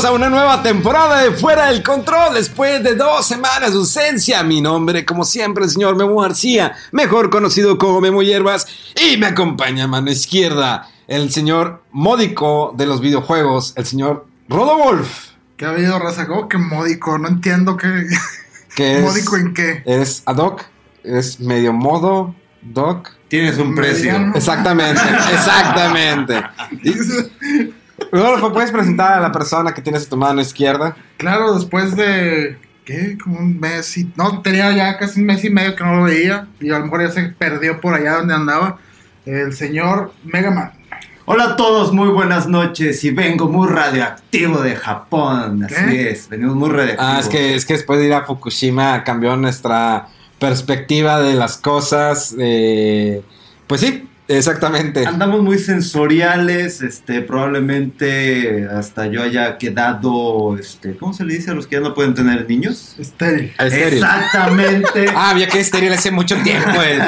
Bienvenidos 0.00 0.04
a 0.04 0.26
una 0.26 0.30
nueva 0.30 0.62
temporada 0.62 1.22
de 1.22 1.32
Fuera 1.32 1.66
del 1.66 1.82
Control 1.82 2.32
después 2.32 2.82
de 2.82 2.94
dos 2.94 3.26
semanas 3.26 3.72
de 3.72 3.76
ausencia. 3.76 4.42
Mi 4.42 4.62
nombre, 4.62 5.04
como 5.04 5.24
siempre, 5.24 5.64
el 5.64 5.70
señor 5.70 5.94
Memo 5.94 6.22
García, 6.22 6.74
mejor 6.90 7.28
conocido 7.28 7.76
como 7.76 8.00
Memo 8.00 8.22
Hierbas, 8.22 8.66
y 8.96 9.18
me 9.18 9.26
acompaña 9.26 9.84
a 9.84 9.88
mano 9.88 10.10
izquierda 10.10 10.88
el 11.06 11.30
señor 11.30 11.82
módico 11.92 12.72
de 12.78 12.86
los 12.86 13.02
videojuegos, 13.02 13.74
el 13.76 13.84
señor 13.84 14.26
Rodowolf. 14.48 15.32
¿Qué 15.58 15.66
ha 15.66 15.70
habido, 15.70 15.98
raza? 15.98 16.26
¿Cómo 16.26 16.48
que 16.48 16.56
módico? 16.56 17.18
No 17.18 17.28
entiendo 17.28 17.76
qué. 17.76 17.88
Que 18.74 18.98
es, 18.98 19.02
¿Módico 19.02 19.36
en 19.36 19.52
qué? 19.52 19.82
Es 19.84 20.22
ad 20.24 20.38
hoc, 20.38 20.62
es 21.02 21.40
medio 21.40 21.72
modo, 21.74 22.34
doc. 22.62 23.10
Tienes 23.28 23.58
un 23.58 23.74
precio. 23.74 24.12
Mediano. 24.12 24.34
Exactamente, 24.34 25.02
exactamente. 25.32 26.42
Rodolfo, 28.12 28.52
¿puedes 28.52 28.70
presentar 28.72 29.14
a 29.14 29.20
la 29.20 29.32
persona 29.32 29.72
que 29.72 29.82
tienes 29.82 30.06
a 30.06 30.08
tu 30.08 30.16
mano 30.16 30.40
izquierda? 30.40 30.96
Claro, 31.16 31.54
después 31.54 31.96
de. 31.96 32.58
¿Qué? 32.84 33.16
Como 33.22 33.38
un 33.38 33.60
mes 33.60 33.96
y. 33.98 34.10
No, 34.16 34.40
tenía 34.42 34.72
ya 34.72 34.98
casi 34.98 35.20
un 35.20 35.26
mes 35.26 35.44
y 35.44 35.50
medio 35.50 35.76
que 35.76 35.84
no 35.84 35.96
lo 35.96 36.02
veía. 36.04 36.46
Y 36.60 36.70
a 36.70 36.78
lo 36.78 36.84
mejor 36.86 37.02
ya 37.02 37.10
se 37.10 37.22
perdió 37.22 37.80
por 37.80 37.94
allá 37.94 38.16
donde 38.16 38.34
andaba. 38.34 38.78
El 39.26 39.52
señor 39.54 40.12
Mega 40.24 40.50
Man. 40.50 40.72
Hola 41.26 41.44
a 41.44 41.56
todos, 41.56 41.92
muy 41.92 42.08
buenas 42.08 42.48
noches. 42.48 43.04
Y 43.04 43.10
vengo 43.10 43.48
muy 43.48 43.68
radioactivo 43.68 44.60
de 44.60 44.74
Japón. 44.74 45.62
Así 45.62 45.96
es, 45.96 46.28
venimos 46.28 46.56
muy 46.56 46.70
radioactivos. 46.70 47.14
Ah, 47.14 47.20
es 47.20 47.28
que, 47.28 47.54
es 47.54 47.64
que 47.64 47.74
después 47.74 48.00
de 48.00 48.06
ir 48.06 48.14
a 48.14 48.22
Fukushima 48.24 49.04
cambió 49.04 49.36
nuestra 49.36 50.08
perspectiva 50.40 51.20
de 51.20 51.34
las 51.34 51.56
cosas. 51.56 52.34
eh, 52.36 53.22
pues 53.68 53.82
sí, 53.82 54.08
exactamente. 54.36 55.06
Andamos 55.06 55.42
muy 55.42 55.58
sensoriales, 55.58 56.80
este, 56.82 57.20
probablemente 57.22 58.66
hasta 58.68 59.06
yo 59.06 59.22
haya 59.22 59.58
quedado, 59.58 60.56
este, 60.58 60.96
¿cómo 60.96 61.12
se 61.12 61.24
le 61.24 61.34
dice 61.34 61.50
a 61.50 61.54
los 61.54 61.66
que 61.66 61.76
ya 61.76 61.80
no 61.80 61.94
pueden 61.94 62.14
tener 62.14 62.48
niños? 62.48 62.94
Estéril. 62.98 63.52
Estéril. 63.58 63.94
Exactamente. 63.94 65.06
Ah, 65.20 65.30
había 65.30 65.48
que 65.48 65.60
estéril 65.60 65.92
hace 65.92 66.10
mucho 66.10 66.36
tiempo. 66.42 66.70
eh, 66.82 66.98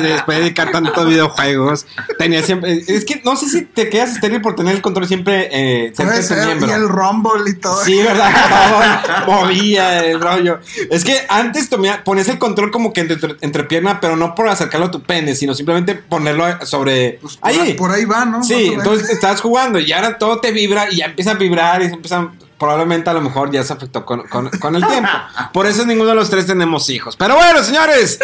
después 0.00 0.38
de 0.38 0.44
dedicar 0.44 0.70
tanto 0.70 0.98
a 1.00 1.04
videojuegos. 1.04 1.86
Tenía 2.18 2.42
siempre. 2.42 2.82
Es 2.86 3.04
que 3.04 3.20
no 3.24 3.36
sé 3.36 3.48
si 3.48 3.62
te 3.62 3.90
quedas 3.90 4.12
estéril 4.12 4.40
por 4.40 4.54
tener 4.54 4.74
el 4.74 4.80
control 4.80 5.06
siempre 5.06 5.48
eh, 5.52 5.92
ser. 5.94 6.06
miembro. 6.46 6.68
Y 6.68 6.70
el 6.70 6.88
Rumble 6.88 7.50
y 7.50 7.54
todo. 7.54 7.84
Sí, 7.84 7.96
¿verdad? 8.02 9.24
Movía 9.26 10.04
el 10.04 10.20
rollo. 10.20 10.60
Es 10.90 11.04
que 11.04 11.14
antes 11.28 11.68
tomía- 11.68 12.02
ponías 12.04 12.28
el 12.28 12.38
control 12.38 12.70
como 12.70 12.92
que 12.92 13.00
entre, 13.02 13.18
entre 13.40 13.64
pierna, 13.64 14.00
pero 14.00 14.16
no 14.16 14.34
por 14.34 14.48
acercarlo 14.48 14.86
a 14.86 14.90
tu 14.90 15.02
pene, 15.02 15.34
sino 15.34 15.54
simplemente 15.54 15.94
ponerlo 15.94 16.46
sobre. 16.68 17.18
Pues 17.20 17.36
por, 17.36 17.50
ahí. 17.50 17.74
por 17.74 17.90
ahí 17.90 18.04
va, 18.04 18.24
¿no? 18.24 18.42
Sí, 18.42 18.72
entonces 18.74 19.10
estás 19.10 19.40
jugando 19.40 19.78
y 19.78 19.90
ahora 19.92 20.18
todo 20.18 20.40
te 20.40 20.52
vibra 20.52 20.90
y 20.90 20.96
ya 20.96 21.06
empieza 21.06 21.32
a 21.32 21.34
vibrar 21.34 21.82
y 21.82 21.86
empiezan. 21.86 22.38
Probablemente 22.58 23.08
a 23.08 23.12
lo 23.12 23.20
mejor 23.20 23.52
ya 23.52 23.62
se 23.62 23.72
afectó 23.72 24.04
con, 24.04 24.26
con- 24.26 24.50
con 24.50 24.74
el 24.74 24.84
tiempo. 24.84 25.08
Por 25.52 25.66
eso 25.66 25.86
ninguno 25.86 26.08
de 26.10 26.16
los 26.16 26.28
tres 26.28 26.44
tenemos 26.44 26.90
hijos. 26.90 27.14
Pero 27.16 27.36
bueno, 27.36 27.62
señores, 27.62 28.18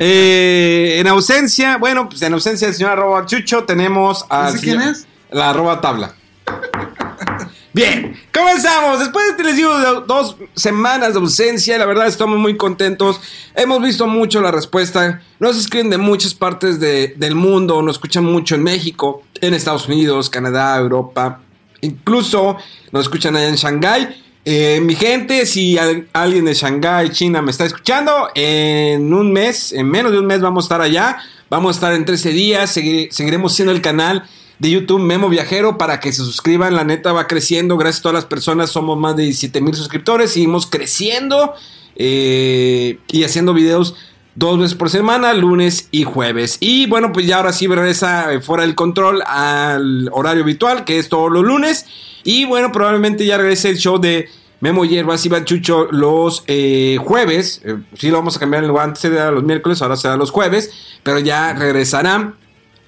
eh, 0.00 0.96
en 0.98 1.06
ausencia, 1.08 1.76
bueno, 1.76 2.08
pues 2.08 2.22
en 2.22 2.32
ausencia 2.32 2.68
del 2.68 2.74
señor 2.74 2.92
arroba 2.92 3.26
chucho, 3.26 3.64
tenemos 3.64 4.24
a. 4.30 4.48
¿Ese 4.48 4.60
quién 4.60 4.80
es? 4.80 5.06
La 5.30 5.50
arroba 5.50 5.80
tabla. 5.82 6.14
Bien, 7.76 8.16
comenzamos. 8.32 9.00
Después 9.00 9.26
de, 9.26 9.30
este, 9.32 9.44
les 9.44 9.56
digo, 9.56 9.70
dos 10.06 10.36
semanas 10.54 11.12
de 11.12 11.18
ausencia, 11.20 11.76
la 11.76 11.84
verdad 11.84 12.06
estamos 12.06 12.38
muy 12.38 12.56
contentos. 12.56 13.20
Hemos 13.54 13.82
visto 13.82 14.06
mucho 14.06 14.40
la 14.40 14.50
respuesta. 14.50 15.20
Nos 15.40 15.58
escriben 15.58 15.90
de 15.90 15.98
muchas 15.98 16.32
partes 16.32 16.80
de- 16.80 17.08
del 17.18 17.34
mundo, 17.34 17.82
nos 17.82 17.96
escuchan 17.96 18.24
mucho 18.24 18.54
en 18.54 18.62
México, 18.62 19.24
en 19.42 19.52
Estados 19.52 19.88
Unidos, 19.88 20.30
Canadá, 20.30 20.74
Europa. 20.78 21.42
Incluso 21.82 22.56
nos 22.92 23.02
escuchan 23.02 23.36
allá 23.36 23.48
en 23.50 23.56
Shanghái. 23.56 24.22
Eh, 24.46 24.80
mi 24.82 24.94
gente, 24.94 25.44
si 25.44 25.76
al- 25.76 26.08
alguien 26.14 26.46
de 26.46 26.54
Shanghái, 26.54 27.10
China, 27.10 27.42
me 27.42 27.50
está 27.50 27.66
escuchando, 27.66 28.30
en 28.34 29.12
un 29.12 29.30
mes, 29.34 29.74
en 29.74 29.86
menos 29.90 30.12
de 30.12 30.18
un 30.20 30.24
mes 30.26 30.40
vamos 30.40 30.64
a 30.64 30.66
estar 30.66 30.80
allá. 30.80 31.18
Vamos 31.50 31.76
a 31.76 31.78
estar 31.78 31.92
en 31.92 32.06
13 32.06 32.30
días, 32.30 32.74
segui- 32.74 33.08
seguiremos 33.10 33.52
siendo 33.54 33.70
el 33.72 33.82
canal 33.82 34.24
de 34.58 34.70
YouTube 34.70 35.00
Memo 35.00 35.28
Viajero 35.28 35.78
para 35.78 36.00
que 36.00 36.12
se 36.12 36.24
suscriban. 36.24 36.74
La 36.74 36.84
neta 36.84 37.12
va 37.12 37.26
creciendo. 37.26 37.76
Gracias 37.76 38.00
a 38.00 38.02
todas 38.02 38.14
las 38.14 38.24
personas. 38.24 38.70
Somos 38.70 38.98
más 38.98 39.16
de 39.16 39.24
17 39.24 39.60
mil 39.60 39.74
suscriptores. 39.74 40.32
Seguimos 40.32 40.66
creciendo 40.66 41.54
eh, 41.96 42.98
y 43.08 43.24
haciendo 43.24 43.54
videos 43.54 43.94
dos 44.36 44.58
veces 44.58 44.76
por 44.76 44.90
semana, 44.90 45.34
lunes 45.34 45.88
y 45.90 46.04
jueves. 46.04 46.58
Y 46.60 46.86
bueno, 46.86 47.12
pues 47.12 47.26
ya 47.26 47.38
ahora 47.38 47.52
sí 47.52 47.66
regresa 47.66 48.32
eh, 48.32 48.40
fuera 48.40 48.62
del 48.62 48.74
control 48.74 49.22
al 49.26 50.08
horario 50.12 50.42
habitual, 50.42 50.84
que 50.84 50.98
es 50.98 51.08
todos 51.08 51.32
los 51.32 51.44
lunes. 51.44 51.86
Y 52.22 52.44
bueno, 52.44 52.70
probablemente 52.70 53.26
ya 53.26 53.38
regrese 53.38 53.70
el 53.70 53.78
show 53.78 53.98
de 53.98 54.28
Memo 54.60 54.84
Hierbas 54.84 55.24
y 55.26 55.30
Chucho 55.44 55.88
los 55.90 56.44
eh, 56.46 56.98
jueves. 57.02 57.62
Eh, 57.64 57.76
sí, 57.94 58.10
lo 58.10 58.18
vamos 58.18 58.36
a 58.36 58.40
cambiar. 58.40 58.64
Antes 58.64 59.04
era 59.04 59.30
los 59.30 59.42
miércoles, 59.42 59.82
ahora 59.82 59.96
será 59.96 60.16
los 60.16 60.30
jueves. 60.30 60.70
Pero 61.02 61.18
ya 61.18 61.54
regresarán. 61.54 62.34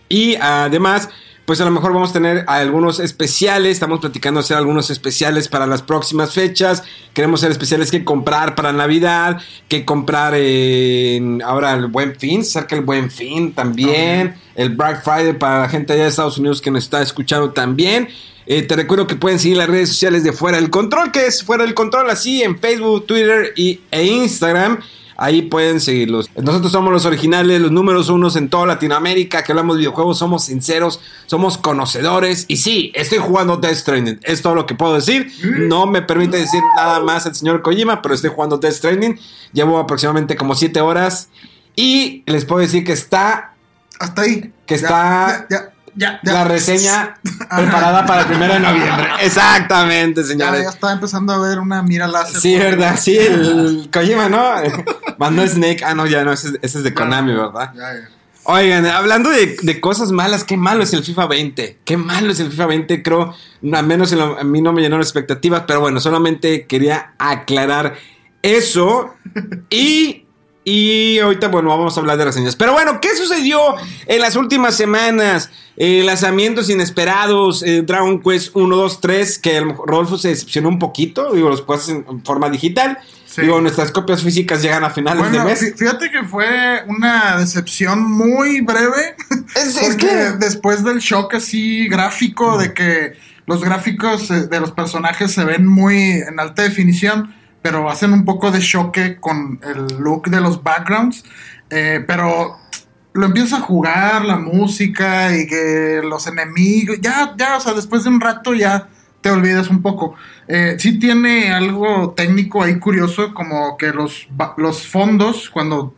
Y 0.09 0.37
además, 0.37 1.09
pues 1.49 1.63
a 1.63 1.65
lo 1.65 1.71
mejor 1.71 1.95
vamos 1.95 2.11
a 2.11 2.13
tener 2.13 2.45
algunos 2.47 3.01
especiales. 3.01 3.73
Estamos 3.73 4.01
platicando 4.01 4.41
hacer 4.41 4.59
algunos 4.59 4.91
especiales 4.91 5.49
para 5.49 5.67
las 5.67 5.81
próximas 5.81 6.35
fechas. 6.35 6.83
Queremos 7.15 7.41
hacer 7.41 7.53
especiales 7.53 7.91
que 7.91 8.05
comprar 8.05 8.55
para 8.55 8.71
Navidad, 8.71 9.41
que 9.67 9.87
comprar 9.87 10.35
en 10.35 11.41
ahora 11.41 11.73
el 11.73 11.87
Buen 11.87 12.15
Fin, 12.17 12.45
cerca 12.45 12.77
el 12.77 12.83
Buen 12.83 13.11
Fin 13.11 13.55
también. 13.55 14.35
El 14.57 14.77
Black 14.77 15.03
Friday 15.03 15.39
para 15.39 15.63
la 15.63 15.69
gente 15.71 15.95
allá 15.95 16.03
de 16.03 16.11
Estados 16.11 16.37
Unidos 16.37 16.61
que 16.61 16.71
nos 16.71 16.85
está 16.85 17.01
escuchando 17.01 17.51
también. 17.51 18.11
Eh, 18.45 18.61
te 18.61 18.77
recuerdo 18.77 19.07
que 19.07 19.17
pueden 19.17 19.39
seguir 19.39 19.57
las 19.57 19.69
redes 19.69 19.89
sociales 19.89 20.25
de 20.25 20.35
Fuera 20.35 20.59
del 20.59 20.69
Control, 20.69 21.13
que 21.13 21.29
es 21.29 21.43
Fuera 21.43 21.65
del 21.65 21.73
Control, 21.73 22.11
así 22.11 22.43
en 22.43 22.59
Facebook, 22.59 23.07
Twitter 23.07 23.55
y, 23.57 23.81
e 23.91 24.05
Instagram. 24.05 24.81
Ahí 25.21 25.43
pueden 25.43 25.81
seguirlos. 25.81 26.31
Nosotros 26.41 26.71
somos 26.71 26.93
los 26.93 27.05
originales, 27.05 27.61
los 27.61 27.73
números 27.73 28.09
unos 28.09 28.37
en 28.37 28.49
toda 28.49 28.67
Latinoamérica, 28.67 29.43
que 29.43 29.51
hablamos 29.51 29.75
de 29.75 29.81
videojuegos, 29.81 30.17
somos 30.17 30.45
sinceros, 30.45 31.01
somos 31.27 31.59
conocedores. 31.59 32.45
Y 32.47 32.59
sí, 32.59 32.93
estoy 32.95 33.19
jugando 33.19 33.57
Death 33.57 33.75
Stranding. 33.75 34.21
Es 34.23 34.43
todo 34.43 34.55
lo 34.55 34.65
que 34.65 34.77
puedo 34.77 34.95
decir. 34.95 35.31
No 35.43 35.87
me 35.87 36.03
permite 36.03 36.37
decir 36.37 36.61
nada 36.77 37.01
más 37.01 37.27
el 37.27 37.35
señor 37.35 37.63
Kojima, 37.63 38.01
pero 38.01 38.15
estoy 38.15 38.31
jugando 38.33 38.59
Death 38.59 38.75
Stranding. 38.75 39.19
Llevo 39.53 39.79
aproximadamente 39.79 40.37
como 40.37 40.55
7 40.55 40.81
horas. 40.81 41.29
Y 41.75 42.23
les 42.27 42.45
puedo 42.45 42.61
decir 42.61 42.85
que 42.85 42.93
está 42.93 43.55
Hasta 43.99 44.23
ahí. 44.23 44.53
Que 44.67 44.77
Ya, 44.77 44.81
está- 44.81 45.47
Ya, 45.51 45.57
ya, 45.59 45.73
ya, 45.95 46.21
ya. 46.23 46.33
la 46.33 46.45
reseña 46.45 47.17
preparada 47.57 48.07
para 48.07 48.23
el 48.23 48.27
primero 48.29 48.55
de 48.55 48.61
noviembre. 48.61 49.09
Exactamente, 49.23 50.23
Ya, 50.23 50.27
señores. 50.27 50.63
ya 50.63 50.69
estaba 50.71 50.93
empezando 50.93 51.33
a 51.33 51.39
ver 51.39 51.59
una 51.59 51.83
mira 51.83 52.07
láser. 52.09 52.41
Sí, 52.41 52.57
verdad, 52.57 52.97
sí, 53.01 53.17
el 53.19 53.89
Kojima, 53.93 54.29
¿no? 54.29 54.43
Mandó 55.19 55.47
Snake. 55.47 55.85
Ah, 55.85 55.95
no, 55.95 56.07
ya 56.07 56.25
no, 56.25 56.33
ese, 56.33 56.59
ese 56.63 56.79
es 56.79 56.85
de 56.85 56.95
Konami, 56.95 57.33
¿verdad? 57.35 57.73
Ya, 57.75 57.93
ya. 57.95 58.09
Oigan, 58.51 58.87
hablando 58.87 59.29
de, 59.29 59.57
de 59.61 59.79
cosas 59.81 60.11
malas, 60.11 60.43
qué 60.43 60.57
malo 60.57 60.83
es 60.83 60.95
el 60.95 61.05
FIFA 61.05 61.27
20. 61.27 61.81
Qué 61.85 61.97
malo 61.99 62.33
es 62.33 62.41
el 62.41 62.51
FIFA 62.51 62.67
20, 62.67 63.03
creo. 63.03 63.35
Al 63.75 63.87
menos 63.87 64.11
lo- 64.13 64.39
a 64.39 64.45
mí 64.45 64.63
no 64.63 64.73
me 64.73 64.81
llenaron 64.81 65.03
expectativas, 65.03 65.65
pero 65.67 65.81
bueno, 65.81 66.01
solamente 66.01 66.67
quería 66.67 67.13
aclarar 67.19 67.97
eso. 68.41 69.15
Y, 69.69 70.25
y 70.69 71.19
ahorita, 71.19 71.49
bueno, 71.49 71.71
vamos 71.71 71.97
a 71.97 72.01
hablar 72.01 72.19
de 72.19 72.27
reseñas. 72.27 72.55
Pero 72.57 72.73
bueno, 72.73 73.01
¿qué 73.01 73.17
sucedió 73.17 73.59
en 74.07 74.21
las 74.21 74.37
últimas 74.37 74.77
semanas? 74.77 75.51
Eh, 75.77 76.03
lanzamientos 76.05 76.69
inesperados, 76.69 77.63
eh, 77.63 77.83
Dragon 77.83 78.21
Quest 78.21 78.55
1, 78.55 78.77
2, 78.77 79.01
3, 79.01 79.39
que 79.39 79.61
mejor 79.65 79.89
Rodolfo 79.89 80.19
se 80.19 80.29
decepcionó 80.29 80.69
un 80.69 80.79
poquito, 80.81 81.33
digo, 81.33 81.49
los 81.49 81.63
cosas 81.63 81.91
en, 81.91 82.25
forma 82.25 82.51
digital. 82.51 82.99
Sí. 83.25 83.43
Digo, 83.43 83.61
nuestras 83.61 83.93
copias 83.93 84.23
físicas 84.23 84.61
llegan 84.61 84.83
a 84.85 84.91
finales 84.91 85.21
Bueno, 85.23 85.39
de 85.39 85.45
mes. 85.45 85.63
fí- 85.63 85.77
fíjate 85.77 86.11
que 86.11 86.25
fue 86.25 86.83
una 86.89 87.37
decepción 87.39 88.03
muy 88.03 88.61
breve. 88.61 89.15
Es, 89.55 89.97
que. 89.97 90.33
después 90.39 90.83
del 90.83 90.99
shock 90.99 91.35
así 91.35 91.87
gráfico 91.89 92.59
de 92.59 92.75
que 92.75 93.13
los 93.47 93.63
gráficos 93.63 94.31
eh, 94.31 94.49
de 94.49 94.61
los 94.61 94.73
personajes 94.73 95.33
se 95.33 95.45
ven 95.45 95.67
muy 95.67 95.97
en 96.29 96.41
alta 96.41 96.63
definición, 96.63 97.35
pero 97.63 97.89
hacen 97.91 98.13
un 98.13 98.25
poco 98.25 98.51
de 98.51 98.61
choque 98.61 99.19
con 99.21 99.61
el 99.63 99.99
look 99.99 100.29
de 100.29 100.41
los 100.41 100.63
backgrounds. 100.63 101.25
eh, 101.71 102.03
pero 102.07 102.57
lo 103.19 103.27
empiezas 103.27 103.61
a 103.61 103.63
jugar, 103.63 104.25
la 104.25 104.37
música 104.37 105.37
y 105.37 105.47
que 105.47 106.01
los 106.05 106.27
enemigos, 106.27 106.99
ya, 107.01 107.35
ya, 107.37 107.57
o 107.57 107.61
sea, 107.61 107.73
después 107.75 108.05
de 108.05 108.11
un 108.11 108.21
rato 108.21 108.55
ya 108.55 108.89
te 109.21 109.31
olvidas 109.31 109.71
un 109.71 109.83
poco. 109.83 110.15
Eh, 110.47 110.77
sí 110.79 110.99
tiene 110.99 111.51
algo 111.53 112.13
técnico 112.13 112.63
ahí 112.63 112.79
curioso, 112.79 113.35
como 113.35 113.77
que 113.77 113.89
los, 113.89 114.29
los 114.57 114.87
fondos, 114.87 115.51
cuando 115.51 115.95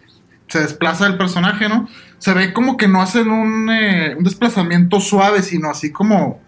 se 0.49 0.61
desplaza 0.61 1.07
el 1.07 1.19
personaje, 1.19 1.69
¿no? 1.69 1.89
Se 2.19 2.33
ve 2.33 2.53
como 2.53 2.77
que 2.77 2.89
no 2.89 3.03
hacen 3.03 3.31
un, 3.31 3.71
eh, 3.71 4.15
un 4.17 4.25
desplazamiento 4.25 5.01
suave, 5.01 5.43
sino 5.43 5.71
así 5.71 5.93
como, 5.93 6.41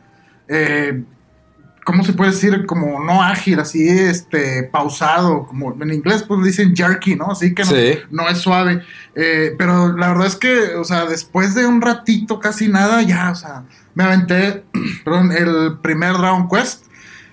¿cómo 1.84 2.04
se 2.04 2.12
puede 2.12 2.30
decir? 2.30 2.64
Como 2.66 3.02
no 3.04 3.22
ágil, 3.22 3.58
así, 3.60 3.88
este, 3.88 4.62
pausado, 4.64 5.46
como 5.46 5.76
en 5.82 5.92
inglés 5.92 6.22
pues 6.26 6.42
dicen 6.44 6.74
jerky, 6.76 7.16
¿no? 7.16 7.32
Así 7.32 7.54
que 7.54 7.62
no, 7.64 7.68
Sí. 7.70 7.98
no 8.10 8.28
es 8.28 8.38
suave. 8.38 8.82
Eh, 9.14 9.54
pero 9.58 9.96
la 9.96 10.08
verdad 10.08 10.26
es 10.26 10.36
que, 10.36 10.74
o 10.76 10.84
sea, 10.84 11.06
después 11.06 11.54
de 11.54 11.66
un 11.66 11.80
ratito, 11.82 12.38
casi 12.38 12.68
nada, 12.68 13.02
ya, 13.02 13.30
o 13.30 13.34
sea, 13.34 13.64
me 13.94 14.04
aventé, 14.04 14.64
perdón, 15.04 15.32
el 15.32 15.78
primer 15.82 16.12
Dragon 16.18 16.48
Quest. 16.48 16.86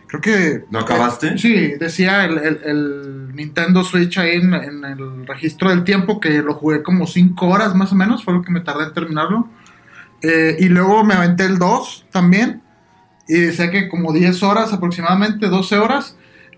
Creo 0.07 0.21
que... 0.21 0.65
¿Lo 0.71 0.79
acabaste? 0.79 1.27
eh, 1.27 1.37
sí, 1.37 1.73
decía 1.79 2.25
el, 2.25 2.39
el- 2.39 2.61
el 2.65 3.35
Nintendo 3.35 3.83
Switch 3.83 4.17
ahí 4.17 4.37
en, 4.37 4.55
en 4.55 4.83
el 4.83 5.27
registro 5.27 5.69
del 5.69 5.83
tiempo 5.83 6.19
que 6.19 6.41
lo 6.41 6.55
jugué 6.55 6.81
como 6.81 7.05
5 7.05 7.45
horas 7.47 7.75
más 7.75 7.91
o 7.91 7.95
menos, 7.95 8.23
fue 8.23 8.33
lo 8.33 8.41
que 8.41 8.51
me 8.51 8.61
tardé 8.61 8.85
en 8.85 8.93
terminarlo. 8.93 9.47
Eh, 10.23 10.57
y 10.59 10.67
luego 10.69 11.03
me 11.03 11.13
aventé 11.13 11.45
el 11.45 11.59
2 11.59 12.07
también. 12.11 12.63
Y 13.29 13.39
decía 13.39 13.71
que 13.71 13.87
como 13.87 14.11
10 14.11 14.43
horas 14.43 14.73
aproximadamente, 14.73 15.47
12 15.47 15.77
horas. 15.77 16.17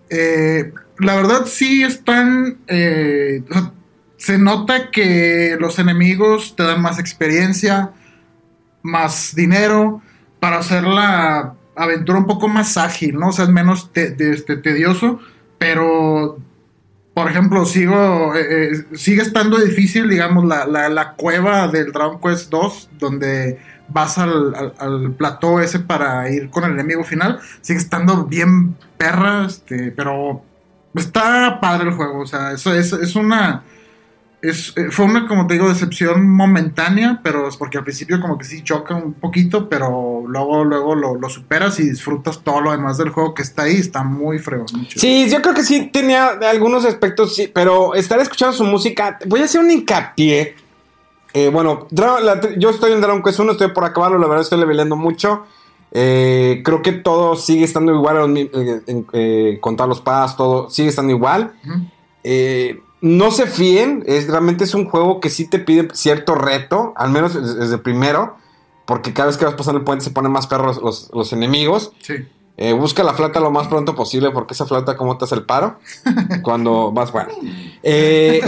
Eh, 0.09 0.73
la 0.97 1.15
verdad 1.15 1.45
sí 1.45 1.83
están... 1.83 2.57
eh, 2.67 3.43
se 4.17 4.37
nota 4.37 4.91
que 4.91 5.57
los 5.59 5.79
enemigos 5.79 6.55
te 6.55 6.63
dan 6.63 6.81
más 6.81 6.99
experiencia, 6.99 7.91
más 8.83 9.33
dinero 9.35 10.01
para 10.39 10.59
hacer 10.59 10.83
la 10.83 11.55
aventura 11.75 12.19
un 12.19 12.27
poco 12.27 12.47
más 12.47 12.77
ágil, 12.77 13.15
¿no? 13.17 13.29
O 13.29 13.31
sea, 13.31 13.45
es 13.45 13.51
menos 13.51 13.91
te- 13.91 14.15
este, 14.31 14.57
tedioso, 14.57 15.19
pero, 15.57 16.37
por 17.15 17.29
ejemplo, 17.31 17.65
sigo, 17.65 18.33
eh, 18.35 18.85
sigue 18.93 19.23
estando 19.23 19.57
difícil, 19.57 20.07
digamos, 20.07 20.45
la, 20.45 20.67
la, 20.67 20.89
la 20.89 21.13
cueva 21.13 21.67
del 21.67 21.91
Dragon 21.91 22.19
Quest 22.21 22.49
2, 22.51 22.89
donde 22.99 23.59
vas 23.93 24.17
al, 24.17 24.55
al, 24.55 24.73
al 24.77 25.11
plató 25.11 25.59
ese 25.59 25.79
para 25.79 26.29
ir 26.29 26.49
con 26.49 26.63
el 26.63 26.71
enemigo 26.71 27.03
final, 27.03 27.39
sigue 27.61 27.79
estando 27.79 28.25
bien 28.25 28.75
perra, 28.97 29.45
este, 29.45 29.91
pero 29.91 30.43
está 30.95 31.59
padre 31.59 31.89
el 31.89 31.95
juego, 31.95 32.21
o 32.21 32.27
sea, 32.27 32.51
eso 32.51 32.73
es, 32.73 32.93
es 32.93 33.15
una... 33.15 33.63
Es, 34.41 34.73
eh, 34.75 34.89
fue 34.89 35.05
una, 35.05 35.27
como 35.27 35.45
te 35.45 35.53
digo, 35.53 35.69
decepción 35.69 36.27
momentánea, 36.27 37.19
pero 37.23 37.47
es 37.47 37.57
porque 37.57 37.77
al 37.77 37.83
principio 37.83 38.19
como 38.19 38.39
que 38.39 38.45
sí 38.45 38.63
choca 38.63 38.95
un 38.95 39.13
poquito, 39.13 39.69
pero 39.69 40.23
luego, 40.27 40.63
luego 40.65 40.95
lo, 40.95 41.29
superas 41.29 41.79
y 41.79 41.87
disfrutas 41.87 42.43
todo 42.43 42.59
lo 42.59 42.71
demás 42.71 42.97
del 42.97 43.09
juego 43.09 43.35
que 43.35 43.43
está 43.43 43.63
ahí, 43.63 43.75
está 43.75 44.03
muy 44.03 44.39
fregón. 44.39 44.65
Sí, 44.95 45.29
yo 45.29 45.43
creo 45.43 45.53
que 45.53 45.61
sí 45.61 45.91
tenía 45.93 46.39
algunos 46.49 46.85
aspectos, 46.85 47.35
sí, 47.35 47.51
pero 47.53 47.93
estar 47.93 48.19
escuchando 48.19 48.57
su 48.57 48.63
música. 48.63 49.19
Voy 49.27 49.41
a 49.41 49.45
hacer 49.45 49.61
un 49.61 49.69
hincapié. 49.69 50.55
Eh, 51.33 51.49
bueno, 51.49 51.87
la 51.91 52.39
yo 52.57 52.69
estoy 52.69 52.91
en 52.91 53.01
Dragon 53.01 53.23
Quest 53.23 53.39
1, 53.39 53.53
estoy 53.53 53.69
por 53.69 53.85
acabarlo, 53.85 54.17
la 54.17 54.27
verdad 54.27 54.43
estoy 54.43 54.59
leveleando 54.59 54.95
mucho. 54.95 55.45
Eh, 55.93 56.61
creo 56.63 56.81
que 56.81 56.93
todo 56.93 57.35
sigue 57.35 57.65
estando 57.65 57.93
igual, 57.93 58.33
eh, 59.13 59.57
contar 59.61 59.87
los 59.87 60.01
pads, 60.01 60.37
todo 60.37 60.69
sigue 60.69 60.89
estando 60.89 61.11
igual. 61.13 61.53
No 63.01 63.31
se 63.31 63.47
fíen, 63.47 64.03
es, 64.05 64.27
realmente 64.27 64.63
es 64.63 64.75
un 64.75 64.87
juego 64.87 65.19
que 65.19 65.29
sí 65.29 65.47
te 65.49 65.57
pide 65.57 65.87
cierto 65.93 66.35
reto, 66.35 66.93
al 66.95 67.09
menos 67.09 67.33
desde 67.33 67.77
primero, 67.79 68.37
porque 68.85 69.11
cada 69.11 69.27
vez 69.27 69.37
que 69.37 69.45
vas 69.45 69.55
pasando 69.55 69.79
el 69.79 69.85
puente 69.85 70.05
se 70.05 70.11
ponen 70.11 70.31
más 70.31 70.47
perros 70.47 70.79
los, 70.81 71.09
los 71.13 71.33
enemigos. 71.33 71.93
Sí. 71.99 72.15
Eh, 72.57 72.73
busca 72.73 73.01
la 73.03 73.13
flauta 73.13 73.39
lo 73.39 73.49
más 73.49 73.67
pronto 73.67 73.95
posible 73.95 74.29
porque 74.29 74.53
esa 74.53 74.67
flauta 74.67 74.95
como 74.95 75.17
te 75.17 75.25
hace 75.25 75.33
el 75.33 75.45
paro 75.45 75.79
cuando 76.43 76.91
vas 76.91 77.11
bueno. 77.11 77.29
Eh, 77.81 78.39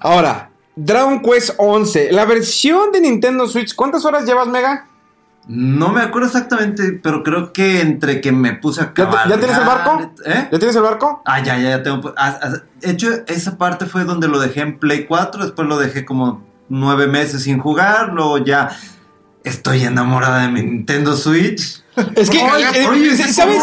ahora, 0.00 0.49
Dragon 0.76 1.20
Quest 1.20 1.50
11, 1.58 2.12
la 2.12 2.24
versión 2.24 2.92
de 2.92 3.00
Nintendo 3.00 3.46
Switch, 3.48 3.74
¿cuántas 3.74 4.04
horas 4.04 4.24
llevas, 4.24 4.46
Mega? 4.48 4.86
No 5.48 5.88
me 5.88 6.00
acuerdo 6.02 6.28
exactamente, 6.28 6.92
pero 7.02 7.22
creo 7.24 7.52
que 7.52 7.80
entre 7.80 8.20
que 8.20 8.30
me 8.30 8.52
puse 8.54 8.80
a 8.82 8.84
¿Ya, 8.84 8.94
te- 8.94 9.02
acabar. 9.02 9.28
ya 9.28 9.38
tienes 9.38 9.58
el 9.58 9.64
barco? 9.64 10.12
¿Eh? 10.24 10.48
¿Ya 10.52 10.58
tienes 10.58 10.76
el 10.76 10.82
barco? 10.82 11.22
Ah, 11.24 11.42
ya, 11.42 11.58
ya, 11.58 11.70
ya 11.70 11.82
tengo. 11.82 12.12
ah, 12.16 12.38
ah, 12.42 12.48
De 12.80 12.90
hecho, 12.90 13.08
esa 13.26 13.56
parte 13.58 13.86
fue 13.86 14.04
donde 14.04 14.28
lo 14.28 14.38
dejé 14.38 14.60
en 14.60 14.78
Play 14.78 15.06
4. 15.06 15.42
Después 15.42 15.66
lo 15.66 15.78
dejé 15.78 16.04
como 16.04 16.44
nueve 16.68 17.06
meses 17.08 17.42
sin 17.44 17.58
jugar. 17.58 18.12
Luego 18.12 18.38
ya 18.38 18.70
estoy 19.42 19.82
enamorada 19.84 20.42
de 20.42 20.48
mi 20.48 20.62
Nintendo 20.62 21.16
Switch. 21.16 21.82
Es 22.16 22.30
que, 22.30 22.38
Oye, 22.38 22.64
eh, 22.82 22.86
oye, 22.88 23.16
¿sabes? 23.16 23.62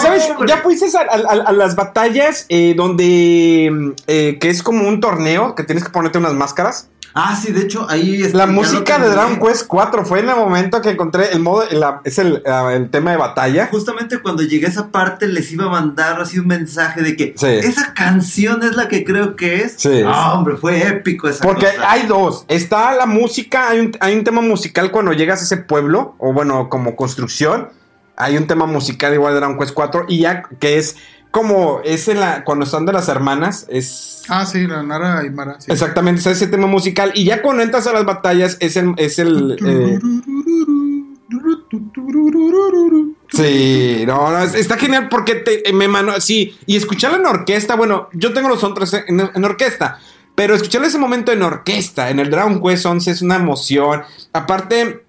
¿Sabes? 0.00 0.28
Ya 0.46 0.58
fuiste 0.58 0.86
a, 0.96 1.00
a- 1.00 1.32
a- 1.34 1.48
a 1.48 1.52
las 1.52 1.76
batallas 1.76 2.46
eh, 2.48 2.74
donde 2.76 3.94
eh, 4.06 4.38
que 4.40 4.50
es 4.50 4.62
como 4.62 4.86
un 4.88 5.00
torneo 5.00 5.54
que 5.54 5.62
tienes 5.64 5.84
que 5.84 5.90
ponerte 5.90 6.18
unas 6.18 6.34
máscaras. 6.34 6.88
Ah, 7.18 7.34
sí, 7.34 7.50
de 7.50 7.62
hecho, 7.62 7.86
ahí 7.88 8.20
este, 8.22 8.36
La 8.36 8.44
música 8.46 8.98
de. 8.98 9.08
Dragon 9.08 9.40
Quest 9.40 9.66
4 9.68 10.04
fue 10.04 10.20
en 10.20 10.28
el 10.28 10.36
momento 10.36 10.82
que 10.82 10.90
encontré 10.90 11.32
el 11.32 11.40
modo, 11.40 11.64
la- 11.70 12.02
es 12.04 12.18
el, 12.18 12.42
ah, 12.46 12.70
el 12.74 12.90
tema 12.90 13.10
de 13.12 13.16
batalla. 13.16 13.68
Justamente 13.70 14.18
cuando 14.18 14.42
llegué 14.42 14.66
a 14.66 14.68
esa 14.68 14.88
parte 14.88 15.26
les 15.26 15.50
iba 15.50 15.64
a 15.64 15.70
mandar 15.70 16.20
así 16.20 16.38
un 16.38 16.46
mensaje 16.46 17.00
de 17.00 17.16
que 17.16 17.32
Sí. 17.34 17.46
esa 17.46 17.94
canción 17.94 18.62
es 18.64 18.76
la 18.76 18.88
que 18.88 19.02
creo 19.02 19.34
que 19.34 19.62
es. 19.62 19.76
Sí. 19.78 20.02
Ah, 20.06 20.34
hombre, 20.34 20.58
fue 20.58 20.86
épico 20.86 21.26
esa 21.26 21.42
Porque 21.42 21.64
cosa. 21.64 21.90
hay 21.90 22.06
dos. 22.06 22.44
Está 22.48 22.94
la 22.94 23.06
música, 23.06 23.70
hay 23.70 23.80
un, 23.80 23.96
hay 24.00 24.14
un 24.14 24.22
tema 24.22 24.42
musical 24.42 24.90
cuando 24.90 25.14
llegas 25.14 25.40
a 25.40 25.44
ese 25.44 25.56
pueblo, 25.56 26.16
o 26.18 26.34
bueno, 26.34 26.68
como 26.68 26.96
construcción. 26.96 27.55
Hay 28.16 28.36
un 28.36 28.46
tema 28.46 28.66
musical 28.66 29.12
igual 29.12 29.34
de 29.34 29.40
Dragon 29.40 29.58
Quest 29.58 29.74
4, 29.74 30.06
y 30.08 30.20
ya 30.20 30.44
que 30.58 30.78
es 30.78 30.96
como, 31.30 31.80
es 31.84 32.08
en 32.08 32.20
la, 32.20 32.44
cuando 32.44 32.64
están 32.64 32.86
de 32.86 32.92
las 32.94 33.08
hermanas, 33.08 33.66
es... 33.68 34.22
Ah, 34.28 34.46
sí, 34.46 34.66
la 34.66 34.82
Nara 34.82 35.22
y 35.26 35.30
Mara. 35.30 35.56
sí. 35.60 35.70
Exactamente, 35.70 36.20
es 36.20 36.26
ese 36.28 36.46
tema 36.46 36.66
musical. 36.66 37.12
Y 37.14 37.24
ya 37.24 37.42
cuando 37.42 37.62
entras 37.62 37.86
a 37.86 37.92
las 37.92 38.06
batallas, 38.06 38.56
es 38.60 38.76
el... 38.76 38.94
Es 38.96 39.18
el 39.18 39.56
eh, 39.66 39.98
Sí, 43.32 44.04
no, 44.06 44.30
no, 44.30 44.38
es- 44.38 44.54
está 44.54 44.76
genial 44.78 45.08
porque 45.08 45.34
te, 45.34 45.68
eh, 45.68 45.72
me 45.72 45.88
mano, 45.88 46.18
sí, 46.20 46.56
y 46.66 46.76
escucharlo 46.76 47.18
en 47.18 47.26
orquesta, 47.26 47.74
bueno, 47.74 48.08
yo 48.12 48.32
tengo 48.32 48.48
los 48.48 48.62
otros 48.64 48.94
en, 48.94 49.20
en 49.34 49.44
orquesta, 49.44 49.98
pero 50.34 50.54
escucharlo 50.54 50.86
ese 50.86 50.98
momento 50.98 51.32
en 51.32 51.42
orquesta, 51.42 52.08
en 52.10 52.20
el 52.20 52.30
Dragon 52.30 52.62
Quest 52.62 52.86
11 52.86 53.10
es 53.10 53.22
una 53.22 53.36
emoción. 53.36 54.02
Aparte, 54.32 55.05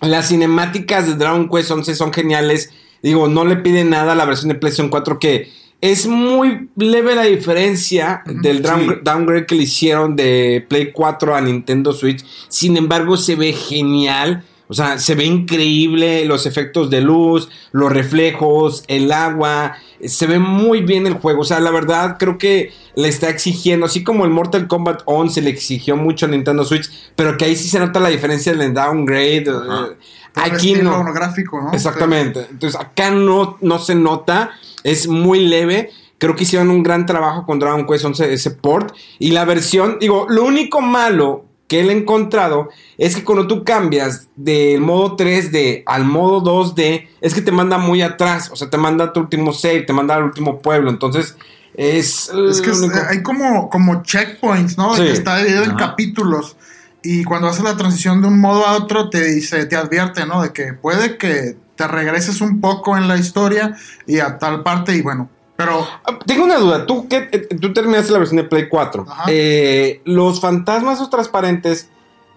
las 0.00 0.28
cinemáticas 0.28 1.06
de 1.06 1.14
Dragon 1.14 1.48
Quest 1.48 1.70
11 1.70 1.94
son 1.94 2.12
geniales. 2.12 2.70
Digo, 3.02 3.28
no 3.28 3.44
le 3.44 3.56
pide 3.56 3.84
nada 3.84 4.12
a 4.12 4.14
la 4.14 4.24
versión 4.24 4.48
de 4.48 4.54
PlayStation 4.56 4.88
4 4.90 5.18
que 5.18 5.50
es 5.80 6.06
muy 6.08 6.68
leve 6.76 7.14
la 7.14 7.22
diferencia 7.22 8.22
del 8.26 8.62
down- 8.62 8.80
sí. 8.88 9.00
downgrade 9.04 9.46
que 9.46 9.54
le 9.54 9.62
hicieron 9.62 10.16
de 10.16 10.66
Play 10.68 10.90
4 10.92 11.36
a 11.36 11.40
Nintendo 11.40 11.92
Switch. 11.92 12.24
Sin 12.48 12.76
embargo, 12.76 13.16
se 13.16 13.36
ve 13.36 13.52
genial. 13.52 14.42
O 14.68 14.74
sea, 14.74 14.98
se 14.98 15.14
ve 15.14 15.24
increíble 15.24 16.26
los 16.26 16.44
efectos 16.44 16.90
de 16.90 17.00
luz, 17.00 17.48
los 17.72 17.90
reflejos, 17.90 18.84
el 18.86 19.10
agua. 19.12 19.76
Se 20.04 20.26
ve 20.26 20.38
muy 20.38 20.82
bien 20.82 21.06
el 21.06 21.14
juego. 21.14 21.40
O 21.40 21.44
sea, 21.44 21.58
la 21.58 21.70
verdad 21.70 22.16
creo 22.18 22.36
que 22.36 22.72
le 22.94 23.08
está 23.08 23.30
exigiendo, 23.30 23.86
así 23.86 24.04
como 24.04 24.24
el 24.24 24.30
Mortal 24.30 24.68
Kombat 24.68 25.02
11 25.06 25.40
le 25.40 25.50
exigió 25.50 25.96
mucho 25.96 26.26
a 26.26 26.28
Nintendo 26.28 26.64
Switch, 26.64 26.90
pero 27.16 27.38
que 27.38 27.46
ahí 27.46 27.56
sí 27.56 27.68
se 27.68 27.78
nota 27.78 27.98
la 27.98 28.10
diferencia 28.10 28.52
del 28.54 28.74
downgrade. 28.74 29.44
Eh, 29.46 29.96
Aquí 30.34 30.74
no. 30.74 31.02
gráfico, 31.14 31.60
¿no? 31.62 31.72
Exactamente. 31.72 32.46
Entonces 32.50 32.78
acá 32.78 33.10
no, 33.10 33.56
no 33.62 33.78
se 33.78 33.94
nota, 33.94 34.50
es 34.84 35.08
muy 35.08 35.46
leve. 35.46 35.90
Creo 36.18 36.34
que 36.36 36.42
hicieron 36.42 36.70
un 36.70 36.82
gran 36.82 37.06
trabajo 37.06 37.46
con 37.46 37.58
Dragon 37.58 37.86
Quest 37.86 38.04
11, 38.04 38.32
ese 38.34 38.50
port. 38.50 38.94
Y 39.18 39.30
la 39.30 39.44
versión, 39.44 39.98
digo, 40.00 40.26
lo 40.28 40.44
único 40.44 40.80
malo 40.80 41.47
que 41.68 41.80
él 41.80 41.90
ha 41.90 41.92
encontrado 41.92 42.70
es 42.96 43.14
que 43.14 43.22
cuando 43.24 43.46
tú 43.46 43.62
cambias 43.62 44.28
del 44.36 44.80
modo 44.80 45.16
3D 45.16 45.82
al 45.86 46.04
modo 46.04 46.42
2D, 46.42 47.06
es 47.20 47.34
que 47.34 47.42
te 47.42 47.52
manda 47.52 47.78
muy 47.78 48.02
atrás. 48.02 48.50
O 48.50 48.56
sea, 48.56 48.70
te 48.70 48.78
manda 48.78 49.04
a 49.04 49.12
tu 49.12 49.20
último 49.20 49.52
save, 49.52 49.82
te 49.82 49.92
manda 49.92 50.14
al 50.16 50.24
último 50.24 50.58
pueblo. 50.60 50.90
Entonces, 50.90 51.36
es. 51.74 52.30
Es 52.50 52.60
que 52.60 52.70
es- 52.70 52.82
hay 53.08 53.22
como, 53.22 53.68
como 53.70 54.02
checkpoints, 54.02 54.76
¿no? 54.78 54.94
Sí. 54.96 55.02
Que 55.02 55.12
está 55.12 55.36
dividido 55.38 55.64
en 55.64 55.74
capítulos. 55.76 56.56
Y 57.02 57.22
cuando 57.24 57.46
haces 57.48 57.62
la 57.62 57.76
transición 57.76 58.20
de 58.22 58.28
un 58.28 58.40
modo 58.40 58.66
a 58.66 58.72
otro, 58.76 59.08
te 59.10 59.22
dice, 59.24 59.66
te 59.66 59.76
advierte, 59.76 60.26
¿no? 60.26 60.42
De 60.42 60.52
que 60.52 60.72
puede 60.72 61.16
que 61.16 61.56
te 61.76 61.86
regreses 61.86 62.40
un 62.40 62.60
poco 62.60 62.96
en 62.96 63.06
la 63.06 63.16
historia 63.16 63.76
y 64.06 64.18
a 64.18 64.38
tal 64.38 64.64
parte, 64.64 64.96
y 64.96 65.00
bueno, 65.02 65.30
Pero 65.58 65.86
Ah, 66.04 66.18
Tengo 66.24 66.44
una 66.44 66.56
duda. 66.56 66.86
Tú, 66.86 67.08
que, 67.08 67.28
eh, 67.32 67.48
tú 67.60 67.72
terminaste 67.72 68.12
la 68.12 68.18
versión 68.20 68.36
de 68.36 68.44
Play 68.44 68.68
4. 68.68 69.04
Ajá. 69.08 69.24
Eh, 69.26 70.00
¿Los 70.04 70.40
fantasmas 70.40 71.00
o 71.00 71.10
transparentes 71.10 71.90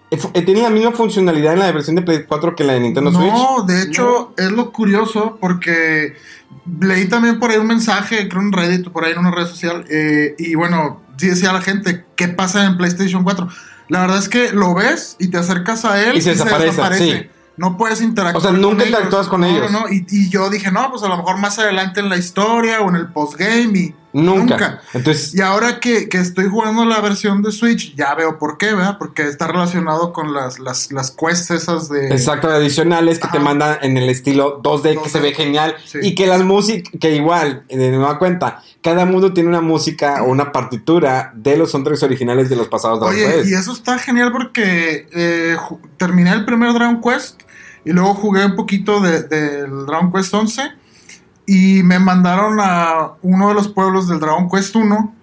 eh, 0.09 0.19
eh, 0.33 0.41
tienen 0.41 0.63
la 0.63 0.71
misma 0.71 0.91
funcionalidad 0.91 1.53
en 1.53 1.59
la 1.59 1.71
versión 1.71 1.95
de 1.95 2.01
Play 2.01 2.25
4 2.27 2.55
que 2.55 2.63
en 2.63 2.67
la 2.67 2.73
de 2.73 2.79
Nintendo 2.81 3.11
Switch? 3.11 3.31
no, 3.31 3.63
de 3.63 3.83
hecho, 3.83 4.33
es 4.37 4.51
lo 4.51 4.71
curioso 4.71 5.37
porque 5.39 6.15
leí 6.81 7.07
también 7.07 7.39
por 7.39 7.51
ahí 7.51 7.57
un 7.57 7.67
mensaje, 7.67 8.27
creo 8.27 8.41
en 8.41 8.51
Reddit 8.51 8.87
o 8.87 8.91
por 8.91 9.05
ahí 9.05 9.13
en 9.13 9.19
una 9.19 9.31
red 9.31 9.45
social, 9.45 9.85
eh, 9.89 10.35
y 10.37 10.55
bueno, 10.55 11.01
sí 11.17 11.27
decía 11.27 11.53
la 11.53 11.61
gente, 11.61 12.03
¿qué 12.15 12.27
pasa 12.27 12.65
en 12.65 12.75
PlayStation 12.77 13.23
4? 13.23 13.47
La 13.87 14.01
verdad 14.01 14.17
es 14.17 14.29
que 14.29 14.51
lo 14.51 14.73
ves 14.73 15.15
y 15.19 15.29
te 15.29 15.37
acercas 15.37 15.85
a 15.85 16.03
él 16.03 16.17
Y 16.17 16.21
se 16.21 16.31
desaparece, 16.31 16.97
sí. 16.97 17.29
No 17.61 17.77
puedes 17.77 18.01
interactuar. 18.01 18.37
O 18.37 18.41
sea, 18.41 18.51
nunca 18.51 18.83
interactúas 18.83 19.27
con 19.27 19.43
ellos. 19.43 19.71
No, 19.71 19.81
no, 19.81 19.89
y, 19.93 20.03
y 20.09 20.29
yo 20.29 20.49
dije, 20.49 20.71
no, 20.71 20.89
pues 20.89 21.03
a 21.03 21.07
lo 21.07 21.17
mejor 21.17 21.37
más 21.37 21.59
adelante 21.59 21.99
en 21.99 22.09
la 22.09 22.17
historia 22.17 22.81
o 22.81 22.89
en 22.89 22.95
el 22.95 23.07
postgame 23.09 23.77
y 23.77 23.95
Nunca. 24.13 24.81
Entonces, 24.93 25.33
Y 25.33 25.41
ahora 25.41 25.79
que, 25.79 26.09
que 26.09 26.17
estoy 26.17 26.47
jugando 26.49 26.83
la 26.85 26.99
versión 26.99 27.41
de 27.41 27.51
Switch, 27.51 27.95
ya 27.95 28.13
veo 28.15 28.37
por 28.37 28.57
qué, 28.57 28.73
¿verdad? 28.73 28.97
Porque 28.97 29.23
está 29.23 29.47
relacionado 29.47 30.11
con 30.11 30.33
las, 30.33 30.59
las, 30.59 30.91
las 30.91 31.11
quests 31.11 31.51
esas 31.51 31.89
de... 31.89 32.07
exacto, 32.09 32.49
adicionales 32.49 33.19
que 33.19 33.29
te 33.29 33.39
mandan 33.39 33.77
en 33.81 33.97
el 33.97 34.09
estilo 34.09 34.61
2D, 34.61 34.81
que 34.81 34.99
2D, 34.99 35.07
se 35.07 35.19
ve 35.19 35.33
genial. 35.33 35.75
sí. 35.85 35.99
Y 36.01 36.15
que 36.15 36.27
las 36.27 36.43
músicas, 36.43 36.91
que 36.99 37.15
igual, 37.15 37.63
de 37.69 37.91
nueva 37.91 38.19
cuenta, 38.19 38.61
cada 38.81 39.05
mundo 39.05 39.31
tiene 39.31 39.49
una 39.49 39.61
música 39.61 40.23
o 40.23 40.25
una 40.29 40.51
partitura 40.51 41.31
de 41.35 41.55
los 41.55 41.71
soundtracks 41.71 42.03
originales 42.03 42.49
de 42.49 42.55
los 42.57 42.67
pasados 42.67 42.99
Dragon 42.99 43.15
Oye, 43.15 43.35
Quest. 43.35 43.49
y 43.49 43.53
eso 43.53 43.71
está 43.71 43.97
genial 43.97 44.31
porque 44.31 45.07
eh, 45.13 45.55
terminé 45.97 46.31
el 46.31 46.45
primer 46.45 46.73
Dragon 46.73 46.99
Quest 46.99 47.41
y 47.85 47.91
luego 47.91 48.13
jugué 48.13 48.45
un 48.45 48.55
poquito 48.55 48.99
de- 49.01 49.23
del 49.23 49.85
Dragon 49.85 50.11
Quest 50.11 50.33
11 50.33 50.61
y 51.45 51.83
me 51.83 51.99
mandaron 51.99 52.59
a 52.61 53.13
uno 53.21 53.49
de 53.49 53.53
los 53.55 53.67
pueblos 53.67 54.07
del 54.07 54.19
Dragon 54.19 54.49
Quest 54.49 54.75
1 54.75 55.15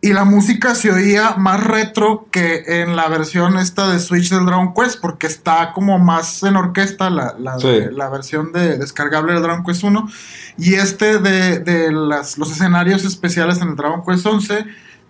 y 0.00 0.12
la 0.12 0.24
música 0.24 0.76
se 0.76 0.92
oía 0.92 1.34
más 1.38 1.64
retro 1.64 2.28
que 2.30 2.62
en 2.82 2.94
la 2.94 3.08
versión 3.08 3.58
esta 3.58 3.88
de 3.88 3.98
Switch 3.98 4.30
del 4.30 4.46
Dragon 4.46 4.72
Quest 4.72 5.00
porque 5.00 5.26
está 5.26 5.72
como 5.72 5.98
más 5.98 6.42
en 6.44 6.54
orquesta 6.56 7.10
la, 7.10 7.34
la, 7.38 7.58
Sí. 7.58 7.80
la 7.92 8.08
versión 8.08 8.52
de 8.52 8.78
descargable 8.78 9.32
del 9.32 9.42
Dragon 9.42 9.64
Quest 9.64 9.82
1 9.82 10.08
y 10.56 10.74
este 10.74 11.18
de, 11.18 11.58
de 11.60 11.90
las, 11.92 12.38
los 12.38 12.52
escenarios 12.52 13.04
especiales 13.04 13.60
en 13.60 13.68
el 13.70 13.76
Dragon 13.76 14.02
Quest 14.06 14.24
11 14.26 14.66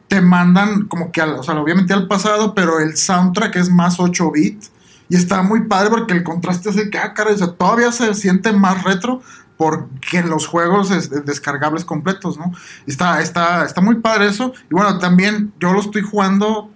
te 0.08 0.22
mandan 0.22 0.86
como 0.86 1.12
que, 1.12 1.20
al, 1.20 1.34
o 1.34 1.42
sea, 1.42 1.54
obviamente 1.60 1.92
al 1.92 2.06
pasado, 2.06 2.54
pero 2.54 2.80
el 2.80 2.96
soundtrack 2.96 3.56
es 3.56 3.68
más 3.68 4.00
8 4.00 4.30
bit 4.30 4.64
y 5.08 5.16
está 5.16 5.42
muy 5.42 5.64
padre 5.66 5.90
porque 5.90 6.14
el 6.14 6.22
contraste 6.22 6.70
hace 6.70 6.90
que, 6.90 6.98
ah, 6.98 7.14
sea, 7.36 7.52
todavía 7.52 7.92
se 7.92 8.12
siente 8.14 8.52
más 8.52 8.84
retro 8.84 9.22
porque 9.56 10.18
en 10.18 10.30
los 10.30 10.46
juegos 10.46 10.90
es- 10.90 11.10
descargables 11.24 11.84
completos, 11.84 12.38
¿no? 12.38 12.52
Está, 12.86 13.20
está, 13.20 13.64
está 13.64 13.80
muy 13.80 13.96
padre 13.96 14.28
eso. 14.28 14.52
Y 14.70 14.74
bueno, 14.74 14.98
también 14.98 15.52
yo 15.60 15.72
lo 15.72 15.80
estoy 15.80 16.02
jugando 16.02 16.70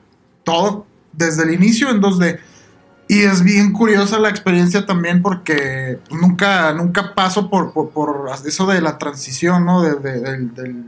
todo 0.45 0.87
desde 1.12 1.45
el 1.45 1.55
inicio 1.55 1.91
en 1.91 2.01
2D. 2.01 2.41
Y 3.09 3.21
es 3.21 3.43
bien 3.45 3.73
curiosa 3.73 4.19
la 4.19 4.31
experiencia 4.31 4.87
también 4.87 5.23
porque 5.23 6.01
nunca, 6.11 6.73
nunca 6.73 7.15
paso 7.15 7.51
por, 7.51 7.73
por, 7.73 7.91
por 7.91 8.31
eso 8.47 8.67
de 8.67 8.81
la 8.81 8.97
transición, 8.99 9.65
¿no? 9.67 9.83
De- 9.83 9.97
de- 9.97 10.21
del, 10.21 10.55
del- 10.55 10.85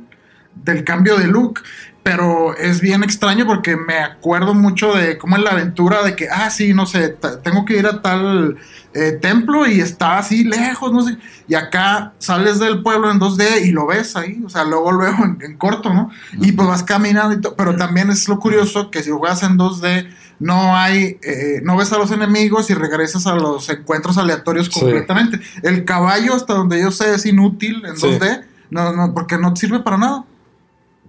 del 0.55 0.85
cambio 0.85 1.17
de 1.17 1.27
look. 1.27 1.61
Pero 2.04 2.54
es 2.56 2.80
bien 2.82 3.02
extraño 3.02 3.46
porque 3.46 3.76
me 3.76 3.96
acuerdo 3.99 4.52
mucho 4.54 4.92
de 4.92 5.16
cómo 5.18 5.37
en 5.37 5.42
la 5.44 5.52
aventura 5.52 6.02
de 6.04 6.14
que, 6.14 6.28
ah, 6.30 6.50
sí, 6.50 6.73
no 6.75 6.84
sé, 6.87 7.16
tengo 7.42 7.64
que 7.64 7.78
ir 7.78 7.87
a 7.87 8.02
tal 8.02 8.58
eh, 8.92 9.12
templo 9.20 9.66
y 9.66 9.80
está 9.80 10.18
así 10.18 10.44
lejos, 10.44 10.92
no 10.92 11.02
sé. 11.02 11.16
Y 11.49 11.54
acá 11.54 12.12
sales 12.18 12.58
del 12.58 12.82
pueblo 12.82 13.11
en 13.11 13.18
2D 13.18 13.64
y 13.64 13.70
lo 13.73 13.87
ves 13.87 14.16
ahí, 14.16 14.42
o 14.44 14.50
sea, 14.50 14.64
luego 14.64 14.92
luego 14.92 15.25
en, 15.25 15.38
en 15.40 15.56
corto, 15.56 15.94
¿no? 15.94 16.11
Y 16.40 16.52
pues 16.52 16.68
vas 16.68 16.82
caminando 16.82 17.34
y 17.34 17.40
todo. 17.40 17.56
Pero 17.56 17.75
también 17.75 18.11
es 18.11 18.28
lo 18.28 18.38
curioso 18.38 18.90
que 18.90 19.02
si 19.02 19.11
juegas 19.11 19.42
en 19.42 19.56
2D, 19.56 20.06
no 20.40 20.76
hay, 20.76 21.18
eh, 21.23 21.61
no 21.62 21.75
ves 21.76 21.90
a 21.94 21.96
los 21.99 22.11
enemigos 22.11 22.68
y 22.68 22.75
regresas 22.75 23.26
a 23.26 23.34
los 23.34 23.66
encuentros 23.70 24.18
aleatorios 24.18 24.66
Sí. 24.66 24.78
completamente. 24.78 25.40
El 25.62 25.87
caballo, 25.87 26.34
hasta 26.34 26.52
donde 26.52 26.80
yo 26.82 26.90
sé, 26.90 27.14
es 27.14 27.25
inútil 27.25 27.82
en 27.87 27.96
Sí. 27.96 28.08
2D, 28.08 28.44
no, 28.68 28.92
no, 28.92 29.14
porque 29.14 29.38
no 29.38 29.56
sirve 29.56 29.80
para 29.80 29.96
nada. 29.96 30.25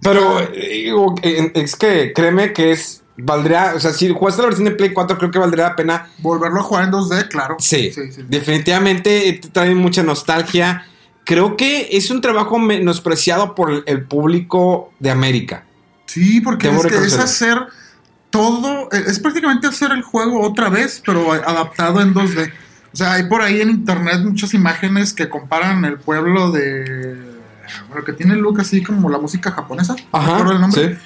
Pero 0.06 0.40
eh, 0.40 0.92
eh, 1.22 1.52
es 1.54 1.76
que 1.76 2.12
créeme 2.12 2.52
que 2.52 2.72
es. 2.72 3.02
Valdría. 3.18 3.72
O 3.74 3.80
sea, 3.80 3.92
si 3.92 4.10
jugaste 4.10 4.42
la 4.42 4.48
versión 4.48 4.66
de 4.66 4.72
Play 4.72 4.92
4, 4.92 5.16
creo 5.18 5.30
que 5.30 5.38
valdría 5.38 5.68
la 5.68 5.76
pena. 5.76 6.08
Volverlo 6.18 6.60
a 6.60 6.62
jugar 6.62 6.84
en 6.84 6.92
2D, 6.92 7.28
claro. 7.28 7.56
Sí, 7.58 7.90
sí, 7.90 8.12
sí. 8.12 8.22
definitivamente 8.28 9.38
te 9.40 9.48
trae 9.48 9.74
mucha 9.74 10.02
nostalgia. 10.02 10.86
Creo 11.24 11.56
que 11.56 11.88
es 11.92 12.10
un 12.10 12.20
trabajo 12.20 12.58
menospreciado 12.58 13.54
por 13.54 13.84
el, 13.86 14.04
público 14.04 14.92
de 15.00 15.10
América. 15.10 15.64
Sí, 16.04 16.40
porque 16.40 16.68
Debo 16.68 16.84
es, 16.84 16.92
que 16.92 16.98
es 16.98 17.18
hacer 17.18 17.66
todo, 18.30 18.88
eh, 18.92 19.04
es 19.06 19.18
prácticamente 19.18 19.66
hacer 19.66 19.90
el 19.92 20.02
juego 20.02 20.42
otra 20.42 20.68
vez, 20.68 21.02
pero 21.04 21.32
adaptado 21.32 22.00
en 22.00 22.14
2D. 22.14 22.52
O 22.92 22.96
sea, 22.96 23.14
hay 23.14 23.24
por 23.24 23.42
ahí 23.42 23.60
en 23.60 23.70
internet 23.70 24.20
muchas 24.22 24.54
imágenes 24.54 25.12
que 25.12 25.28
comparan 25.28 25.84
el 25.84 25.98
pueblo 25.98 26.52
de... 26.52 27.35
Bueno, 27.88 28.04
que 28.04 28.12
tiene 28.12 28.36
look 28.36 28.60
así 28.60 28.82
como 28.82 29.08
la 29.08 29.18
música 29.18 29.50
japonesa. 29.50 29.96
Ajá, 30.12 30.30
recuerdo 30.38 30.52
el 30.52 30.60
nombre. 30.60 30.94
sí. 30.94 31.00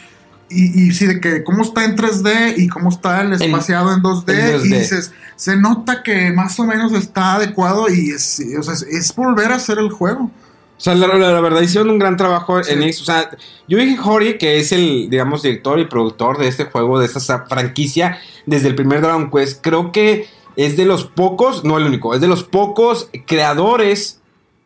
Y, 0.52 0.88
y 0.88 0.92
sí, 0.92 1.06
de 1.06 1.20
que 1.20 1.44
cómo 1.44 1.62
está 1.62 1.84
en 1.84 1.96
3D 1.96 2.54
y 2.56 2.66
cómo 2.66 2.88
está 2.88 3.20
el 3.20 3.32
espaciado 3.34 3.94
en, 3.94 4.02
2D, 4.02 4.32
en 4.32 4.60
2D. 4.60 4.64
Y 4.66 4.68
dices, 4.80 5.12
se 5.36 5.56
nota 5.56 6.02
que 6.02 6.32
más 6.32 6.58
o 6.58 6.64
menos 6.64 6.92
está 6.92 7.34
adecuado 7.36 7.88
y 7.88 8.10
es, 8.10 8.42
o 8.58 8.62
sea, 8.64 8.74
es, 8.74 8.82
es 8.82 9.14
volver 9.14 9.52
a 9.52 9.56
hacer 9.56 9.78
el 9.78 9.90
juego. 9.90 10.24
O 10.24 10.80
sea, 10.82 10.96
la, 10.96 11.06
la- 11.06 11.30
la 11.32 11.40
verdad 11.40 11.60
hicieron 11.60 11.90
un 11.90 12.00
gran 12.00 12.16
trabajo 12.16 12.64
Sí. 12.64 12.72
en 12.72 12.82
eso. 12.82 13.02
O 13.02 13.06
sea, 13.06 13.30
Yuji 13.68 13.96
Horii, 14.02 14.38
que 14.38 14.58
es 14.58 14.72
el, 14.72 15.08
digamos, 15.08 15.42
director 15.42 15.78
y 15.78 15.84
productor 15.84 16.38
de 16.38 16.48
este 16.48 16.64
juego, 16.64 16.98
de 16.98 17.06
esta 17.06 17.44
franquicia, 17.46 18.18
desde 18.46 18.66
el 18.68 18.74
primer 18.74 19.02
Dragon 19.02 19.30
Quest, 19.30 19.60
creo 19.62 19.92
que 19.92 20.26
es 20.56 20.76
de 20.76 20.84
los 20.84 21.04
pocos, 21.04 21.62
no 21.62 21.78
el 21.78 21.84
único, 21.84 22.12
es 22.14 22.20
de 22.20 22.26
los 22.28 22.42
pocos 22.42 23.08
creadores 23.26 24.19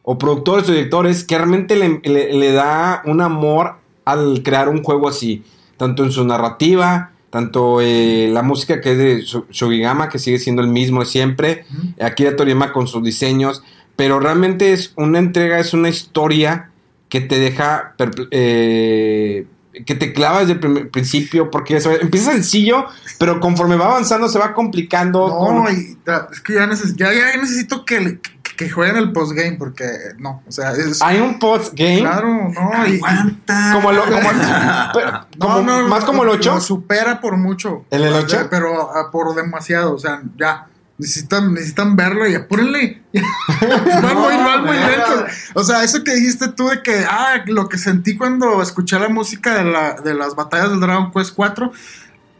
o 0.06 0.18
productores 0.18 0.68
o 0.68 0.72
directores 0.72 1.24
que 1.24 1.36
realmente 1.36 1.74
le, 1.76 2.00
le- 2.04 2.32
le 2.34 2.52
da 2.52 3.02
un 3.06 3.20
amor 3.20 3.76
al 4.04 4.42
crear 4.44 4.68
un 4.68 4.82
juego 4.84 5.08
así. 5.08 5.42
Tanto 5.76 6.04
en 6.04 6.12
su 6.12 6.24
narrativa, 6.24 7.10
tanto 7.30 7.80
eh, 7.80 8.28
la 8.32 8.42
música 8.42 8.80
que 8.80 8.92
es 8.92 8.98
de 8.98 9.22
Shugigama, 9.50 10.08
que 10.08 10.18
sigue 10.20 10.38
siendo 10.38 10.62
el 10.62 10.68
mismo 10.68 11.00
de 11.00 11.06
siempre. 11.06 11.64
Akira 12.00 12.36
Toriyama 12.36 12.72
con 12.72 12.86
sus 12.86 13.02
diseños, 13.02 13.62
pero 13.96 14.20
realmente 14.20 14.72
es 14.72 14.92
una 14.96 15.18
entrega, 15.18 15.58
es 15.58 15.72
una 15.74 15.88
historia 15.88 16.70
que 17.08 17.20
te 17.20 17.38
deja, 17.38 17.94
eh, 18.30 19.46
que 19.86 19.94
te 19.94 20.12
clava 20.12 20.40
desde 20.40 20.52
el 20.52 20.60
primer- 20.60 20.90
principio, 20.90 21.50
porque 21.50 21.76
eso, 21.76 21.90
empieza 21.92 22.32
sencillo, 22.32 22.84
pero 23.18 23.40
conforme 23.40 23.76
va 23.76 23.86
avanzando 23.86 24.28
se 24.28 24.38
va 24.38 24.52
complicando. 24.54 25.26
No, 25.28 25.38
con- 25.64 25.72
y, 25.74 25.96
es 26.32 26.40
que 26.40 26.54
ya, 26.54 26.66
neces- 26.66 26.94
ya, 26.96 27.12
ya 27.12 27.36
necesito 27.40 27.84
que, 27.84 28.18
que, 28.56 28.70
jueguen 28.70 28.96
el 28.96 29.12
postgame 29.12 29.56
porque 29.58 29.84
no, 30.18 30.42
o 30.46 30.52
sea, 30.52 30.72
es... 30.72 31.00
Hay 31.02 31.18
un 31.20 31.38
post-game, 31.38 32.00
Claro, 32.00 32.28
no, 32.28 32.86
y- 32.86 32.96
Aguanta. 32.96 33.70
como, 33.74 33.92
lo- 33.92 34.04
como- 34.04 34.20
pero- 34.94 35.10
no, 35.12 35.26
como- 35.38 35.60
no, 35.62 35.88
más 35.88 36.04
como 36.04 36.22
el 36.24 36.28
8. 36.30 36.54
Lo 36.54 36.60
supera 36.60 37.20
por 37.20 37.36
mucho. 37.36 37.84
¿El 37.90 38.04
el 38.04 38.12
ocho? 38.14 38.46
Pero 38.50 38.90
ah, 38.94 39.10
por 39.10 39.34
demasiado, 39.34 39.94
o 39.94 39.98
sea, 39.98 40.22
ya. 40.36 40.66
Necesitan, 40.96 41.52
necesitan 41.52 41.96
verlo 41.96 42.24
y 42.28 42.36
apúrenle. 42.36 43.02
van 43.12 44.14
muy, 44.16 44.34
van 44.36 44.64
muy 44.64 44.76
No, 44.76 44.88
lentos. 44.88 45.24
O 45.54 45.64
sea, 45.64 45.82
eso 45.82 46.04
que 46.04 46.14
dijiste 46.14 46.46
tú 46.48 46.68
de 46.68 46.82
que, 46.82 47.04
ah, 47.10 47.42
lo 47.46 47.68
que 47.68 47.78
sentí 47.78 48.16
cuando 48.16 48.62
escuché 48.62 48.96
la 49.00 49.08
música 49.08 49.54
de, 49.56 49.64
la, 49.64 49.94
de 49.94 50.14
las 50.14 50.36
batallas 50.36 50.70
del 50.70 50.78
Dragon 50.78 51.10
Quest 51.10 51.34
4. 51.34 51.72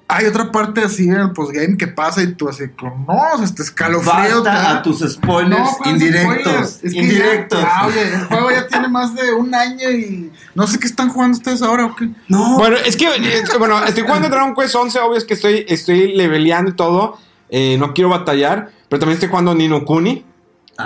Hay 0.07 0.27
otra 0.27 0.53
parte 0.53 0.83
así 0.83 1.05
en 1.09 1.15
el 1.15 1.33
postgame 1.33 1.79
que 1.79 1.87
pasa 1.89 2.23
y 2.23 2.35
tú 2.35 2.49
así, 2.49 2.65
como, 2.79 3.07
no, 3.37 3.43
este 3.43 3.63
escalofrío. 3.63 4.43
te 4.43 4.51
Basta 4.51 4.53
da. 4.53 4.71
a 4.79 4.83
tus 4.83 5.01
spoilers 5.01 5.59
No, 5.61 5.77
¿cuáles 5.79 6.03
indirectos. 6.03 6.43
spoilers? 6.45 6.85
Es 6.85 6.93
que 6.93 6.99
indirectos. 7.01 7.61
ya- 7.61 7.69
ah, 7.71 7.87
oye, 7.87 8.03
el 8.15 8.25
juego 8.27 8.51
ya 8.51 8.67
tiene 8.69 8.89
más 8.89 9.15
de 9.15 9.33
un 9.33 9.55
año 9.55 9.91
y 9.91 10.31
no 10.55 10.67
sé 10.67 10.79
qué 10.79 10.87
están 10.87 11.09
jugando 11.09 11.37
ustedes 11.39 11.63
ahora 11.63 11.87
o 11.87 11.97
qué. 11.97 12.11
no. 12.29 12.59
Bueno, 12.59 12.77
es 12.77 12.97
que, 12.97 13.07
es 13.07 13.49
que, 13.49 13.57
bueno, 13.57 13.83
estoy 13.85 14.05
jugando 14.05 14.29
Dragon 14.29 14.55
Quest 14.55 14.75
11, 14.75 14.99
obvio 15.01 15.17
es 15.17 15.25
que 15.25 15.35
estoy, 15.35 15.65
estoy 15.69 16.15
leveleando 16.15 16.71
y 16.73 16.75
todo, 16.75 17.19
eh, 17.49 17.77
no 17.79 17.95
quiero 17.95 18.11
batallar, 18.11 18.71
pero 18.91 19.01
también 19.01 19.15
estoy 19.15 19.31
jugando 19.31 19.55
Nino 19.55 19.85
Kuni, 19.87 20.25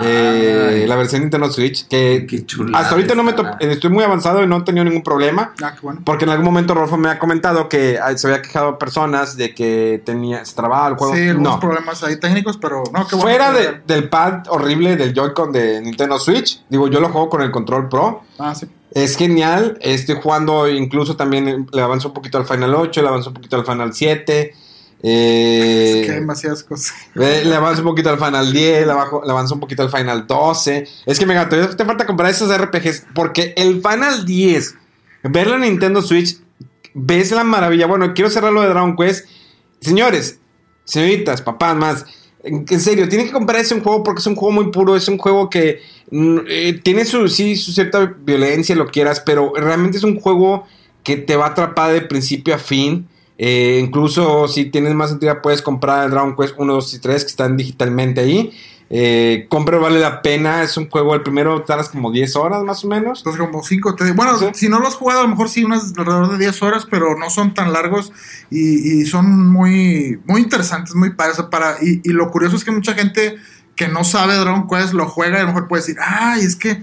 eh, 0.02 0.80
Ay. 0.83 0.87
la 0.87 0.97
versión 0.97 1.21
de 1.21 1.25
Nintendo 1.26 1.50
Switch, 1.50 1.88
que 1.88 2.26
Qué 2.28 2.45
hasta 2.75 2.90
ahorita 2.95 3.14
no 3.14 3.23
me 3.23 3.33
eh, 3.33 3.35
estoy 3.61 3.90
muy 3.90 4.04
avanzado 4.04 4.42
y 4.42 4.47
no 4.47 4.59
he 4.59 4.62
tenido 4.62 4.85
ningún 4.85 5.02
problema. 5.02 5.54
Ah, 5.62 5.73
qué 5.75 5.80
bueno. 5.83 6.02
Porque 6.04 6.25
en 6.25 6.30
algún 6.30 6.45
momento 6.45 6.75
Rolfo 6.75 6.97
me 6.97 7.09
ha 7.09 7.18
comentado 7.18 7.68
que 7.68 7.99
ah, 8.02 8.16
se 8.16 8.26
había 8.26 8.42
quejado 8.42 8.78
personas 8.78 9.37
de 9.37 9.54
que 9.54 10.02
tenía, 10.04 10.45
se 10.45 10.54
trababa 10.54 10.88
el 10.88 10.95
juego. 10.97 11.14
Sí, 11.14 11.28
algunos 11.28 11.54
no. 11.54 11.61
problemas 11.61 12.02
ahí 12.04 12.18
técnicos, 12.21 12.59
pero 12.59 12.83
no, 12.92 13.07
qué 13.07 13.16
bueno. 13.16 13.21
Fuera 13.23 13.52
de- 13.52 13.80
del 13.87 14.09
pad 14.09 14.42
horrible 14.49 14.97
del 14.97 15.14
Joy-Con 15.14 15.52
de 15.52 15.80
Nintendo 15.80 16.18
Switch, 16.18 16.62
digo, 16.68 16.88
yo 16.88 17.00
lo 17.00 17.09
juego 17.09 17.28
con 17.28 17.42
el 17.42 17.50
control 17.50 17.88
Pro. 17.88 18.23
Ah, 18.38 18.54
sí. 18.54 18.66
Es 18.90 19.16
genial. 19.16 19.78
Estoy 19.80 20.16
jugando, 20.23 20.68
incluso 20.68 21.14
también 21.16 21.66
le 21.73 21.83
avanzo 21.83 22.09
un 22.09 22.14
poquito 22.14 22.38
al 22.38 22.47
Final 22.47 22.75
8, 22.75 23.02
le 23.02 23.09
avanzo 23.09 23.28
un 23.30 23.35
poquito 23.35 23.57
al 23.57 23.64
Final 23.64 23.92
7. 23.95 24.54
Eh, 25.02 26.00
Es 26.00 26.06
que 26.06 26.12
hay 26.12 26.20
demasiadas 26.20 26.64
cosas. 26.64 26.92
eh, 27.14 27.42
le 27.44 27.54
avanzo 27.54 27.82
un 27.82 27.88
poquito 27.88 28.10
al 28.10 28.18
Final 28.18 28.52
10, 28.52 28.86
le, 28.86 28.92
abajo- 28.92 29.22
le 29.24 29.30
avanzo 29.30 29.54
un 29.54 29.60
poquito 29.60 29.82
al 29.82 29.90
Final 29.90 30.26
12. 30.26 30.86
Es 31.06 31.18
que, 31.18 31.26
mega, 31.26 31.48
todavía 31.48 31.74
te 31.76 31.84
falta 31.84 32.06
comprar 32.06 32.30
esos 32.30 32.50
RPGs. 32.56 33.06
Porque 33.14 33.54
el 33.56 33.74
Final 33.82 34.24
10, 34.24 34.74
verlo 35.24 35.54
en 35.54 35.62
Nintendo 35.62 36.02
Switch, 36.02 36.38
ves 36.94 37.30
la 37.30 37.44
maravilla. 37.44 37.86
Bueno, 37.86 38.12
quiero 38.14 38.30
cerrar 38.30 38.52
lo 38.52 38.62
de 38.62 38.68
Dragon 38.68 38.96
Quest. 38.96 39.26
Señores, 39.80 40.40
señoritas, 40.84 41.42
papás, 41.42 41.76
más. 41.76 42.04
En 42.42 42.80
serio, 42.80 43.08
tienen 43.08 43.26
que 43.26 43.32
comprar 43.32 43.60
ese 43.60 43.74
un 43.74 43.82
juego 43.82 44.02
porque 44.02 44.20
es 44.20 44.26
un 44.26 44.34
juego 44.36 44.52
muy 44.52 44.70
puro. 44.72 44.96
Es 44.96 45.06
un 45.08 45.18
juego 45.18 45.50
que 45.50 45.80
mm, 46.10 46.38
eh, 46.48 46.80
tiene 46.82 47.04
su, 47.04 47.28
sí, 47.28 47.56
su 47.56 47.72
cierta 47.72 48.14
violencia, 48.20 48.74
lo 48.74 48.86
quieras, 48.88 49.20
pero 49.20 49.52
realmente 49.54 49.98
es 49.98 50.04
un 50.04 50.18
juego 50.20 50.66
que 51.04 51.16
te 51.16 51.36
va 51.36 51.46
a 51.46 51.50
atrapar 51.50 51.92
de 51.92 52.00
principio 52.02 52.54
a 52.54 52.58
fin. 52.58 53.08
Eh, 53.38 53.80
incluso 53.83 54.49
si 54.49 54.64
tienes 54.66 54.95
más 54.95 55.12
entidad, 55.12 55.40
puedes 55.42 55.62
comprar 55.62 56.04
el 56.04 56.11
Dragon 56.11 56.35
Quest 56.37 56.54
1, 56.59 56.73
2 56.75 56.95
y 56.95 56.99
3 56.99 57.23
que 57.25 57.30
están 57.30 57.57
digitalmente 57.57 58.21
ahí. 58.21 58.52
Eh, 58.90 59.47
compra 59.50 59.78
vale 59.78 60.00
la 60.00 60.23
pena. 60.23 60.62
Es 60.62 60.76
un 60.76 60.88
juego, 60.90 61.14
el 61.14 61.23
primero 61.23 61.62
tardas 61.62 61.88
como 61.90 62.11
10 62.11 62.35
horas 62.37 62.64
más 62.64 62.85
o 62.85 62.88
menos. 62.88 63.21
Entonces, 63.21 63.40
como 63.47 63.62
5. 63.62 63.97
Bueno, 64.16 64.37
Sí. 64.38 64.47
si 64.54 64.68
no 64.68 64.80
lo 64.80 64.88
has 64.88 64.95
jugado, 64.95 65.21
a 65.21 65.23
lo 65.25 65.28
mejor 65.28 65.49
sí, 65.49 65.62
unas 65.62 65.92
alrededor 65.97 66.33
de 66.33 66.38
10 66.38 66.62
horas, 66.62 66.87
pero 66.90 67.16
no 67.16 67.30
son 67.30 67.54
tan 67.54 67.73
largos 67.73 68.12
y, 68.50 69.00
y 69.02 69.04
son 69.07 69.49
muy, 69.52 70.18
muy 70.25 70.40
interesantes, 70.42 70.95
muy 70.95 71.11
padres. 71.11 71.38
Para, 71.50 71.76
y, 71.83 72.00
y 72.02 72.09
lo 72.12 72.30
curioso 72.30 72.57
es 72.57 72.64
que 72.64 72.71
mucha 72.73 72.95
gente 72.95 73.37
que 73.76 73.87
no 73.88 74.02
sabe 74.02 74.35
Dragon 74.35 74.66
Quest 74.66 74.95
lo 74.95 75.07
juega 75.07 75.37
y 75.38 75.40
a 75.40 75.42
lo 75.42 75.49
mejor 75.49 75.68
puede 75.68 75.83
decir, 75.83 75.97
ay, 76.04 76.40
es 76.40 76.57
que 76.57 76.83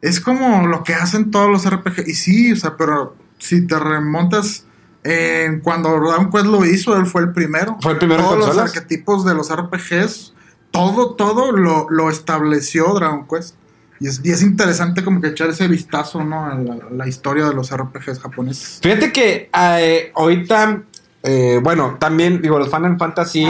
es 0.00 0.20
como 0.20 0.66
lo 0.66 0.82
que 0.84 0.94
hacen 0.94 1.30
todos 1.30 1.50
los 1.50 1.68
RPG. 1.68 2.04
Y 2.08 2.14
sí, 2.14 2.52
o 2.52 2.56
sea, 2.56 2.76
pero 2.78 3.14
si 3.38 3.66
te 3.66 3.78
remontas 3.78 4.64
en 5.04 5.60
cuando 5.60 5.90
Dragon 6.00 6.30
Quest 6.30 6.46
lo 6.46 6.64
hizo, 6.64 6.96
él 6.96 7.06
fue 7.06 7.22
el 7.22 7.32
primero. 7.32 7.76
Fue 7.80 7.92
el 7.92 7.98
primero 7.98 8.20
en 8.20 8.26
Todos 8.26 8.56
los 8.56 8.58
arquetipos 8.58 9.24
de 9.24 9.34
los 9.34 9.54
RPGs, 9.54 10.32
todo, 10.70 11.14
todo 11.14 11.52
lo, 11.52 11.88
lo 11.90 12.10
estableció 12.10 12.94
Dragon 12.94 13.26
Quest. 13.26 13.56
Y 13.98 14.08
es, 14.08 14.20
y 14.24 14.30
es 14.30 14.42
interesante 14.42 15.04
como 15.04 15.20
que 15.20 15.28
echar 15.28 15.48
ese 15.48 15.68
vistazo, 15.68 16.24
¿no? 16.24 16.44
A 16.44 16.58
la, 16.90 17.06
historia 17.06 17.46
de 17.46 17.54
los 17.54 17.70
RPGs 17.70 18.18
japoneses. 18.20 18.80
Fíjate 18.82 19.12
que 19.12 19.48
eh, 19.56 20.10
ahorita, 20.14 20.82
eh, 21.22 21.60
bueno, 21.62 21.96
también, 22.00 22.42
digo, 22.42 22.58
los 22.58 22.68
Final 22.68 22.98
Fantasy 22.98 23.46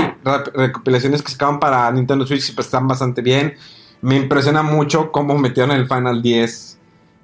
recopilaciones 0.55 1.23
que 1.23 1.33
sacaban 1.33 1.59
para 1.59 1.91
Nintendo 1.91 2.27
Switch 2.27 2.55
pues, 2.55 2.67
están 2.67 2.87
bastante 2.87 3.23
bien. 3.23 3.55
Me 4.03 4.17
impresiona 4.17 4.63
mucho 4.63 5.11
cómo 5.11 5.39
metieron 5.39 5.71
el 5.71 5.87
Final 5.87 6.21
10 6.21 6.72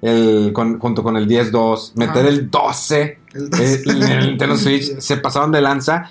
el, 0.01 0.51
con- 0.53 0.79
junto 0.79 1.03
con 1.03 1.17
el 1.17 1.27
10-2, 1.27 1.93
meter 1.95 2.17
Ajá. 2.25 2.27
el 2.29 2.49
12 2.49 3.19
El 3.33 3.49
eh, 3.59 3.81
en 3.85 4.01
el 4.03 4.25
Nintendo 4.27 4.55
Switch, 4.57 4.97
se 4.99 5.17
pasaron 5.17 5.51
de 5.51 5.61
lanza. 5.61 6.09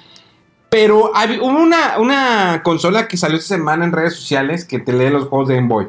Pero 0.71 1.13
hab- 1.15 1.39
hubo 1.41 1.59
una, 1.63 1.99
una 1.99 2.63
consola 2.63 3.09
que 3.09 3.17
salió 3.17 3.39
esta 3.39 3.55
semana 3.57 3.85
en 3.87 3.93
redes 3.93 4.15
sociales 4.15 4.65
que 4.65 4.79
te 4.79 4.93
lee 4.93 5.09
los 5.11 5.29
juegos 5.29 5.49
de 5.49 5.55
Game 5.57 5.69
Boy. 5.69 5.89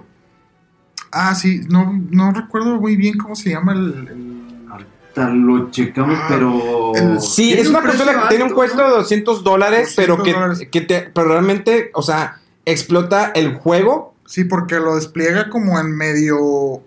Ah, 1.12 1.34
sí, 1.36 1.62
no, 1.70 1.92
no 2.12 2.32
recuerdo 2.32 2.80
muy 2.80 2.96
bien 2.96 3.18
cómo 3.18 3.36
se 3.36 3.50
llama 3.50 3.74
el... 3.74 4.08
el- 4.10 4.40
lo 5.46 5.70
checamos, 5.72 6.18
Ah, 6.18 6.26
pero. 6.30 6.96
el- 6.96 7.20
Sí, 7.20 7.52
es 7.52 7.68
un 7.68 7.76
una 7.76 7.86
consola 7.86 8.22
que 8.22 8.28
tiene 8.30 8.46
un 8.46 8.52
costo 8.52 8.78
¿no? 8.78 8.84
de 8.90 8.96
200 9.00 9.44
dólares, 9.44 9.94
pero 9.98 10.16
200 10.16 10.24
que, 10.24 10.34
dólares. 10.34 10.68
que 10.72 10.82
te, 10.82 11.02
pero 11.14 11.28
realmente, 11.30 11.92
o 11.94 12.02
sea, 12.02 12.40
explota 12.64 13.32
el 13.36 13.56
juego. 13.56 14.14
Sí, 14.26 14.46
porque 14.46 14.76
lo 14.80 14.96
despliega 14.96 15.50
como 15.50 15.78
en 15.78 15.94
medio 15.94 16.82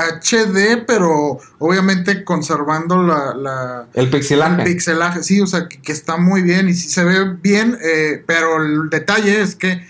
HD, 0.00 0.84
pero 0.86 1.38
obviamente 1.58 2.24
conservando 2.24 3.02
la... 3.02 3.34
la 3.34 3.86
El 3.94 4.04
el 4.04 4.10
pixelaje. 4.10 4.64
pixelaje, 4.64 5.22
sí, 5.22 5.40
o 5.40 5.46
sea, 5.46 5.68
que, 5.68 5.80
que 5.80 5.92
está 5.92 6.16
muy 6.16 6.42
bien 6.42 6.68
y 6.68 6.74
sí 6.74 6.88
se 6.88 7.04
ve 7.04 7.36
bien, 7.42 7.78
eh, 7.82 8.22
pero 8.26 8.62
el 8.62 8.90
detalle 8.90 9.40
es 9.40 9.54
que 9.56 9.80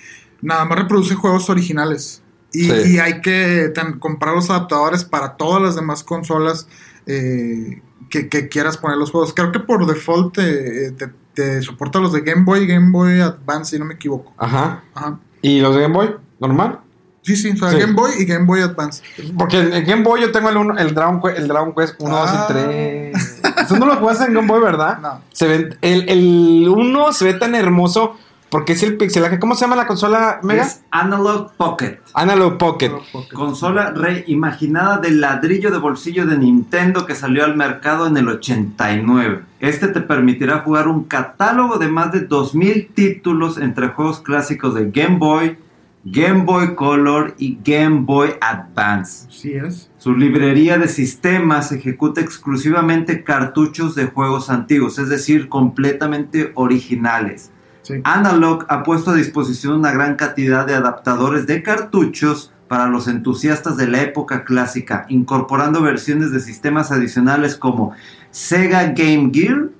nada 0.42 0.64
más 0.64 0.78
reproduce 0.78 1.14
juegos 1.14 1.48
originales. 1.50 2.22
Y, 2.52 2.64
Sí. 2.64 2.72
y 2.94 2.98
hay 2.98 3.20
que 3.20 3.70
tan- 3.74 3.98
comprar 3.98 4.34
los 4.34 4.48
adaptadores 4.48 5.04
para 5.04 5.36
todas 5.36 5.60
las 5.60 5.74
demás 5.76 6.02
consolas 6.02 6.66
eh, 7.06 7.82
que, 8.10 8.28
que 8.28 8.48
quieras 8.48 8.78
poner 8.78 8.96
los 8.96 9.10
juegos. 9.10 9.34
Creo 9.34 9.52
que 9.52 9.60
por 9.60 9.86
default 9.86 10.34
te, 10.36 10.90
te- 10.92 11.12
te 11.34 11.62
soporta 11.62 11.98
los 12.00 12.12
de 12.12 12.22
Game 12.22 12.44
Boy, 12.44 12.66
Game 12.66 12.90
Boy 12.90 13.20
Advance, 13.20 13.72
si 13.72 13.78
no 13.78 13.84
me 13.84 13.94
equivoco. 13.94 14.32
Ajá. 14.38 14.82
Ajá. 14.94 15.18
¿Y 15.42 15.60
los 15.60 15.74
de 15.74 15.82
Game 15.82 15.94
Boy? 15.94 16.16
¿Normal? 16.40 16.80
Sí, 17.28 17.36
sí, 17.36 17.50
o 17.50 17.56
sea, 17.56 17.70
Sí. 17.70 17.78
Game 17.78 17.92
Boy 17.92 18.10
y 18.18 18.24
Game 18.24 18.46
Boy 18.46 18.60
Advance. 18.62 19.02
Porque 19.38 19.58
en 19.60 19.84
Game 19.84 20.02
Boy 20.02 20.22
yo 20.22 20.32
tengo 20.32 20.48
el, 20.48 20.56
uno- 20.56 20.76
el, 20.78 20.94
Dragon, 20.94 21.20
Que- 21.20 21.36
el 21.38 21.46
Dragon 21.46 21.74
Quest 21.74 21.94
1, 21.98 22.16
2 22.16 22.30
Ah. 22.32 22.46
y 22.48 22.52
3. 22.52 23.42
Tú 23.68 23.76
no 23.76 23.84
lo 23.86 23.96
jugaste 23.96 24.24
en 24.24 24.34
Game 24.34 24.48
Boy, 24.48 24.60
¿verdad? 24.62 24.98
No. 24.98 25.20
Se 25.32 25.46
ve, 25.46 25.76
el, 25.82 26.08
el 26.08 26.68
1 26.68 27.12
se 27.12 27.24
ve 27.26 27.34
tan 27.34 27.54
hermoso 27.54 28.16
porque 28.48 28.72
es 28.72 28.82
el 28.82 28.96
pixelaje. 28.96 29.38
¿Cómo 29.38 29.54
se 29.54 29.60
llama 29.66 29.76
la 29.76 29.86
consola 29.86 30.40
Mega? 30.42 30.62
Es 30.62 30.80
Analog 30.90 31.52
Pocket. 31.58 31.98
Analog 32.14 32.56
Pocket. 32.56 32.92
Consola 33.34 33.90
reimaginada 33.90 34.96
del 34.96 35.20
ladrillo 35.20 35.70
de 35.70 35.76
bolsillo 35.76 36.24
de 36.24 36.38
Nintendo 36.38 37.04
que 37.04 37.14
salió 37.14 37.44
al 37.44 37.56
mercado 37.56 38.06
en 38.06 38.16
el 38.16 38.26
89. 38.28 39.42
Este 39.60 39.88
te 39.88 40.00
permitirá 40.00 40.60
jugar 40.60 40.88
un 40.88 41.04
catálogo 41.04 41.76
de 41.78 41.88
más 41.88 42.10
de 42.12 42.20
2000 42.20 42.88
títulos 42.94 43.58
entre 43.58 43.88
juegos 43.88 44.20
clásicos 44.20 44.74
de 44.74 44.90
Game 44.90 45.18
Boy, 45.18 45.58
Game 46.04 46.44
Boy 46.44 46.74
Color 46.74 47.34
y 47.38 47.58
Game 47.64 48.02
Boy 48.02 48.30
Advance. 48.40 49.26
Sí 49.30 49.52
es. 49.52 49.90
Su 49.98 50.14
librería 50.14 50.78
de 50.78 50.88
sistemas 50.88 51.72
ejecuta 51.72 52.20
exclusivamente 52.20 53.24
cartuchos 53.24 53.94
de 53.94 54.06
juegos 54.06 54.48
antiguos, 54.48 54.98
es 54.98 55.08
decir, 55.08 55.48
completamente 55.48 56.52
originales. 56.54 57.50
Sí. 57.82 57.94
Analog 58.04 58.64
ha 58.68 58.82
puesto 58.82 59.10
a 59.10 59.14
disposición 59.14 59.74
una 59.74 59.92
gran 59.92 60.16
cantidad 60.16 60.66
de 60.66 60.74
adaptadores 60.74 61.46
de 61.46 61.62
cartuchos 61.62 62.52
para 62.68 62.86
los 62.86 63.08
entusiastas 63.08 63.76
de 63.76 63.88
la 63.88 64.02
época 64.02 64.44
clásica, 64.44 65.06
incorporando 65.08 65.82
versiones 65.82 66.30
de 66.30 66.40
sistemas 66.40 66.92
adicionales 66.92 67.56
como 67.56 67.92
Sega 68.30 68.92
Game 68.92 69.30
Gear, 69.32 69.70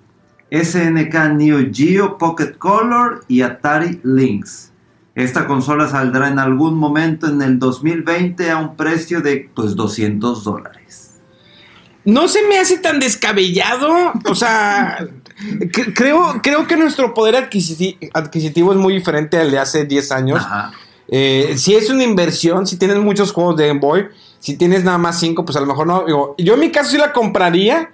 SNK 0.50 1.34
Neo 1.34 1.58
Geo 1.70 2.16
Pocket 2.16 2.54
Color 2.56 3.24
y 3.28 3.42
Atari 3.42 4.00
Lynx. 4.02 4.67
Esta 5.18 5.46
consola 5.46 5.88
saldrá 5.88 6.28
en 6.28 6.38
algún 6.38 6.76
momento 6.76 7.26
en 7.26 7.42
el 7.42 7.58
2020 7.58 8.50
a 8.50 8.56
un 8.58 8.76
precio 8.76 9.20
de 9.20 9.50
pues 9.54 9.74
200 9.74 10.44
dólares. 10.44 11.14
No 12.04 12.28
se 12.28 12.46
me 12.48 12.58
hace 12.58 12.78
tan 12.78 13.00
descabellado. 13.00 14.12
O 14.30 14.34
sea, 14.36 14.98
cre- 15.40 15.92
creo, 15.94 16.40
creo 16.42 16.66
que 16.68 16.76
nuestro 16.76 17.14
poder 17.14 17.34
adquisiti- 17.34 17.98
adquisitivo 18.14 18.72
es 18.72 18.78
muy 18.78 18.94
diferente 18.94 19.36
al 19.38 19.50
de 19.50 19.58
hace 19.58 19.84
10 19.84 20.12
años. 20.12 20.38
Ajá. 20.40 20.70
Eh, 21.08 21.54
si 21.56 21.74
es 21.74 21.90
una 21.90 22.04
inversión, 22.04 22.66
si 22.66 22.76
tienes 22.76 22.98
muchos 22.98 23.32
juegos 23.32 23.56
de 23.56 23.66
Game 23.68 23.80
Boy, 23.80 24.06
si 24.38 24.56
tienes 24.56 24.84
nada 24.84 24.98
más 24.98 25.18
5, 25.18 25.44
pues 25.44 25.56
a 25.56 25.60
lo 25.60 25.66
mejor 25.66 25.86
no. 25.86 26.04
Digo, 26.06 26.34
yo 26.38 26.54
en 26.54 26.60
mi 26.60 26.70
caso 26.70 26.90
sí 26.92 26.96
la 26.98 27.12
compraría 27.12 27.90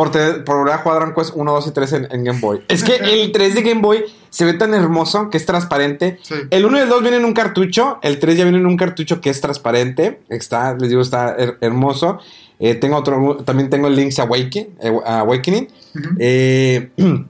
por, 0.00 0.10
te- 0.12 0.32
por 0.40 0.56
volver 0.58 0.74
a 0.74 0.78
jugar 0.78 0.98
Dragon 0.98 1.14
Quest 1.14 1.32
1, 1.34 1.52
2 1.52 1.66
y 1.66 1.70
3 1.72 1.92
en, 1.92 2.08
en 2.10 2.24
Game 2.24 2.40
Boy. 2.40 2.62
Es 2.68 2.82
que 2.82 2.96
el 2.96 3.32
3 3.32 3.54
de 3.54 3.62
Game 3.62 3.80
Boy 3.82 4.04
se 4.30 4.44
ve 4.44 4.54
tan 4.54 4.72
hermoso 4.74 5.28
que 5.28 5.36
es 5.36 5.44
transparente. 5.44 6.18
Sí. 6.22 6.34
El 6.50 6.64
1 6.64 6.78
y 6.78 6.80
el 6.80 6.88
2 6.88 7.02
vienen 7.02 7.20
en 7.20 7.26
un 7.26 7.34
cartucho, 7.34 7.98
el 8.02 8.18
3 8.18 8.38
ya 8.38 8.44
viene 8.44 8.58
en 8.58 8.66
un 8.66 8.76
cartucho 8.76 9.20
que 9.20 9.28
es 9.30 9.40
transparente. 9.40 10.20
Está, 10.30 10.74
les 10.74 10.88
digo, 10.88 11.02
está 11.02 11.36
her- 11.36 11.58
hermoso. 11.60 12.18
Eh, 12.58 12.74
tengo 12.76 12.96
otro, 12.96 13.38
también 13.44 13.68
tengo 13.70 13.86
el 13.88 13.96
Link's 13.96 14.18
Awakening. 14.18 14.68
eh, 14.80 14.98
Awakening. 15.04 15.68
Eh, 16.18 16.90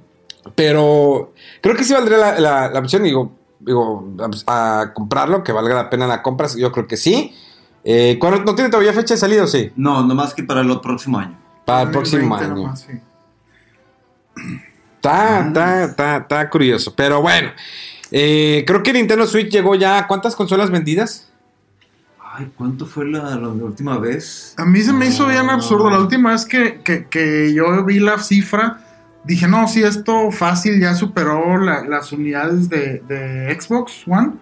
pero 0.54 1.32
creo 1.60 1.76
que 1.76 1.84
sí 1.84 1.92
valdría 1.92 2.18
la, 2.18 2.40
la- 2.40 2.70
la 2.70 2.78
opción, 2.80 3.02
digo, 3.02 3.32
digo 3.58 4.04
a, 4.46 4.80
a 4.80 4.92
comprarlo, 4.92 5.42
que 5.44 5.52
valga 5.52 5.74
la 5.74 5.90
pena 5.90 6.06
la 6.06 6.22
compra, 6.22 6.48
yo 6.56 6.70
creo 6.72 6.86
que 6.86 6.96
sí. 6.96 7.34
Eh, 7.84 8.16
¿cuándo- 8.20 8.42
¿No 8.44 8.54
tiene 8.54 8.70
todavía 8.70 8.92
fecha 8.92 9.14
de 9.14 9.18
salida 9.20 9.44
o 9.44 9.46
sí? 9.46 9.70
No, 9.76 10.02
nomás 10.06 10.34
que 10.34 10.42
para 10.42 10.60
el 10.60 10.80
próximo 10.80 11.18
año. 11.18 11.38
Para 11.70 11.82
el 11.82 11.90
próximo 11.90 12.36
2020 12.36 12.44
año. 12.44 12.54
nomás, 12.62 12.80
sí. 12.80 12.92
Está, 14.96 15.46
está, 15.46 15.84
está, 15.84 16.16
está 16.18 16.50
curioso. 16.50 16.94
Pero 16.94 17.22
bueno, 17.22 17.50
eh, 18.10 18.64
creo 18.66 18.82
que 18.82 18.92
Nintendo 18.92 19.26
Switch 19.26 19.50
llegó 19.50 19.74
ya. 19.74 19.98
a 19.98 20.06
¿Cuántas 20.06 20.36
consolas 20.36 20.70
vendidas? 20.70 21.26
Ay, 22.32 22.50
¿cuánto 22.56 22.86
fue 22.86 23.06
la, 23.06 23.34
la 23.36 23.48
última 23.48 23.98
vez? 23.98 24.54
A 24.56 24.64
mí 24.64 24.80
se 24.82 24.92
me 24.92 25.06
hizo 25.06 25.26
bien 25.26 25.48
absurdo. 25.50 25.90
La 25.90 25.98
última 25.98 26.30
vez 26.32 26.44
que, 26.44 26.80
que- 26.82 27.06
que 27.06 27.52
yo 27.54 27.84
vi 27.84 27.98
la 27.98 28.18
cifra, 28.18 28.80
dije, 29.24 29.48
no, 29.48 29.66
sí, 29.66 29.82
esto 29.82 30.30
fácil 30.30 30.80
ya 30.80 30.94
superó 30.94 31.58
la- 31.58 31.82
las 31.82 32.12
unidades 32.12 32.68
de, 32.68 33.00
de 33.08 33.58
Xbox 33.60 34.02
One. 34.06 34.32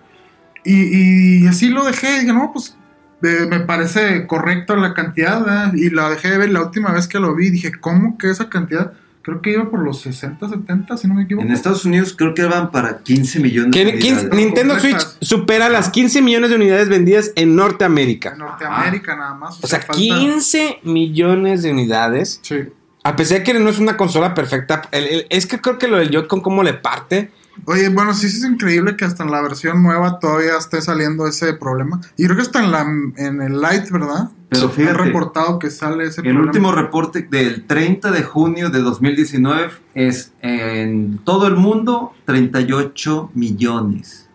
Y, 0.65 1.45
y 1.45 1.47
así 1.47 1.69
lo 1.69 1.85
dejé. 1.85 2.21
Dije, 2.21 2.33
no, 2.33 2.51
pues 2.53 2.77
me 3.21 3.61
parece 3.61 4.27
correcta 4.27 4.77
la 4.77 4.95
cantidad. 4.95 5.41
¿verdad? 5.45 5.75
Y 5.75 5.91
la 5.91 6.09
dejé 6.11 6.31
de 6.31 6.39
ver 6.39 6.51
la 6.51 6.63
última 6.63 6.93
vez 6.93 7.09
que 7.09 7.19
lo 7.19 7.35
vi. 7.35 7.51
Dije, 7.51 7.73
¿cómo 7.81 8.17
que 8.19 8.31
esa 8.31 8.49
cantidad? 8.49 8.93
Creo 9.23 9.43
que 9.43 9.51
iba 9.51 9.69
por 9.71 9.81
los 9.81 10.01
60, 10.01 10.49
70, 10.49 10.97
si 10.97 11.07
no 11.07 11.13
me 11.15 11.25
equivoco. 11.25 11.45
En 11.47 11.53
Estados 11.53 11.85
Unidos 11.85 12.15
creo 12.17 12.33
que 12.33 12.45
van 12.45 12.71
para 12.71 12.99
15 13.01 13.41
millones 13.41 13.73
de 13.73 13.83
unidades. 13.83 14.31
Nintendo 14.33 14.79
Switch 14.81 15.07
supera 15.21 15.69
las 15.69 15.91
15 15.91 16.23
millones 16.23 16.49
de 16.49 16.57
unidades 16.57 16.89
vendidas 16.89 17.33
en 17.37 17.51
En 17.51 17.57
Norteamérica. 17.57 18.35
Norteamérica 18.37 19.17
nada 19.17 19.35
más. 19.35 19.63
O 19.63 19.67
sea, 19.67 19.81
falta- 19.81 19.93
15 19.93 20.79
millones 20.85 21.63
de 21.63 21.73
unidades. 21.73 22.41
Sí. 22.43 22.57
A 23.05 23.17
pesar 23.17 23.39
de 23.39 23.45
que 23.45 23.55
no 23.59 23.69
es 23.69 23.79
una 23.79 23.99
consola 23.99 24.33
perfecta, 24.35 24.83
el- 24.93 25.05
el- 25.07 25.27
es 25.29 25.45
que 25.47 25.61
creo 25.61 25.77
que 25.79 25.89
lo 25.89 25.99
del 25.99 26.11
Joy-Con 26.11 26.41
cómo 26.41 26.63
le 26.63 26.73
parte. 26.75 27.31
Oye, 27.71 27.91
bueno, 27.91 28.15
sí, 28.15 28.31
sí 28.31 28.39
es 28.39 28.45
increíble 28.45 28.97
que 28.97 29.05
hasta 29.05 29.25
en 29.25 29.31
la 29.31 29.43
versión 29.43 29.83
nueva 29.83 30.19
todavía 30.21 30.57
esté 30.57 30.81
saliendo 30.81 31.27
ese 31.27 31.53
problema. 31.53 32.01
Y 32.17 32.25
creo 32.25 32.35
que 32.35 32.43
está 32.43 32.65
en, 32.65 32.73
la, 32.73 32.81
en 33.19 33.43
el 33.43 33.61
Lite, 33.61 33.91
¿verdad? 33.91 34.31
Pero 34.49 34.63
han 34.65 34.71
fíjate, 34.71 34.97
reportado 34.97 35.59
que 35.59 35.71
sale 35.71 36.05
ese 36.05 36.23
El 36.23 36.29
problema. 36.29 36.45
último 36.47 36.73
reporte 36.73 37.29
del 37.31 37.67
30 37.67 38.11
de 38.11 38.23
junio 38.23 38.71
de 38.71 38.81
2019 38.81 39.71
es 39.95 40.33
en 40.41 41.19
todo 41.25 41.47
el 41.47 41.57
mundo 41.57 42.15
38 42.25 43.33
millones. 43.35 44.31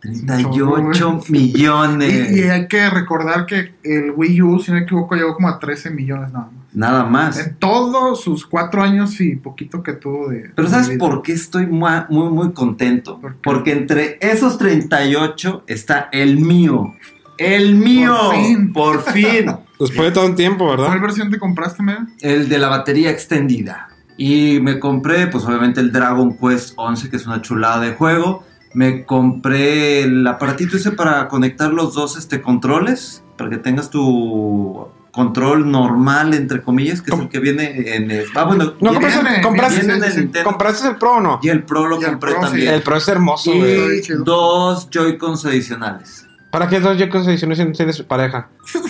38 0.00 1.20
millones. 1.28 2.30
Y, 2.32 2.40
y 2.40 2.42
hay 2.42 2.66
que 2.66 2.90
recordar 2.90 3.46
que 3.46 3.76
el 3.84 4.10
Wii 4.16 4.42
U, 4.42 4.58
si 4.58 4.72
no 4.72 4.78
me 4.78 4.82
equivoco, 4.82 5.14
llegó 5.14 5.34
como 5.34 5.48
a 5.48 5.60
13 5.60 5.90
millones 5.90 6.32
nada 6.32 6.50
más. 6.52 6.65
Nada 6.76 7.06
más. 7.06 7.38
En 7.38 7.56
todos 7.56 8.20
sus 8.20 8.44
cuatro 8.46 8.82
años 8.82 9.18
y 9.22 9.36
poquito 9.36 9.82
que 9.82 9.94
tuvo 9.94 10.28
de... 10.28 10.52
Pero 10.54 10.68
¿sabes 10.68 10.90
vida. 10.90 10.98
por 10.98 11.22
qué 11.22 11.32
estoy 11.32 11.66
muy, 11.66 11.90
muy, 12.10 12.28
muy 12.28 12.52
contento? 12.52 13.18
Porque 13.42 13.72
entre 13.72 14.18
esos 14.20 14.58
38 14.58 15.64
está 15.66 16.10
el 16.12 16.36
mío. 16.36 16.92
El 17.38 17.76
mío. 17.76 18.14
Por 18.14 18.34
fin. 18.34 18.72
Por 18.74 19.02
fin. 19.04 19.46
Después 19.80 20.08
de 20.08 20.10
todo 20.10 20.26
un 20.26 20.36
tiempo, 20.36 20.66
¿Cuál 20.66 20.78
¿verdad? 20.78 21.00
versión 21.00 21.30
te 21.30 21.38
compraste, 21.38 21.82
Mega? 21.82 22.08
el 22.20 22.50
de 22.50 22.58
la 22.58 22.68
batería 22.68 23.10
extendida. 23.10 23.88
Y 24.18 24.60
me 24.60 24.78
compré, 24.78 25.28
pues 25.28 25.46
obviamente 25.46 25.80
el 25.80 25.92
Dragon 25.92 26.36
Quest 26.36 26.74
11, 26.76 27.08
que 27.08 27.16
es 27.16 27.26
una 27.26 27.40
chulada 27.40 27.80
de 27.80 27.94
juego. 27.94 28.44
Me 28.74 29.06
compré 29.06 30.02
el 30.02 30.26
aparatito 30.26 30.76
ese 30.76 30.92
para 30.92 31.26
conectar 31.28 31.72
los 31.72 31.94
dos 31.94 32.18
este, 32.18 32.42
controles, 32.42 33.24
para 33.38 33.48
que 33.48 33.56
tengas 33.56 33.88
tu 33.88 34.88
control 35.16 35.70
normal, 35.70 36.34
entre 36.34 36.60
comillas, 36.62 37.00
que 37.02 37.10
es 37.12 37.18
el 37.18 37.28
que 37.28 37.40
viene 37.40 37.96
en... 37.96 38.10
el- 38.10 38.26
Ah, 38.34 38.44
bueno, 38.44 38.74
No, 38.80 38.92
compraste, 38.92 39.40
compraste, 39.42 39.80
en 39.80 39.90
el 39.90 40.12
sí, 40.12 40.30
sí. 40.32 40.42
Compraste 40.44 40.88
el 40.88 40.96
Pro 40.96 41.14
o 41.14 41.20
no? 41.20 41.40
Y 41.42 41.48
el 41.48 41.64
Pro 41.64 41.86
lo 41.88 41.98
el 41.98 42.04
compré 42.06 42.32
Pro, 42.32 42.42
sí. 42.42 42.46
también. 42.48 42.74
El 42.74 42.82
Pro 42.82 42.96
es 42.98 43.08
hermoso, 43.08 43.52
Y 43.52 43.58
güey. 43.58 44.02
Dos 44.24 44.88
Joy-Cons 44.90 45.44
adicionales. 45.46 46.26
¿Para 46.50 46.68
qué 46.68 46.78
dos 46.80 46.96
Joy-Cons 46.98 47.26
adicionales 47.26 47.58
si 47.58 47.64
no 47.64 47.72
tienes 47.72 48.00
pareja? 48.02 48.48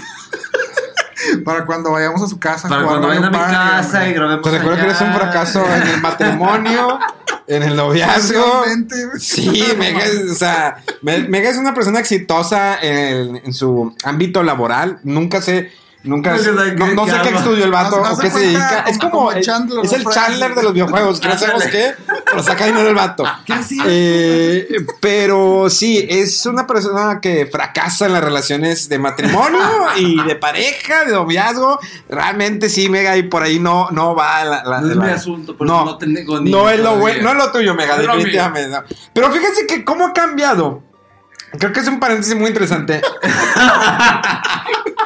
Para 1.45 1.65
cuando 1.67 1.91
vayamos 1.93 2.23
a 2.23 2.29
su 2.29 2.39
casa. 2.39 2.69
Para 2.69 2.85
cuando 2.85 3.09
vayan 3.09 3.25
a 3.25 3.31
mi 3.31 3.37
casa 3.39 3.99
hombre. 3.99 4.11
y 4.11 4.15
grabemos 4.15 4.43
Te 4.43 4.51
recuerdo 4.51 4.77
que 4.77 4.83
allá. 4.83 4.91
eres 4.91 5.01
un 5.01 5.15
fracaso 5.15 5.65
en 5.75 5.83
el 5.89 6.01
matrimonio, 6.01 6.99
en 7.49 7.63
el 7.65 7.75
noviazgo. 7.77 8.63
Sí, 9.19 9.65
Mega, 9.79 10.05
es- 10.05 10.31
o 10.31 10.35
sea, 10.35 10.77
Me- 11.03 11.27
Mega 11.29 11.51
es 11.51 11.57
una 11.57 11.75
persona 11.75 11.99
exitosa 11.99 12.79
en, 12.81 13.37
en 13.45 13.53
su 13.53 13.95
ámbito 14.05 14.43
laboral. 14.45 14.99
Nunca 15.03 15.41
sé, 15.43 15.73
nunca, 16.07 16.33
No 16.33 16.39
sé 16.39 16.53
no, 16.53 16.63
qué- 16.65 16.95
no 16.95 17.05
qué 17.05 17.11
sé 17.11 17.17
qué 17.23 17.29
habla. 17.29 17.39
estudió 17.41 17.65
el 17.65 17.71
vato 17.71 18.01
o 18.03 18.19
qué 18.19 18.31
se 18.31 18.39
dedica. 18.39 18.85
Es 18.89 18.99
como- 18.99 19.11
como, 19.31 19.41
Chandler, 19.41 19.85
es 19.85 19.93
el. 19.93 20.05
Chandler 20.05 20.55
de 20.55 20.63
los 20.63 20.73
videojuegos, 20.73 21.21
que 21.21 21.29
no 21.29 21.39
sabemos 21.39 21.65
qué, 21.65 21.95
pero 22.25 22.43
saca 22.43 22.67
dinero 22.67 22.89
el 22.89 22.95
vato. 22.95 23.25
¿Qué? 23.45 23.55
Eh, 23.87 24.69
pero 25.01 25.69
sí, 25.71 26.07
es 26.09 26.45
una 26.47 26.67
persona 26.67 27.21
que 27.21 27.47
fracasa 27.47 28.07
en 28.07 28.13
las 28.15 28.23
relaciones 28.25 28.89
de 28.89 28.99
matrimonio 28.99 29.61
y 29.97 30.23
de 30.23 30.37
pareja, 30.37 31.05
de 31.05 31.13
noviazgo. 31.13 31.79
Realmente 32.09 32.69
sí, 32.69 32.89
Mega, 32.89 33.17
y 33.17 33.25
por 33.25 33.43
ahí 33.43 33.59
no, 33.59 33.91
no 33.91 34.15
va 34.15 34.45
la, 34.45 34.65
la- 34.65 34.81
No 34.81 34.91
es 34.91 34.97
la- 34.97 35.05
mi 35.05 35.11
asunto, 35.11 35.57
por 35.57 35.67
no, 35.67 35.97
tengo 35.99 36.41
ni 36.41 36.51
no 36.51 36.69
es 36.69 36.81
lo 36.81 36.97
bueno, 36.97 37.23
no 37.25 37.31
es 37.31 37.37
lo 37.37 37.53
tuyo, 37.53 37.75
Mega, 37.75 37.97
definitivamente. 37.99 38.79
Pero 39.13 39.31
fíjense 39.33 39.67
que 39.67 39.85
cómo 39.85 40.07
ha 40.07 40.13
cambiado. 40.13 40.83
Creo 41.59 41.73
que 41.73 41.81
es 41.81 41.89
un 41.89 41.99
paréntesis 42.01 42.35
muy 42.37 42.49
interesante. 42.49 43.01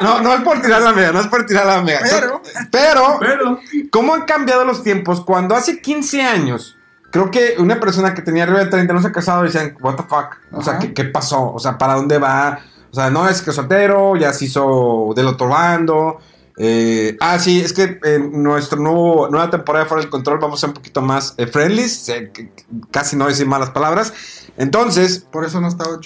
No, 0.01 0.21
no 0.21 0.33
es 0.33 0.41
por 0.41 0.61
tirar 0.61 0.81
la 0.81 0.93
mega, 0.93 1.11
no 1.11 1.19
es 1.19 1.27
por 1.27 1.45
tirar 1.45 1.65
la 1.65 1.81
mega. 1.81 1.99
Pero- 2.09 2.41
pero, 2.71 3.17
Pero, 3.19 3.59
¿cómo 3.91 4.13
han 4.13 4.23
cambiado 4.23 4.65
los 4.65 4.83
tiempos? 4.83 5.21
Cuando 5.21 5.55
hace 5.55 5.81
15 5.81 6.21
años, 6.21 6.77
creo 7.11 7.29
que 7.31 7.55
una 7.59 7.79
persona 7.79 8.13
que 8.13 8.21
tenía 8.21 8.43
arriba 8.43 8.59
de 8.59 8.67
30 8.67 8.93
no 8.93 9.01
se 9.01 9.07
ha 9.07 9.11
casado 9.11 9.43
y 9.43 9.47
decían, 9.47 9.75
¿What 9.81 9.95
the 9.95 10.03
fuck? 10.03 10.37
O 10.51 10.61
sea. 10.61 10.79
¿qué, 10.79 10.93
qué 10.93 11.05
pasó? 11.05 11.53
O 11.53 11.59
sea, 11.59 11.77
¿para 11.77 11.95
dónde 11.95 12.17
va? 12.17 12.59
O 12.91 12.93
sea, 12.95 13.09
no 13.09 13.27
es 13.29 13.41
que 13.41 13.51
soltero, 13.51 14.15
ya 14.17 14.33
se 14.33 14.45
hizo 14.45 15.13
del 15.15 15.27
otro 15.27 15.47
bando. 15.47 16.19
Eh, 16.57 17.17
ah, 17.19 17.39
sí, 17.39 17.61
es 17.61 17.73
que 17.73 17.99
en 18.03 18.43
nuestra 18.43 18.77
nuevo, 18.77 19.27
nueva 19.29 19.49
temporada 19.49 19.85
de 19.85 19.89
Fuera 19.89 20.01
del 20.01 20.11
Control 20.11 20.39
vamos 20.39 20.59
a 20.59 20.61
ser 20.61 20.69
un 20.69 20.75
poquito 20.75 21.01
más 21.01 21.33
eh, 21.37 21.47
friendly, 21.47 21.85
que 22.33 22.51
casi 22.91 23.15
no 23.15 23.27
decir 23.27 23.47
malas 23.47 23.69
palabras. 23.69 24.13
Entonces, 24.57 25.19
Por 25.31 25.45
eso 25.45 25.61
no 25.61 25.67
estaba 25.67 25.97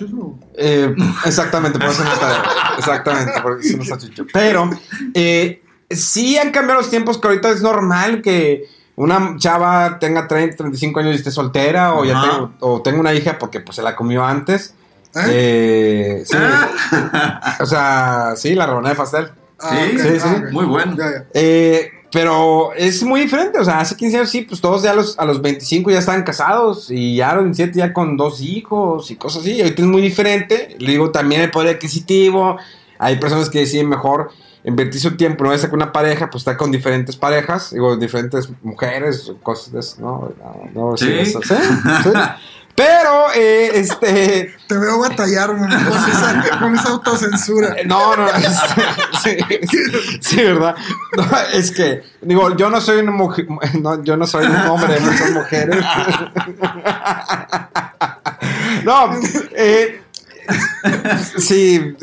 eh, 0.56 0.96
exactamente, 1.26 1.80
por 1.80 1.90
eso 1.90 2.04
no 2.04 2.14
está. 2.14 2.44
Exactamente, 2.78 3.42
por 3.42 3.60
eso 3.60 3.78
no 3.78 3.84
está 3.84 3.98
chucho. 3.98 4.26
Pero 4.32 4.70
eh, 5.14 5.64
sí 5.90 6.38
han 6.38 6.52
cambiado 6.52 6.82
los 6.82 6.90
tiempos 6.90 7.18
que 7.18 7.28
ahorita 7.28 7.50
es 7.50 7.62
normal 7.62 8.22
que 8.22 8.66
una 8.96 9.36
chava 9.38 10.00
tenga 10.00 10.28
30, 10.28 10.56
35 10.56 11.00
años 11.00 11.14
y 11.14 11.18
esté 11.18 11.32
soltera 11.32 11.96
o 11.96 12.06
ya 12.06 12.22
tengo, 12.22 12.54
o 12.60 12.82
tenga 12.82 13.00
una 13.00 13.14
hija 13.14 13.38
porque 13.38 13.60
pues 13.60 13.76
se 13.76 13.82
la 13.82 13.96
comió 13.96 14.24
antes. 14.24 14.74
¿Eh? 15.16 16.22
Eh, 16.22 16.24
sí. 16.26 16.38
Ah. 16.40 17.58
O 17.60 17.66
sea, 17.66 18.34
sí, 18.36 18.54
la 18.54 18.68
rebanada 18.68 18.94
de 18.94 18.98
pastel. 18.98 19.32
Ah, 19.60 19.88
Sí, 19.92 19.98
sí, 20.00 20.08
ah, 20.08 20.20
sí. 20.20 20.44
ok. 20.46 20.52
Muy 20.52 20.66
bueno. 20.66 20.96
Ya, 20.98 21.12
ya. 21.12 21.26
Eh, 21.34 21.90
pero 22.12 22.72
es 22.74 23.04
muy 23.04 23.22
diferente, 23.22 23.60
o 23.60 23.66
sea, 23.66 23.80
hace 23.82 23.96
15 23.98 24.18
años 24.18 24.30
sí, 24.30 24.42
pues 24.44 24.62
todos 24.62 24.84
ya 24.84 24.92
a 24.92 24.96
los, 24.96 25.20
a 25.20 25.26
los 25.26 25.42
25 25.42 25.92
ya 25.92 26.00
estaban 26.00 26.24
casados 26.24 26.90
y 26.90 27.18
ya 27.18 27.32
a 27.32 27.36
los 27.36 27.44
27 27.44 27.78
ya 27.78 27.92
con 27.94 28.16
dos 28.16 28.40
hijos 28.42 29.12
y 29.12 29.18
cosas 29.18 29.42
así. 29.42 29.60
Ahorita 29.62 29.82
es 29.82 29.88
muy 29.88 30.02
diferente. 30.02 30.76
Le 30.80 30.92
digo, 30.92 31.12
también 31.12 31.42
el 31.42 31.52
poder 31.52 31.76
adquisitivo. 31.76 32.58
Hay 33.00 33.18
personas 33.18 33.50
que 33.50 33.60
deciden 33.60 33.90
mejor 33.90 34.30
invertir 34.64 35.00
su 35.00 35.16
tiempo, 35.16 35.44
no 35.44 35.54
es 35.54 35.62
con 35.68 35.76
una 35.76 35.92
pareja, 35.92 36.30
pues 36.30 36.42
está 36.42 36.58
con 36.58 36.72
diferentes 36.72 37.16
parejas, 37.16 37.72
digo, 37.72 37.98
diferentes 37.98 38.50
mujeres, 38.64 39.32
cosas 39.44 39.72
de 39.74 39.80
eso, 39.82 39.98
¿no? 40.00 40.34
No, 40.74 40.90
no 40.92 40.98
Sí. 40.98 41.06
sí, 41.06 41.12
eso, 41.20 41.40
¿sí? 41.44 41.54
Pero, 42.76 43.28
eh, 43.34 43.72
este, 43.76 44.54
Te 44.68 44.78
veo 44.78 45.00
batallar 45.00 45.56
man, 45.56 45.70
con, 45.70 46.10
esa, 46.10 46.60
con 46.60 46.76
esa 46.76 46.90
autocensura. 46.90 47.76
Eh, 47.78 47.86
No, 47.86 48.16
no, 48.16 48.28
es- 48.28 48.60
sí, 49.24 49.38
sí, 50.22 50.38
¿verdad? 50.44 50.76
No, 51.16 51.26
es 51.54 51.72
que, 51.72 52.04
digo, 52.22 52.56
yo 52.58 52.70
no 52.70 52.82
soy 52.82 52.98
una 53.00 53.12
mujer, 53.12 53.46
no, 53.80 54.04
yo 54.04 54.18
no 54.18 54.26
soy 54.28 54.46
un 54.48 54.56
hombre 54.56 54.96
de 54.96 55.00
muchas 55.02 55.32
mujeres. 55.32 55.86
No, 58.84 59.10
eh, 59.56 60.02
sí, 61.38 61.94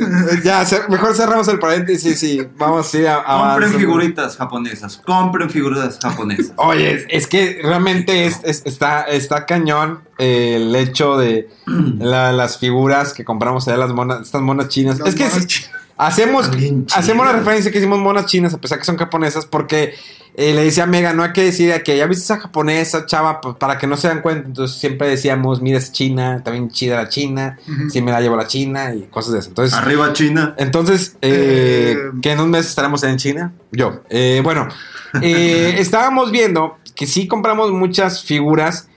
ya, 0.45 0.65
mejor 0.89 1.15
cerramos 1.15 1.49
el 1.49 1.59
paréntesis 1.59 2.23
y 2.23 2.47
vamos 2.57 2.93
a 2.95 2.99
ir 2.99 3.09
a, 3.09 3.23
Compren 3.25 3.73
figuritas 3.75 4.37
japonesas. 4.37 5.01
Compren 5.05 5.51
figuritas 5.51 5.99
japonesas. 6.01 6.53
Oye, 6.57 6.95
es, 6.95 7.07
es 7.09 7.27
que 7.27 7.61
realmente 7.63 8.27
es, 8.27 8.41
es- 8.45 8.63
está, 8.65 9.03
está 9.03 9.47
cañón 9.47 10.01
eh, 10.19 10.55
el 10.57 10.75
hecho 10.77 11.17
de 11.17 11.49
la- 11.67 12.33
las 12.33 12.59
figuras 12.59 13.13
que 13.13 13.25
compramos 13.25 13.67
allá, 13.69 13.77
las 13.79 13.93
monas, 13.93 14.23
estas 14.23 14.43
monas 14.43 14.69
chinas. 14.69 14.99
Las 14.99 15.09
es 15.11 15.15
que 15.15 15.29
sí. 15.29 15.65
Hacemos, 16.07 16.51
hacemos 16.95 17.27
la 17.27 17.33
referencia 17.33 17.71
que 17.71 17.79
hicimos 17.79 17.99
monas 17.99 18.27
chinas, 18.27 18.55
a 18.55 18.59
pesar 18.61 18.79
que 18.79 18.85
son 18.85 18.97
japonesas, 18.97 19.47
porque 19.47 19.95
eh, 20.35 20.55
le 20.55 20.65
decía 20.65 20.85
a 20.85 20.87
Mega, 20.87 21.13
no 21.13 21.23
hay 21.23 21.33
que 21.33 21.43
decir 21.43 21.71
que 21.83 21.97
ya 21.97 22.07
viste 22.07 22.25
esa 22.25 22.41
japonesa, 22.41 23.05
chava, 23.07 23.41
pues, 23.41 23.57
para 23.57 23.77
que 23.79 23.87
no 23.87 23.97
se 23.97 24.09
dan 24.09 24.23
cuenta. 24.23 24.49
Entonces 24.49 24.79
siempre 24.79 25.09
decíamos, 25.09 25.61
mira, 25.61 25.79
es 25.79 25.93
china, 25.93 26.43
también 26.43 26.71
chida 26.71 26.97
la 26.97 27.09
china, 27.09 27.59
si 27.91 28.01
me 28.01 28.13
la 28.13 28.21
llevo 28.21 28.37
la 28.37 28.47
china 28.47 28.95
y 28.95 29.03
cosas 29.03 29.35
de 29.35 29.39
eso. 29.41 29.49
Entonces, 29.51 29.79
Arriba 29.79 30.13
China. 30.13 30.55
entonces, 30.59 31.17
eh, 31.21 31.95
Eh, 31.97 32.11
que 32.23 32.33
en 32.33 32.41
un 32.41 32.51
mes 32.51 32.67
estaremos 32.67 33.03
en 33.03 33.17
China. 33.17 33.53
Yo. 33.73 34.01
Eh, 34.09 34.41
bueno, 34.43 34.69
estábamos 35.23 36.31
viendo 36.31 36.79
que 36.95 37.07
sí 37.07 37.27
compramos 37.27 37.71
muchas 37.73 38.25
figuras. 38.25 38.89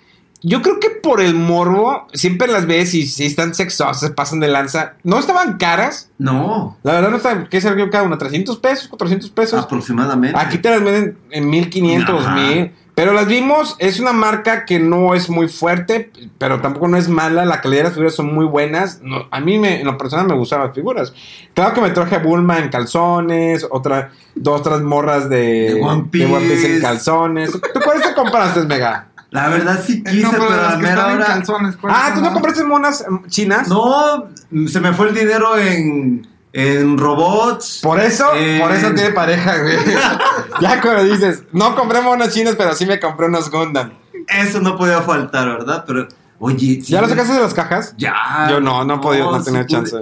Yo 0.47 0.61
creo 0.61 0.79
que 0.79 0.91
por 0.91 1.21
el 1.21 1.33
morbo, 1.33 2.07
siempre 2.13 2.47
las 2.47 2.67
ves 2.67 2.93
y 2.93 3.07
si 3.07 3.25
están 3.25 3.55
sexosas, 3.55 4.11
pasan 4.11 4.39
de 4.39 4.47
lanza. 4.47 4.93
No 5.03 5.17
estaban 5.17 5.57
caras. 5.57 6.11
No, 6.19 6.77
La 6.83 6.93
verdad 6.93 7.09
no 7.09 7.17
estaban, 7.17 7.47
¿qué 7.49 7.59
salió 7.61 7.89
cada 7.89 8.03
una? 8.03 8.19
¿300 8.19 8.61
pesos? 8.61 8.91
¿400 8.91 9.31
pesos? 9.31 9.63
aproximadamente. 9.63 10.37
Aquí 10.39 10.59
te 10.59 10.69
las 10.69 10.83
venden 10.83 11.17
en 11.31 11.49
1500, 11.49 12.25
Ajá. 12.25 12.35
2000. 12.35 12.71
Pero 12.93 13.11
las 13.11 13.27
vimos, 13.27 13.75
es 13.79 13.99
una 13.99 14.13
marca 14.13 14.63
que 14.65 14.79
no 14.79 15.15
es 15.15 15.29
muy 15.29 15.49
fuerte, 15.49 16.11
pero 16.37 16.61
tampoco 16.61 16.87
no 16.87 16.95
es 16.95 17.09
mala. 17.09 17.43
La 17.43 17.59
calidad 17.59 17.79
de 17.79 17.83
las 17.85 17.93
figuras 17.93 18.15
son 18.15 18.33
muy 18.33 18.45
buenas. 18.45 19.01
No, 19.01 19.27
a 19.31 19.39
mí, 19.41 19.57
me, 19.59 19.81
en 19.81 19.85
lo 19.87 19.97
personal, 19.97 20.27
me 20.27 20.35
gustan 20.35 20.61
las 20.61 20.73
figuras. 20.73 21.11
Claro 21.55 21.73
que 21.73 21.81
me 21.81 21.89
traje 21.89 22.15
a 22.15 22.19
Bulma 22.19 22.59
en 22.59 22.69
calzones, 22.69 23.67
otra, 23.69 24.11
dos, 24.35 24.63
tres 24.63 24.79
morras 24.81 25.27
de, 25.27 25.73
De 25.73 25.81
One 25.81 26.05
Piece. 26.09 26.75
en 26.75 26.81
calzones. 26.81 27.51
¿Tú 27.51 27.79
cuáles 27.83 28.07
te 28.07 28.13
compraste, 28.13 28.61
Mega? 28.61 29.07
La 29.31 29.49
verdad 29.49 29.81
sí 29.85 30.03
quise, 30.03 30.21
no, 30.21 30.31
pero 30.31 30.47
pero 30.47 30.61
a 30.61 30.71
la 30.71 30.77
mera 30.77 31.07
hora. 31.07 31.25
calzones. 31.25 31.75
¿cuáles 31.75 31.99
Ah, 32.01 32.11
¿tú 32.15 32.21
no 32.21 32.31
compraste 32.31 32.63
monas 32.63 33.03
chinas? 33.27 33.67
No, 33.67 34.29
se 34.67 34.79
me 34.79 34.93
fue 34.93 35.09
el 35.09 35.15
dinero 35.15 35.57
en, 35.57 36.27
en 36.53 36.97
robots. 36.97 37.79
Por 37.83 37.99
eso, 37.99 38.29
por 38.59 38.71
eso 38.71 38.93
tiene 38.93 39.11
pareja, 39.11 39.57
güey. 39.61 39.77
ya 40.61 40.79
cuando 40.81 41.03
dices, 41.03 41.43
no 41.51 41.75
compré 41.75 42.01
monas 42.01 42.33
chinas, 42.33 42.55
pero 42.57 42.73
sí 42.73 42.85
me 42.85 42.99
compré 42.99 43.27
unos 43.27 43.51
Gundam. 43.51 43.91
Eso 44.27 44.61
no 44.61 44.77
podía 44.77 45.01
faltar, 45.01 45.47
¿verdad? 45.49 45.83
Pero, 45.85 46.07
oye. 46.39 46.79
¿Ya 46.81 47.01
lo 47.01 47.09
sacaste 47.09 47.33
de 47.33 47.41
las 47.41 47.53
cajas? 47.53 47.93
Ya. 47.97 48.47
Yo 48.49 48.59
no, 48.61 48.85
no 48.85 48.95
he 48.95 48.99
podido, 48.99 49.31
no 49.31 49.43
tenía 49.43 49.65
chance. 49.65 49.97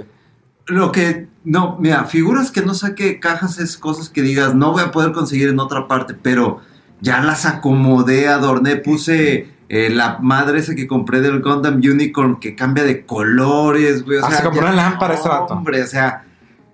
Lo 0.66 0.92
que 0.92 1.26
No, 1.44 1.76
mira, 1.78 2.04
figuras 2.04 2.50
que 2.50 2.62
no 2.62 2.72
saque 2.72 3.20
cajas 3.20 3.58
es 3.58 3.76
cosas 3.76 4.08
que 4.08 4.22
digas, 4.22 4.54
no 4.54 4.72
voy 4.72 4.82
a 4.82 4.90
poder 4.92 5.12
conseguir 5.12 5.48
en 5.48 5.60
otra 5.60 5.86
parte, 5.88 6.14
pero 6.14 6.60
ya 7.04 7.20
las 7.20 7.44
acomodé, 7.46 8.28
adorné, 8.28 8.76
puse 8.76 9.48
eh, 9.68 9.90
la 9.90 10.18
madre 10.20 10.58
esa 10.60 10.74
que 10.74 10.86
compré 10.86 11.20
del 11.20 11.40
Gundam 11.42 11.76
Unicorn 11.76 12.38
que 12.40 12.54
cambia 12.54 12.84
de 12.84 13.04
colores, 13.06 14.04
güey. 14.04 14.18
O 14.18 14.24
Ah, 14.24 14.28
sea, 14.28 14.38
se 14.38 14.44
compró 14.44 14.62
ya- 14.66 14.72
una 14.72 14.76
lámpara 14.82 15.14
ese 15.14 15.28
vato. 15.28 15.54
Hombre, 15.54 15.82
o 15.82 15.86
sea, 15.86 16.24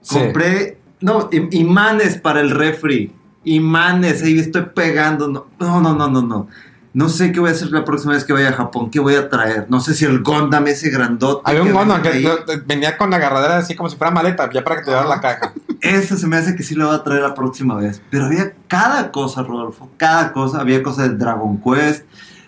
Sí. 0.02 0.18
compré, 0.18 0.78
no, 1.00 1.30
im- 1.30 1.48
imanes 1.52 2.18
para 2.18 2.40
el 2.40 2.50
refri, 2.50 3.12
imanes, 3.44 4.22
ahí 4.22 4.38
estoy 4.38 4.66
pegando, 4.74 5.28
no, 5.28 5.46
no, 5.58 5.80
no, 5.80 5.94
no, 5.94 6.08
no, 6.08 6.22
no. 6.22 6.48
No 6.92 7.08
sé 7.08 7.30
qué 7.30 7.38
voy 7.38 7.50
a 7.50 7.52
hacer 7.52 7.70
la 7.70 7.84
próxima 7.84 8.14
vez 8.14 8.24
que 8.24 8.32
vaya 8.32 8.48
a 8.48 8.52
Japón, 8.52 8.90
qué 8.90 8.98
voy 8.98 9.14
a 9.14 9.28
traer. 9.28 9.66
No 9.68 9.78
sé 9.80 9.94
si 9.94 10.04
el 10.04 10.22
Gundam 10.22 10.66
ese 10.66 10.90
grandote. 10.90 11.42
Había 11.44 11.62
un 11.62 11.68
que 11.68 11.74
venden 11.74 12.02
que 12.02 12.56
venía 12.66 12.98
con 12.98 13.10
la 13.10 13.16
agarradera 13.18 13.58
así 13.58 13.76
como 13.76 13.88
si 13.88 13.96
fuera 13.96 14.10
maleta, 14.10 14.50
ya 14.52 14.64
para 14.64 14.76
que 14.76 14.82
te 14.82 14.90
llevaras 14.90 15.08
la 15.10 15.20
caja. 15.20 15.52
Eso 15.82 16.16
se 16.16 16.26
me 16.26 16.36
hace 16.36 16.54
que 16.56 16.62
sí 16.62 16.74
lo 16.74 16.86
voy 16.88 16.94
a 16.96 17.02
traer 17.02 17.22
la 17.22 17.34
próxima 17.34 17.74
vez. 17.76 18.02
Pero 18.10 18.26
había 18.26 18.52
cada 18.68 19.10
cosa, 19.12 19.42
Rodolfo. 19.42 19.90
Cada 19.96 20.32
cosa. 20.32 20.60
Había 20.60 20.82
cosas 20.82 21.10
de 21.10 21.16
Dragon 21.16 21.60
Quest. 21.62 22.04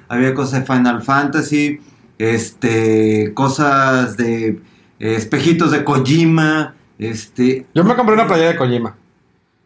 Había 0.09 0.35
cosas 0.35 0.61
de 0.61 0.67
Final 0.75 1.03
Fantasy. 1.03 1.81
Este. 2.19 3.33
Cosas 3.35 4.17
de. 4.17 4.49
eh, 4.99 5.15
espejitos 5.17 5.71
de 5.71 5.85
Kojima. 5.85 6.75
Este. 6.99 7.67
Yo 7.75 7.85
me 7.85 7.95
compré 7.97 8.15
una 8.15 8.27
playera 8.27 8.51
de 8.53 8.57
Kojima. 8.59 8.95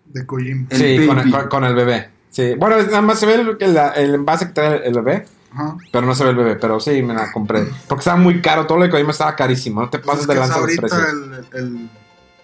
De 0.07 0.24
Kojima. 0.26 0.66
El 0.70 0.79
sí, 0.79 1.07
con 1.07 1.18
el, 1.18 1.31
con- 1.31 1.48
con 1.48 1.64
el 1.64 1.74
bebé. 1.74 2.11
Sí. 2.31 2.55
Bueno, 2.59 2.76
nada 2.83 3.02
más 3.02 3.18
se 3.18 3.26
ve 3.26 3.35
el, 3.35 3.57
el- 3.61 3.76
el 3.96 4.14
envase 4.14 4.46
que 4.48 4.52
trae 4.52 4.87
el 4.87 4.94
bebé, 4.94 5.26
Ajá. 5.52 5.76
pero 5.90 6.07
no 6.07 6.14
se 6.14 6.24
ve 6.24 6.31
el 6.31 6.37
bebé. 6.37 6.57
Pero 6.57 6.79
sí, 6.81 7.02
me 7.02 7.14
la 7.14 7.33
compré. 7.33 7.66
Porque 7.88 8.00
estaba 8.00 8.16
muy 8.18 8.40
caro, 8.40 8.66
todo 8.66 8.79
lo 8.79 8.85
de 8.85 8.90
Kojima 8.90 9.11
estaba 9.11 9.35
carísimo. 9.37 9.81
No 9.81 9.90
te 9.90 9.98
pases 9.98 10.22
Es 10.22 10.29
de 10.29 10.35
lanza 10.37 10.62
precios. 10.62 10.92
el, 10.92 11.59
el- 11.59 11.90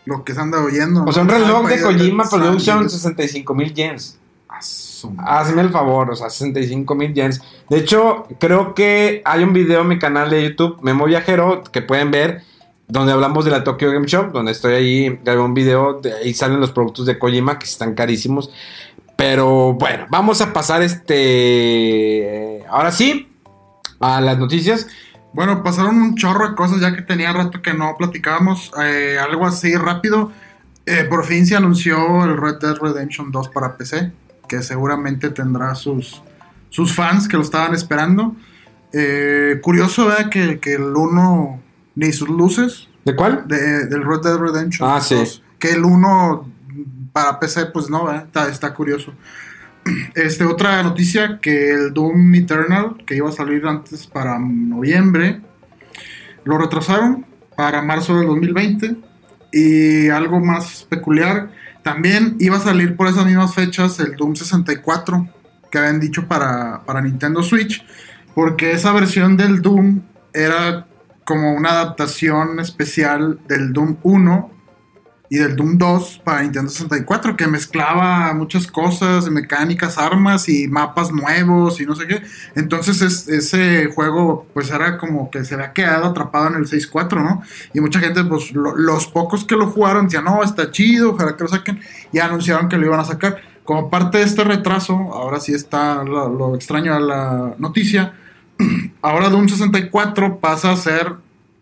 lo 0.04 0.24
que 0.24 0.34
se 0.34 0.40
anda 0.40 0.60
oyendo. 0.62 1.04
O 1.04 1.12
sea, 1.12 1.22
un 1.22 1.28
reloj 1.28 1.68
de 1.68 1.80
Kojima 1.80 2.28
Production, 2.28 2.88
sabe. 2.88 2.88
65 2.88 3.54
mil 3.54 3.74
yens. 3.74 4.18
Hazme 5.18 5.62
el 5.62 5.70
favor, 5.70 6.10
o 6.10 6.16
sea, 6.16 6.30
65 6.30 6.94
mil 6.94 7.14
yens. 7.14 7.40
De 7.68 7.78
hecho, 7.78 8.26
creo 8.38 8.74
que 8.74 9.22
hay 9.24 9.42
un 9.42 9.52
video 9.52 9.82
en 9.82 9.88
mi 9.88 9.98
canal 9.98 10.30
de 10.30 10.42
YouTube, 10.44 10.78
Memo 10.82 11.06
Viajero, 11.06 11.64
que 11.64 11.82
pueden 11.82 12.10
ver, 12.10 12.42
donde 12.86 13.12
hablamos 13.12 13.44
de 13.44 13.50
la 13.50 13.64
Tokyo 13.64 13.90
Game 13.90 14.06
Show, 14.06 14.30
donde 14.32 14.52
estoy 14.52 14.74
ahí, 14.74 15.18
grabé 15.24 15.40
un 15.40 15.54
video, 15.54 16.00
de 16.00 16.12
ahí 16.12 16.34
salen 16.34 16.60
los 16.60 16.70
productos 16.70 17.06
de 17.06 17.18
Kojima, 17.18 17.58
que 17.58 17.64
están 17.64 17.94
carísimos. 17.94 18.52
Pero 19.16 19.74
bueno, 19.74 20.06
vamos 20.10 20.40
a 20.40 20.52
pasar 20.52 20.82
este... 20.82 22.64
Ahora 22.68 22.92
sí, 22.92 23.28
a 24.00 24.20
las 24.20 24.38
noticias. 24.38 24.86
Bueno, 25.32 25.62
pasaron 25.62 25.96
un 25.96 26.14
chorro 26.14 26.48
de 26.50 26.54
cosas 26.54 26.80
ya 26.80 26.94
que 26.94 27.02
tenía 27.02 27.32
rato 27.32 27.62
que 27.62 27.72
no 27.74 27.94
platicábamos. 27.96 28.70
eh, 28.84 29.18
algo 29.18 29.46
así 29.46 29.74
rápido. 29.76 30.30
Eh, 30.84 31.04
por 31.08 31.24
fin 31.24 31.46
se 31.46 31.56
anunció 31.56 32.24
el 32.24 32.36
Red 32.36 32.56
Dead 32.60 32.76
Redemption 32.76 33.30
2 33.32 33.48
para 33.48 33.76
PC. 33.76 34.12
Que 34.48 34.62
seguramente 34.62 35.30
tendrá 35.30 35.74
sus, 35.74 36.22
sus 36.68 36.94
fans 36.94 37.26
que 37.28 37.36
lo 37.36 37.42
estaban 37.42 37.72
esperando. 37.74 38.36
Eh, 38.92 39.58
curioso, 39.62 40.06
¿verdad? 40.06 40.28
Que, 40.28 40.60
que 40.60 40.74
el 40.74 40.82
1 40.94 41.60
ni 41.94 42.12
sus 42.12 42.28
luces 42.28 42.88
¿De 43.04 43.16
cuál? 43.16 43.44
de- 43.46 43.86
del 43.86 44.04
Red 44.04 44.20
Dead 44.22 44.36
Redemption 44.36 44.88
Ah, 44.90 45.00
sí. 45.00 45.14
2. 45.14 45.42
Que 45.58 45.72
el 45.72 45.84
1 45.84 46.50
para 47.12 47.38
PC, 47.40 47.66
pues 47.66 47.88
no, 47.88 48.04
¿verdad? 48.04 48.24
Está, 48.26 48.48
está 48.48 48.74
curioso. 48.74 49.12
Este, 50.14 50.44
otra 50.44 50.82
noticia, 50.82 51.38
que 51.40 51.70
el 51.70 51.92
Doom 51.92 52.34
Eternal, 52.34 53.02
que 53.06 53.16
iba 53.16 53.28
a 53.28 53.32
salir 53.32 53.66
antes 53.66 54.06
para 54.06 54.38
noviembre, 54.38 55.40
lo 56.44 56.58
retrasaron 56.58 57.26
para 57.56 57.82
marzo 57.82 58.16
del 58.18 58.26
2020. 58.28 58.96
Y 59.52 60.08
algo 60.08 60.40
más 60.40 60.86
peculiar, 60.88 61.50
también 61.82 62.36
iba 62.38 62.56
a 62.56 62.60
salir 62.60 62.96
por 62.96 63.08
esas 63.08 63.26
mismas 63.26 63.54
fechas 63.54 63.98
el 64.00 64.16
Doom 64.16 64.36
64, 64.36 65.28
que 65.70 65.78
habían 65.78 66.00
dicho 66.00 66.26
para, 66.26 66.82
para 66.84 67.02
Nintendo 67.02 67.42
Switch, 67.42 67.84
porque 68.34 68.72
esa 68.72 68.92
versión 68.92 69.36
del 69.36 69.60
Doom 69.60 70.00
era 70.32 70.86
como 71.24 71.54
una 71.54 71.70
adaptación 71.70 72.60
especial 72.60 73.40
del 73.46 73.72
Doom 73.72 73.96
1 74.02 74.50
y 75.32 75.38
del 75.38 75.56
Doom 75.56 75.78
2 75.78 76.20
para 76.24 76.42
Nintendo 76.42 76.70
64 76.70 77.38
que 77.38 77.46
mezclaba 77.46 78.34
muchas 78.34 78.66
cosas, 78.66 79.30
mecánicas, 79.30 79.96
armas 79.96 80.46
y 80.46 80.68
mapas 80.68 81.10
nuevos 81.10 81.80
y 81.80 81.86
no 81.86 81.94
sé 81.96 82.06
qué. 82.06 82.20
Entonces 82.54 83.00
es- 83.00 83.28
ese 83.28 83.86
juego 83.94 84.46
pues 84.52 84.70
era 84.70 84.98
como 84.98 85.30
que 85.30 85.42
se 85.46 85.54
había 85.54 85.72
quedado 85.72 86.04
atrapado 86.04 86.48
en 86.48 86.56
el 86.56 86.66
6.4, 86.66 87.22
¿no? 87.22 87.40
Y 87.72 87.80
mucha 87.80 87.98
gente 87.98 88.22
pues 88.24 88.52
lo- 88.52 88.76
los 88.76 89.06
pocos 89.06 89.46
que 89.46 89.56
lo 89.56 89.70
jugaron 89.70 90.04
decían, 90.04 90.24
no, 90.24 90.42
está 90.42 90.70
chido, 90.70 91.12
ojalá 91.12 91.34
que 91.34 91.44
lo 91.44 91.48
saquen 91.48 91.80
y 92.12 92.18
anunciaron 92.18 92.68
que 92.68 92.76
lo 92.76 92.84
iban 92.84 93.00
a 93.00 93.04
sacar. 93.06 93.38
Como 93.64 93.88
parte 93.88 94.18
de 94.18 94.24
este 94.24 94.44
retraso, 94.44 94.92
ahora 95.14 95.40
sí 95.40 95.54
está 95.54 96.04
lo, 96.04 96.28
lo 96.28 96.54
extraño 96.54 96.92
a 96.94 97.00
la 97.00 97.54
noticia, 97.56 98.12
ahora 99.00 99.30
Doom 99.30 99.48
64 99.48 100.40
pasa 100.40 100.72
a 100.72 100.76
ser 100.76 101.14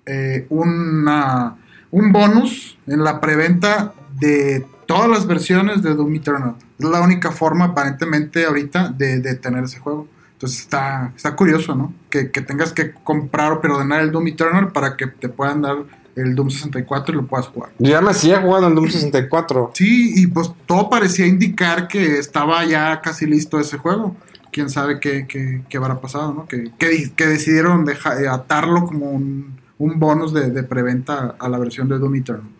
eh, 0.06 0.44
una, 0.48 1.54
un 1.90 2.12
bonus 2.12 2.78
en 2.86 3.02
la 3.04 3.20
preventa 3.20 3.92
de 4.18 4.66
todas 4.86 5.08
las 5.08 5.26
versiones 5.26 5.82
de 5.82 5.94
Doom 5.94 6.14
Eternal. 6.16 6.54
Es 6.78 6.84
la 6.86 7.00
única 7.00 7.30
forma 7.32 7.66
aparentemente 7.66 8.44
ahorita 8.44 8.88
de, 8.90 9.20
de 9.20 9.34
tener 9.36 9.64
ese 9.64 9.78
juego. 9.78 10.08
Entonces 10.32 10.60
está, 10.60 11.12
está 11.16 11.36
curioso, 11.36 11.74
¿no? 11.74 11.92
Que, 12.08 12.30
que 12.30 12.40
tengas 12.40 12.72
que 12.72 12.92
comprar 12.92 13.52
o 13.52 13.60
preordenar 13.60 14.00
el 14.00 14.10
Doom 14.10 14.28
Eternal 14.28 14.68
para 14.72 14.96
que 14.96 15.06
te 15.06 15.28
puedan 15.28 15.62
dar 15.62 15.76
el 16.16 16.34
Doom 16.34 16.50
64 16.50 17.14
y 17.14 17.16
lo 17.18 17.26
puedas 17.26 17.46
jugar. 17.48 17.70
Yo 17.78 17.90
ya 17.90 18.00
me 18.00 18.10
hacía 18.10 18.40
jugando 18.40 18.68
en 18.68 18.74
Doom 18.74 18.88
64. 18.88 19.72
Sí, 19.74 20.14
y 20.16 20.26
pues 20.26 20.50
todo 20.66 20.88
parecía 20.90 21.26
indicar 21.26 21.88
que 21.88 22.18
estaba 22.18 22.64
ya 22.64 23.00
casi 23.00 23.26
listo 23.26 23.60
ese 23.60 23.76
juego. 23.78 24.16
Quién 24.50 24.68
sabe 24.70 24.98
qué, 24.98 25.26
qué, 25.28 25.62
qué 25.68 25.76
habrá 25.76 26.00
pasado, 26.00 26.32
¿no? 26.34 26.46
Que, 26.48 26.72
que, 26.78 27.12
que 27.14 27.26
decidieron 27.26 27.84
deja- 27.84 28.20
eh, 28.20 28.26
atarlo 28.26 28.84
como 28.86 29.10
un, 29.10 29.59
un 29.80 29.98
bonus 29.98 30.32
de, 30.32 30.50
de 30.50 30.62
preventa 30.62 31.34
a 31.38 31.48
la 31.48 31.58
versión 31.58 31.88
de 31.88 31.98
Doom 31.98 32.14
Eternal. 32.16 32.50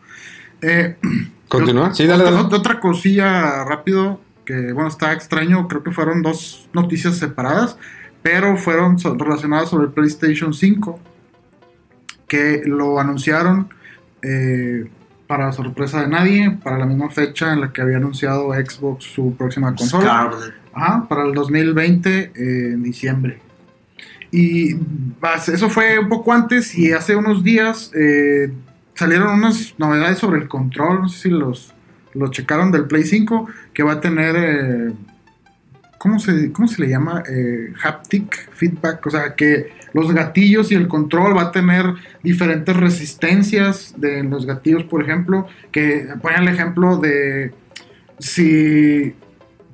Eh, 0.62 0.96
Continúa. 1.48 1.94
Sí, 1.94 2.06
dale, 2.06 2.24
otra, 2.24 2.42
dale. 2.42 2.56
otra 2.56 2.80
cosilla 2.80 3.64
rápido, 3.64 4.20
que 4.44 4.72
bueno, 4.72 4.88
está 4.88 5.12
extraño, 5.12 5.68
creo 5.68 5.82
que 5.82 5.90
fueron 5.90 6.22
dos 6.22 6.68
noticias 6.72 7.16
separadas, 7.16 7.76
pero 8.22 8.56
fueron 8.56 8.96
relacionadas 9.18 9.68
sobre 9.68 9.86
el 9.86 9.92
PlayStation 9.92 10.54
5, 10.54 10.98
que 12.26 12.62
lo 12.64 13.00
anunciaron 13.00 13.68
eh, 14.22 14.88
para 15.26 15.52
sorpresa 15.52 16.02
de 16.02 16.08
nadie, 16.08 16.58
para 16.62 16.78
la 16.78 16.86
misma 16.86 17.10
fecha 17.10 17.52
en 17.52 17.60
la 17.60 17.72
que 17.72 17.82
había 17.82 17.98
anunciado 17.98 18.52
Xbox 18.52 19.04
su 19.04 19.34
próxima 19.36 19.74
consola. 19.74 20.30
Ajá, 20.72 21.06
para 21.08 21.24
el 21.24 21.34
2020, 21.34 22.18
eh, 22.18 22.32
en 22.34 22.82
diciembre. 22.82 23.40
Y 24.32 24.76
eso 25.52 25.68
fue 25.68 25.98
un 25.98 26.08
poco 26.08 26.32
antes 26.32 26.76
y 26.78 26.92
hace 26.92 27.16
unos 27.16 27.42
días 27.42 27.90
eh, 27.94 28.52
salieron 28.94 29.34
unas 29.34 29.74
novedades 29.78 30.18
sobre 30.18 30.40
el 30.40 30.48
control, 30.48 31.02
no 31.02 31.08
sé 31.08 31.22
si 31.22 31.30
los, 31.30 31.74
los 32.14 32.30
checaron 32.30 32.70
del 32.70 32.86
Play 32.86 33.04
5, 33.04 33.48
que 33.72 33.82
va 33.82 33.94
a 33.94 34.00
tener, 34.00 34.36
eh, 34.36 34.92
¿cómo, 35.98 36.20
se, 36.20 36.52
¿cómo 36.52 36.68
se 36.68 36.82
le 36.82 36.88
llama? 36.88 37.24
Eh, 37.28 37.72
haptic 37.82 38.52
feedback, 38.52 39.04
o 39.06 39.10
sea 39.10 39.34
que 39.34 39.72
los 39.92 40.12
gatillos 40.12 40.70
y 40.70 40.76
el 40.76 40.86
control 40.86 41.36
va 41.36 41.42
a 41.42 41.52
tener 41.52 41.86
diferentes 42.22 42.76
resistencias 42.76 43.94
de 43.96 44.22
los 44.22 44.46
gatillos, 44.46 44.84
por 44.84 45.02
ejemplo, 45.02 45.48
que 45.72 46.06
ponen 46.22 46.42
el 46.42 46.48
ejemplo 46.48 46.98
de 46.98 47.52
si 48.20 49.14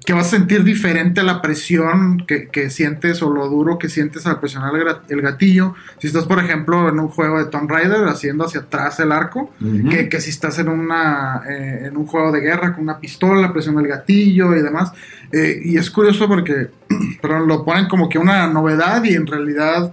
que 0.06 0.12
vas 0.12 0.28
a 0.28 0.36
sentir 0.36 0.62
diferente 0.62 1.24
la 1.24 1.42
presión 1.42 2.24
que, 2.28 2.46
que 2.46 2.70
sientes 2.70 3.22
o 3.22 3.28
lo 3.28 3.48
duro 3.48 3.76
que 3.76 3.88
sientes 3.88 4.24
al 4.24 4.38
presionar 4.38 4.72
el, 5.08 5.20
gatillo. 5.20 5.74
Si 5.98 6.06
estás, 6.06 6.26
por 6.26 6.38
ejemplo, 6.38 6.88
en 6.88 7.00
un 7.00 7.08
juego 7.08 7.40
de 7.40 7.46
Tomb 7.46 7.68
Raider 7.68 8.06
haciendo 8.06 8.44
hacia 8.44 8.60
atrás 8.60 9.00
el 9.00 9.10
arco, 9.10 9.50
que, 9.90 10.08
que 10.08 10.20
si 10.20 10.30
estás 10.30 10.60
en, 10.60 10.68
una, 10.68 11.42
eh, 11.50 11.86
en 11.86 11.96
un 11.96 12.06
juego 12.06 12.30
de 12.30 12.40
guerra 12.40 12.72
con 12.72 12.84
una 12.84 13.00
pistola, 13.00 13.52
presiona 13.52 13.80
el 13.80 13.88
gatillo 13.88 14.54
y 14.54 14.62
demás. 14.62 14.92
Eh, 15.32 15.60
y 15.64 15.76
es 15.76 15.90
curioso 15.90 16.28
porque 16.28 16.68
perdón, 17.20 17.48
lo 17.48 17.64
ponen 17.64 17.88
como 17.88 18.08
que 18.08 18.20
una 18.20 18.46
novedad 18.46 19.02
y 19.02 19.14
en 19.14 19.26
realidad 19.26 19.92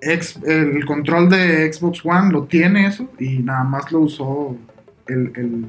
ex- 0.00 0.38
el 0.46 0.84
control 0.84 1.28
de 1.28 1.72
Xbox 1.72 2.00
One 2.04 2.30
lo 2.30 2.44
tiene 2.44 2.86
eso 2.86 3.10
y 3.18 3.38
nada 3.40 3.64
más 3.64 3.90
lo 3.90 4.00
usó 4.02 4.56
el, 5.08 5.32
el, 5.34 5.66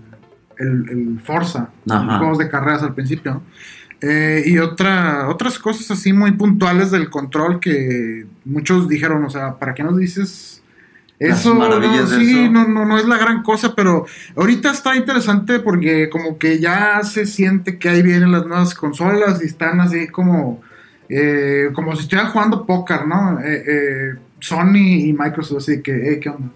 el- 0.60 0.89
el 0.89 1.20
Forza, 1.24 1.70
Ajá. 1.89 2.04
los 2.04 2.17
juegos 2.17 2.38
de 2.39 2.50
carreras 2.50 2.84
al 2.84 2.93
principio. 2.93 3.34
¿no? 3.36 3.41
Eh, 4.02 4.43
y 4.46 4.60
otra, 4.60 5.28
otras 5.28 5.58
cosas 5.58 5.89
así 5.91 6.13
muy 6.13 6.32
puntuales 6.34 6.91
del 6.91 7.10
control 7.10 7.60
que 7.60 8.28
muchos 8.46 8.88
dijeron, 8.88 9.24
o 9.26 9.30
sea, 9.30 9.56
¿para 9.58 9.74
qué 9.74 9.84
nos 9.84 9.98
dices 9.98 10.62
eso? 11.17 11.56
no, 11.56 11.65
sí, 12.08 12.43
eso. 12.43 12.52
No, 12.52 12.67
no, 12.67 12.86
no 12.86 12.98
es 13.00 13.08
la 13.08 13.17
gran 13.17 13.41
cosa, 13.41 13.74
pero 13.76 14.06
ahorita 14.36 14.70
está 14.70 14.96
interesante 14.96 15.60
porque 15.60 16.10
como 16.10 16.38
que 16.38 16.60
ya 16.60 17.02
se 17.02 17.26
siente 17.26 17.80
que 17.80 17.89
ahí 17.89 18.04
vienen 18.04 18.32
las 18.32 18.46
nuevas 18.46 18.76
consolas 18.76 19.41
y 19.41 19.48
están 19.48 19.80
así 19.82 20.08
como, 20.10 20.62
eh, 21.10 21.70
como 21.74 21.96
si 21.96 22.04
estuvieran 22.04 22.32
jugando 22.32 22.67
póker, 22.67 23.08
¿no? 23.08 23.39
Eh, 23.39 23.63
eh, 23.67 24.15
Sony 24.39 24.76
y 25.08 25.13
Microsoft, 25.13 25.58
así 25.58 25.82
que, 25.82 26.20
¿qué 26.22 26.30
onda? 26.30 26.52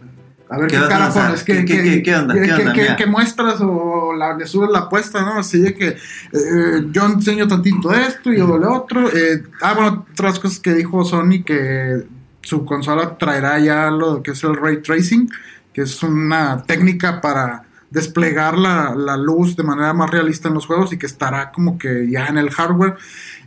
A 0.53 0.57
ver 0.57 0.67
¿Qué 0.69 0.75
qué, 0.75 0.81
cara 0.89 1.09
pones, 1.27 1.43
¿Qué- 1.45 3.05
muestras 3.05 3.55
o 3.61 4.13
la- 4.13 4.35
le 4.37 4.45
subes 4.45 4.69
la 4.69 4.79
apuesta, 4.79 5.21
¿no? 5.21 5.39
Así 5.39 5.59
de 5.59 5.73
que 5.73 5.87
eh, 5.87 6.87
yo 6.91 7.05
enseño 7.05 7.47
tantito 7.47 7.91
esto 7.93 8.33
y 8.33 8.37
yo 8.37 8.57
lo 8.57 8.73
otro. 8.75 9.07
eh, 9.15 9.43
ah, 9.61 9.73
bueno, 9.73 10.05
otras 10.11 10.39
cosas 10.39 10.59
que 10.59 10.73
dijo 10.73 11.05
Sony 11.05 11.41
que 11.45 12.03
su 12.41 12.65
consola 12.65 13.17
traerá 13.17 13.59
ya 13.59 13.89
lo 13.89 14.21
que 14.21 14.31
es 14.31 14.43
el 14.43 14.55
ray 14.57 14.81
tracing, 14.81 15.29
que 15.73 15.83
es 15.83 16.03
una 16.03 16.61
técnica 16.63 17.21
para 17.21 17.63
desplegar 17.89 18.57
la, 18.57 18.93
la 18.95 19.15
luz 19.15 19.55
de 19.55 19.63
manera 19.63 19.93
más 19.93 20.09
realista 20.09 20.49
en 20.49 20.55
los 20.55 20.65
juegos 20.65 20.91
y 20.91 20.97
que 20.97 21.05
estará 21.05 21.51
como 21.51 21.77
que 21.77 22.09
ya 22.09 22.25
en 22.27 22.37
el 22.37 22.49
hardware 22.49 22.95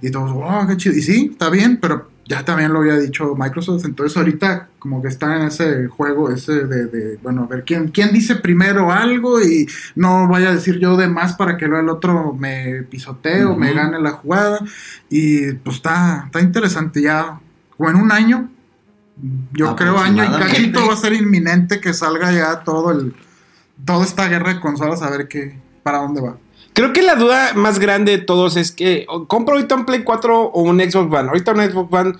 y 0.01 0.11
todos, 0.11 0.33
wow, 0.33 0.67
qué 0.69 0.77
chido. 0.79 0.95
Y 0.97 1.03
sí, 1.03 1.29
está 1.33 1.51
bien, 1.51 1.79
pero 1.81 2.09
ya 2.27 2.45
también 2.45 2.73
lo 2.73 2.81
había 2.81 2.97
dicho 2.97 3.35
Microsoft, 3.37 3.85
entonces 3.85 4.17
ahorita 4.17 4.69
como 4.79 5.03
que 5.03 5.09
está 5.09 5.37
en 5.37 5.49
ese 5.49 5.89
juego 5.89 6.31
ese 6.31 6.67
de, 6.67 6.87
de, 6.87 7.17
bueno, 7.23 7.45
a 7.45 7.47
ver 7.47 7.65
quién, 7.65 7.89
quién 7.89 8.13
dice 8.13 8.37
primero 8.37 8.91
algo 8.91 9.41
y 9.41 9.67
no 9.95 10.29
vaya 10.29 10.51
a 10.51 10.55
decir 10.55 10.79
yo 10.79 10.97
de 10.97 11.09
más 11.09 11.35
para 11.35 11.57
que 11.57 11.67
luego 11.67 11.83
el 11.83 11.89
otro 11.89 12.33
me 12.33 12.83
pisotee 12.85 13.45
o 13.45 13.57
me 13.57 13.73
gane 13.73 14.01
la 14.01 14.13
jugada. 14.13 14.61
Y 15.09 15.53
pues 15.53 15.77
está, 15.77 16.25
está 16.27 16.41
interesante 16.41 17.03
ya, 17.03 17.41
como 17.77 17.91
en 17.91 17.97
un 17.97 18.13
año, 18.13 18.51
yo 19.53 19.77
creo 19.77 19.99
año 19.99 20.25
y 20.25 20.29
cachito 20.29 20.87
va 20.87 20.95
a 20.95 20.97
ser 20.97 21.13
inminente 21.13 21.81
que 21.81 21.95
salga 21.95 22.33
ya 22.33 22.61
todo 22.65 22.91
el, 22.91 23.15
toda 23.85 24.05
esta 24.05 24.29
guerra 24.29 24.55
de 24.55 24.61
consolas 24.61 25.03
a 25.03 25.11
ver 25.11 25.29
qué, 25.29 25.59
para 25.83 25.99
dónde 25.99 26.21
va. 26.21 26.37
Creo 26.75 26.93
que 26.93 27.03
la 27.03 27.15
duda 27.15 27.55
más 27.55 27.79
grande 27.79 28.13
de 28.13 28.19
todos 28.19 28.57
es 28.57 28.73
que 28.73 29.07
compro 29.29 29.55
ahorita 29.55 29.75
un 29.77 29.87
Play 29.87 30.03
4 30.03 30.43
o 30.47 30.63
un 30.63 30.79
Xbox 30.81 31.15
One. 31.15 31.29
Ahorita 31.29 31.53
un 31.53 31.61
Xbox 31.61 31.93
One 31.93 32.13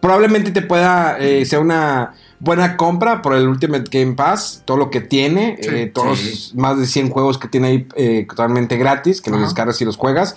probablemente 0.00 0.50
te 0.50 0.62
pueda 0.62 1.18
eh, 1.18 1.44
ser 1.46 1.58
una 1.60 2.12
buena 2.38 2.76
compra 2.76 3.22
por 3.22 3.34
el 3.34 3.48
Ultimate 3.48 3.84
Game 3.90 4.14
Pass, 4.14 4.62
todo 4.66 4.76
lo 4.76 4.90
que 4.90 5.00
tiene, 5.00 5.56
Sí, 5.62 5.68
eh, 5.72 5.86
todos 5.86 6.18
sí. 6.18 6.52
más 6.56 6.78
de 6.78 6.84
100 6.86 7.08
juegos 7.08 7.38
que 7.38 7.48
tiene 7.48 7.68
ahí 7.68 7.86
eh, 7.96 8.26
totalmente 8.28 8.76
gratis, 8.76 9.22
que 9.22 9.30
los 9.30 9.38
Ajá. 9.38 9.46
descargas 9.46 9.80
y 9.80 9.86
los 9.86 9.96
juegas. 9.96 10.36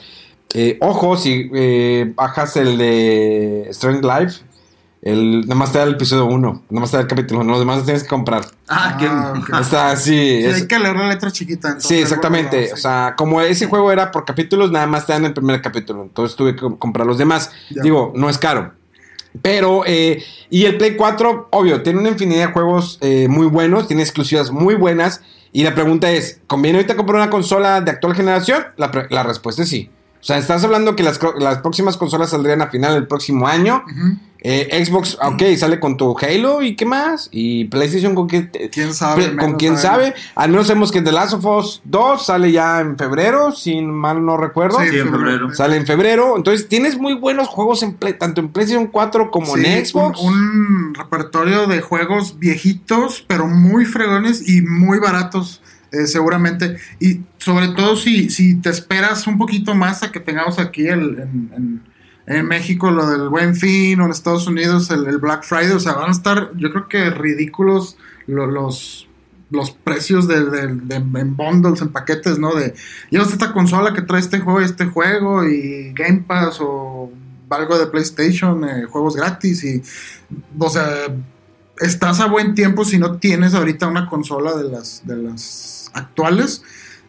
Eh, 0.54 0.78
ojo, 0.80 1.18
si 1.18 1.50
eh, 1.54 2.14
bajas 2.16 2.56
el 2.56 2.78
de 2.78 3.68
Strength 3.74 4.06
Life, 4.06 4.42
el, 5.02 5.42
nada 5.42 5.56
más 5.56 5.72
te 5.72 5.78
da 5.78 5.84
el 5.86 5.94
episodio 5.94 6.26
1, 6.26 6.64
nada 6.70 6.82
más 6.82 6.92
te 6.92 6.98
da 6.98 7.02
el 7.02 7.08
capítulo 7.08 7.42
1, 7.42 7.50
los 7.52 7.60
demás 7.60 7.84
tienes 7.86 8.04
que 8.04 8.10
comprar. 8.10 8.46
Ah, 8.68 8.98
qué. 9.00 9.06
Ah, 9.08 9.34
ok. 9.38 9.60
Está 9.62 9.92
así. 9.92 10.12
Sí, 10.12 10.44
es- 10.46 10.56
hay 10.62 10.68
que 10.68 10.80
leer 10.80 10.96
la 10.96 11.08
letra 11.10 11.32
chiquita. 11.32 11.68
entonces, 11.70 11.88
Sí, 11.90 12.00
exactamente. 12.02 12.58
bueno, 12.58 12.74
O 12.74 12.78
sea, 12.78 13.14
como 13.18 13.42
ese 13.42 13.68
juego 13.68 13.92
era 13.92 14.12
por 14.12 14.26
capítulos, 14.26 14.72
nada 14.72 14.88
más 14.88 15.06
te 15.06 15.14
dan 15.14 15.26
el 15.26 15.34
primer 15.34 15.62
capítulo. 15.62 16.04
Entonces 16.04 16.36
tuve 16.36 16.56
que 16.56 16.62
comprar 16.80 17.06
los 17.08 17.18
demás. 17.18 17.52
Ya. 17.70 17.82
Digo, 17.84 18.12
no 18.16 18.30
es 18.30 18.38
caro. 18.38 18.74
Pero, 19.42 19.84
eh, 19.86 20.24
y 20.50 20.66
el 20.66 20.78
Play 20.78 20.96
4, 20.96 21.50
obvio, 21.52 21.84
tiene 21.84 22.00
una 22.00 22.10
infinidad 22.10 22.48
de 22.48 22.54
juegos 22.54 22.98
eh, 23.02 23.28
muy 23.30 23.46
buenos, 23.48 23.88
tiene 23.88 24.02
exclusivas 24.02 24.50
muy 24.52 24.76
buenas. 24.76 25.22
Y 25.54 25.64
la 25.64 25.76
pregunta 25.76 26.12
es, 26.12 26.42
¿conviene 26.48 26.80
ahorita 26.80 26.96
comprar 26.96 27.22
una 27.22 27.30
consola 27.30 27.82
de 27.82 27.92
actual 27.92 28.16
generación? 28.16 28.64
La, 28.78 28.92
la 29.10 29.24
respuesta 29.24 29.62
es 29.64 29.70
sí. 29.70 29.90
O 30.20 30.24
sea, 30.28 30.38
estás 30.38 30.64
hablando 30.64 30.96
que 30.96 31.04
las, 31.04 31.20
las 31.40 31.60
próximas 31.60 31.96
consolas 31.98 32.32
saldrían 32.32 32.62
a 32.62 32.68
final 32.68 32.96
del 32.96 33.08
próximo 33.08 33.48
año. 33.48 33.84
Ujú. 33.86 34.18
Eh, 34.42 34.86
Xbox, 34.86 35.18
ok, 35.22 35.42
sale 35.58 35.80
con 35.80 35.98
tu 35.98 36.16
Halo 36.20 36.62
y 36.62 36.76
qué 36.76 36.86
más. 36.86 37.28
Y 37.32 37.66
PlayStation 37.66 38.14
con 38.16 38.28
qué... 38.28 38.50
¿Quién 38.72 38.94
sabe? 38.94 39.24
Pe- 39.24 39.30
con 39.30 39.38
Menos 39.38 39.56
quién 39.58 39.78
sabe. 39.78 40.06
sabe. 40.10 40.16
Al 40.36 40.52
menos 40.52 40.68
sabemos 40.68 40.92
que 40.92 41.02
The 41.02 41.12
Last 41.12 41.34
of 41.34 41.46
Us 41.46 41.82
2 41.86 42.26
sale 42.26 42.52
ya 42.52 42.80
en 42.80 42.98
febrero, 42.98 43.52
si 43.52 43.82
mal 43.82 44.24
no 44.26 44.38
recuerdo. 44.38 44.80
Sí, 44.80 44.90
Sí, 44.90 45.00
en 45.00 45.10
febrero. 45.10 45.54
Sale 45.54 45.76
en 45.78 45.86
febrero. 45.88 46.38
Entonces 46.38 46.68
tienes 46.70 46.98
muy 46.98 47.14
buenos 47.16 47.48
juegos 47.48 47.82
en 47.84 47.94
Play- 47.94 48.14
tanto 48.18 48.40
en 48.42 48.50
PlayStation 48.50 48.88
4 48.88 49.32
como 49.32 49.56
Sí, 49.56 49.66
en 49.66 49.86
Xbox. 49.86 50.20
Un, 50.22 50.34
un 50.34 50.94
repertorio 50.96 51.66
de 51.68 51.82
juegos 51.82 52.38
viejitos, 52.40 53.26
pero 53.28 53.48
muy 53.48 53.86
fregones 53.86 54.48
y 54.48 54.62
muy 54.62 55.00
baratos, 55.00 55.62
eh, 55.92 56.06
seguramente. 56.06 56.78
Y 57.00 57.22
sobre 57.40 57.70
todo 57.70 57.96
si, 57.96 58.30
si 58.30 58.56
te 58.56 58.70
esperas 58.70 59.26
un 59.26 59.38
poquito 59.38 59.74
más 59.74 60.04
a 60.04 60.12
que 60.12 60.20
tengamos 60.20 60.60
aquí 60.60 60.88
el, 60.88 61.20
en, 61.20 61.52
en- 61.56 61.97
en 62.28 62.46
México 62.46 62.92
lo 62.92 63.08
del 63.10 63.30
Buen 63.30 63.56
Fin 63.56 64.00
o 64.02 64.06
en 64.06 64.12
Estados 64.12 64.46
Unidos 64.48 64.90
el, 64.92 65.18
Black 65.18 65.44
Friday. 65.44 65.72
O 65.72 65.80
sea, 65.80 65.94
van 65.94 66.10
a 66.10 66.12
estar, 66.12 66.52
yo 66.58 66.70
creo 66.72 66.88
que 66.88 67.10
ridículos 67.10 67.98
lo- 68.28 68.46
los, 68.48 69.08
los 69.50 69.72
precios 69.72 70.28
de, 70.28 70.44
de- 70.46 70.68
de- 70.76 70.96
en 70.96 71.36
bundles, 71.38 71.82
en 71.82 71.90
paquetes, 71.90 72.38
¿no? 72.38 72.54
De 72.54 72.74
llevas 73.10 73.32
esta 73.32 73.54
consola 73.54 73.94
que 73.94 74.02
trae 74.02 74.20
este 74.20 74.40
juego 74.40 74.62
y 74.62 74.66
este 74.66 74.86
juego 74.88 75.48
y 75.48 75.94
Game 75.94 76.26
Pass 76.28 76.58
o 76.60 77.12
algo 77.50 77.80
de 77.80 77.88
PlayStation, 77.88 78.64
eh, 78.68 78.84
juegos 78.90 79.16
gratis 79.16 79.64
y, 79.64 79.82
o 80.60 80.70
sea, 80.70 80.86
estás 81.80 82.20
a 82.20 82.26
buen 82.28 82.56
tiempo 82.56 82.84
si 82.84 82.98
no 82.98 83.18
tienes 83.20 83.54
ahorita 83.54 83.88
una 83.88 84.06
consola 84.10 84.58
de 84.58 84.70
las, 84.70 85.08
de 85.08 85.16
las 85.16 85.90
actuales, 85.94 86.62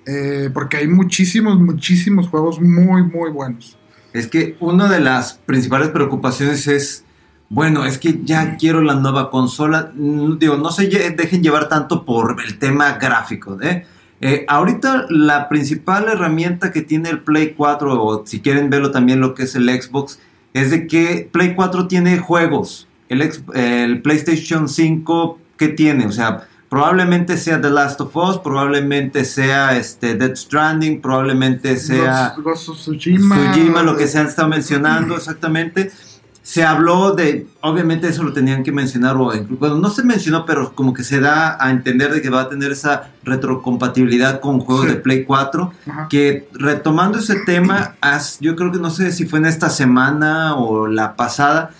eh, 0.06 0.48
porque 0.54 0.76
hay 0.76 0.86
muchísimos, 0.86 1.58
muchísimos 1.58 2.28
juegos 2.28 2.60
muy, 2.60 3.02
muy 3.02 3.30
buenos. 3.30 3.77
Es 4.12 4.26
que 4.26 4.56
una 4.60 4.88
de 4.88 5.00
las 5.00 5.34
principales 5.34 5.90
preocupaciones 5.90 6.66
es, 6.66 7.04
bueno, 7.48 7.84
es 7.84 7.98
que 7.98 8.20
ya 8.24 8.56
quiero 8.56 8.80
la 8.80 8.94
nueva 8.94 9.30
consola. 9.30 9.92
Mm, 9.94 10.38
Digo, 10.38 10.56
no 10.56 10.70
se 10.70 10.86
dejen 10.86 11.42
llevar 11.42 11.68
tanto 11.68 12.04
por 12.04 12.36
el 12.44 12.58
tema 12.58 12.92
gráfico. 12.92 13.58
¿eh? 13.60 13.86
Eh, 14.20 14.44
ahorita 14.48 15.06
la 15.10 15.48
principal 15.48 16.08
herramienta 16.08 16.72
que 16.72 16.82
tiene 16.82 17.10
el 17.10 17.20
Play 17.20 17.54
4, 17.56 18.02
o 18.02 18.26
si 18.26 18.40
quieren 18.40 18.70
verlo 18.70 18.90
también 18.90 19.20
lo 19.20 19.34
que 19.34 19.44
es 19.44 19.54
el 19.54 19.68
Xbox, 19.68 20.18
es 20.54 20.70
de 20.70 20.86
que 20.86 21.28
Play 21.30 21.54
4 21.54 21.86
tiene 21.86 22.18
juegos. 22.18 22.88
El, 23.08 23.22
el 23.54 24.02
PlayStation 24.02 24.68
5, 24.68 25.38
¿qué 25.56 25.68
tiene? 25.68 26.06
O 26.06 26.12
sea, 26.12 26.47
probablemente 26.68 27.36
sea 27.36 27.60
The 27.60 27.70
Last 27.70 28.00
of 28.00 28.14
Us, 28.16 28.38
probablemente 28.38 29.24
sea 29.24 29.76
este, 29.76 30.14
Dead 30.16 30.34
Stranding, 30.36 31.00
probablemente 31.00 31.76
sea... 31.78 32.34
Ghost 32.36 32.68
of 32.68 32.76
Tsushima, 32.78 33.52
Tsushima, 33.52 33.82
lo 33.82 33.96
que 33.96 34.06
se 34.06 34.18
han 34.18 34.26
estado 34.26 34.48
mencionando 34.48 35.16
exactamente. 35.16 35.90
Se 36.42 36.64
habló 36.64 37.12
de, 37.12 37.46
obviamente 37.60 38.08
eso 38.08 38.22
lo 38.22 38.32
tenían 38.32 38.62
que 38.62 38.72
mencionar, 38.72 39.16
o 39.16 39.30
bueno, 39.60 39.76
no 39.76 39.90
se 39.90 40.02
mencionó, 40.02 40.46
pero 40.46 40.74
como 40.74 40.94
que 40.94 41.04
se 41.04 41.20
da 41.20 41.62
a 41.62 41.70
entender 41.70 42.10
de 42.10 42.22
que 42.22 42.30
va 42.30 42.40
a 42.42 42.48
tener 42.48 42.72
esa 42.72 43.10
retrocompatibilidad 43.22 44.40
con 44.40 44.60
juegos 44.60 44.86
Sí. 44.86 44.92
de 44.92 44.96
Play 44.96 45.24
4, 45.24 45.72
Ajá. 45.90 46.06
que 46.08 46.48
retomando 46.54 47.18
ese 47.18 47.36
tema, 47.44 47.96
yo 48.40 48.56
creo 48.56 48.72
que 48.72 48.78
no 48.78 48.88
sé 48.90 49.12
si 49.12 49.26
fue 49.26 49.38
en 49.40 49.46
esta 49.46 49.68
semana 49.68 50.54
o 50.56 50.86
la 50.86 51.16
pasada, 51.16 51.70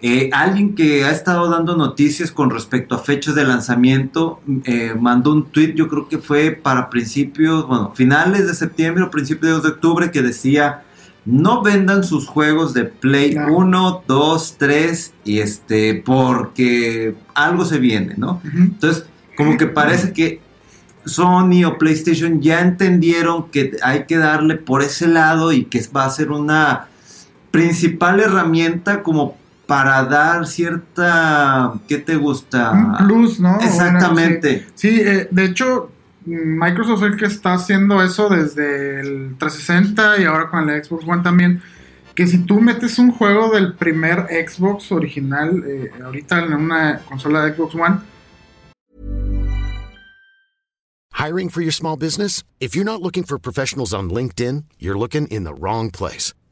eh, 0.00 0.30
alguien 0.32 0.76
que 0.76 1.04
ha 1.04 1.10
estado 1.10 1.50
dando 1.50 1.76
noticias 1.76 2.30
con 2.30 2.50
respecto 2.50 2.94
a 2.94 2.98
fechas 2.98 3.34
de 3.34 3.44
lanzamiento 3.44 4.40
eh, 4.64 4.94
mandó 4.98 5.32
un 5.32 5.46
tweet, 5.46 5.74
yo 5.74 5.88
creo 5.88 6.08
que 6.08 6.18
fue 6.18 6.52
para 6.52 6.88
principios, 6.88 7.66
bueno, 7.66 7.92
finales 7.96 8.46
de 8.46 8.54
septiembre 8.54 9.02
o 9.02 9.10
principios 9.10 9.64
de 9.64 9.70
octubre, 9.70 10.12
que 10.12 10.22
decía, 10.22 10.84
no 11.24 11.62
vendan 11.62 12.04
sus 12.04 12.28
juegos 12.28 12.74
de 12.74 12.84
Play 12.84 13.32
Claro. 13.32 13.56
1, 13.56 14.04
2, 14.06 14.54
3, 14.56 15.14
y 15.24 15.40
este, 15.40 15.94
porque 16.04 17.16
algo 17.34 17.64
se 17.64 17.78
viene, 17.78 18.14
¿no? 18.16 18.40
Entonces, 18.44 19.04
como 19.36 19.56
que 19.56 19.66
parece 19.66 20.12
que 20.12 20.40
Sony 21.06 21.64
o 21.66 21.76
PlayStation 21.76 22.40
ya 22.40 22.60
entendieron 22.60 23.50
que 23.50 23.76
hay 23.82 24.04
que 24.04 24.16
darle 24.16 24.56
por 24.56 24.82
ese 24.82 25.08
lado 25.08 25.52
y 25.52 25.64
que 25.64 25.82
va 25.94 26.04
a 26.04 26.10
ser 26.10 26.30
una 26.30 26.86
principal 27.50 28.20
herramienta 28.20 29.02
como 29.02 29.37
para 29.68 30.02
dar 30.04 30.46
cierta, 30.46 31.74
¿qué 31.86 31.98
te 31.98 32.16
gusta? 32.16 32.70
Un 32.70 32.96
plus, 33.06 33.38
¿no? 33.38 33.60
Exactamente. 33.60 34.66
Sí, 34.74 34.88
Sí, 34.88 35.00
eh, 35.02 35.28
de 35.30 35.44
hecho, 35.44 35.92
Microsoft 36.24 37.02
es 37.02 37.12
el 37.12 37.16
que 37.18 37.26
está 37.26 37.52
haciendo 37.52 38.02
eso 38.02 38.30
desde 38.30 39.00
el 39.00 39.36
360 39.38 40.22
y 40.22 40.24
ahora 40.24 40.48
con 40.48 40.70
el 40.70 40.82
Xbox 40.82 41.06
One 41.06 41.22
también. 41.22 41.60
Que 42.14 42.26
si 42.26 42.38
tú 42.38 42.62
metes 42.62 42.98
un 42.98 43.12
juego 43.12 43.50
del 43.50 43.74
primer 43.74 44.28
Xbox 44.30 44.90
original, 44.90 45.62
eh, 45.66 45.90
ahorita 46.02 46.38
en 46.46 46.54
una 46.54 47.00
consola 47.00 47.44
de 47.44 47.54
Xbox 47.54 47.74
One, 47.74 47.98
Hiring 51.12 51.50
for 51.50 51.60
your 51.60 51.72
small 51.72 51.96
business? 51.96 52.42
If 52.58 52.74
you're 52.74 52.86
not 52.86 53.02
looking 53.02 53.24
for 53.24 53.38
professionals 53.38 53.92
on 53.92 54.08
LinkedIn, 54.08 54.64
you're 54.78 54.96
looking 54.96 55.26
in 55.26 55.44
the 55.44 55.52
wrong 55.52 55.90
place. 55.90 56.32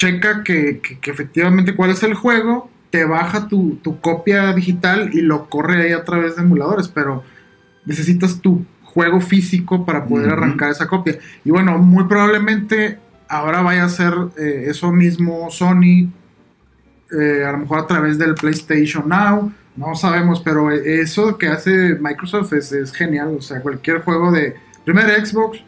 Checa 0.00 0.42
que, 0.42 0.80
que- 0.80 0.98
que 0.98 1.10
efectivamente 1.10 1.74
cuál 1.76 1.90
es 1.90 2.02
el 2.02 2.14
juego, 2.14 2.70
te 2.90 3.04
baja 3.04 3.48
tu, 3.48 3.76
tu 3.82 4.00
copia 4.00 4.52
digital 4.54 5.10
y 5.12 5.20
lo 5.20 5.50
corre 5.50 5.82
ahí 5.82 5.92
a 5.92 6.04
través 6.04 6.36
de 6.36 6.42
emuladores, 6.42 6.88
pero 6.88 7.22
necesitas 7.84 8.40
tu 8.40 8.64
juego 8.82 9.20
físico 9.20 9.84
para 9.84 10.06
poder 10.06 10.30
arrancar 10.30 10.70
esa 10.70 10.88
copia. 10.88 11.18
Y 11.44 11.50
bueno, 11.50 11.76
muy 11.78 12.04
probablemente 12.04 12.98
ahora 13.28 13.60
vaya 13.60 13.84
a 13.84 13.88
ser 13.90 14.14
eh, 14.38 14.64
eso 14.68 14.90
mismo 14.90 15.50
Sony, 15.50 16.10
eh, 17.12 17.44
a 17.44 17.52
lo 17.52 17.58
mejor 17.58 17.80
a 17.80 17.86
través 17.86 18.16
del 18.18 18.34
PlayStation 18.34 19.06
Now, 19.08 19.52
no 19.76 19.94
sabemos, 19.94 20.40
pero 20.40 20.70
eso 20.72 21.36
que 21.38 21.46
hace 21.48 21.94
Microsoft 22.00 22.52
es, 22.54 22.72
es 22.72 22.90
genial. 22.92 23.36
O 23.38 23.42
sea, 23.42 23.60
cualquier 23.60 24.00
juego 24.00 24.32
de 24.32 24.54
primer 24.84 25.24
Xbox, 25.24 25.60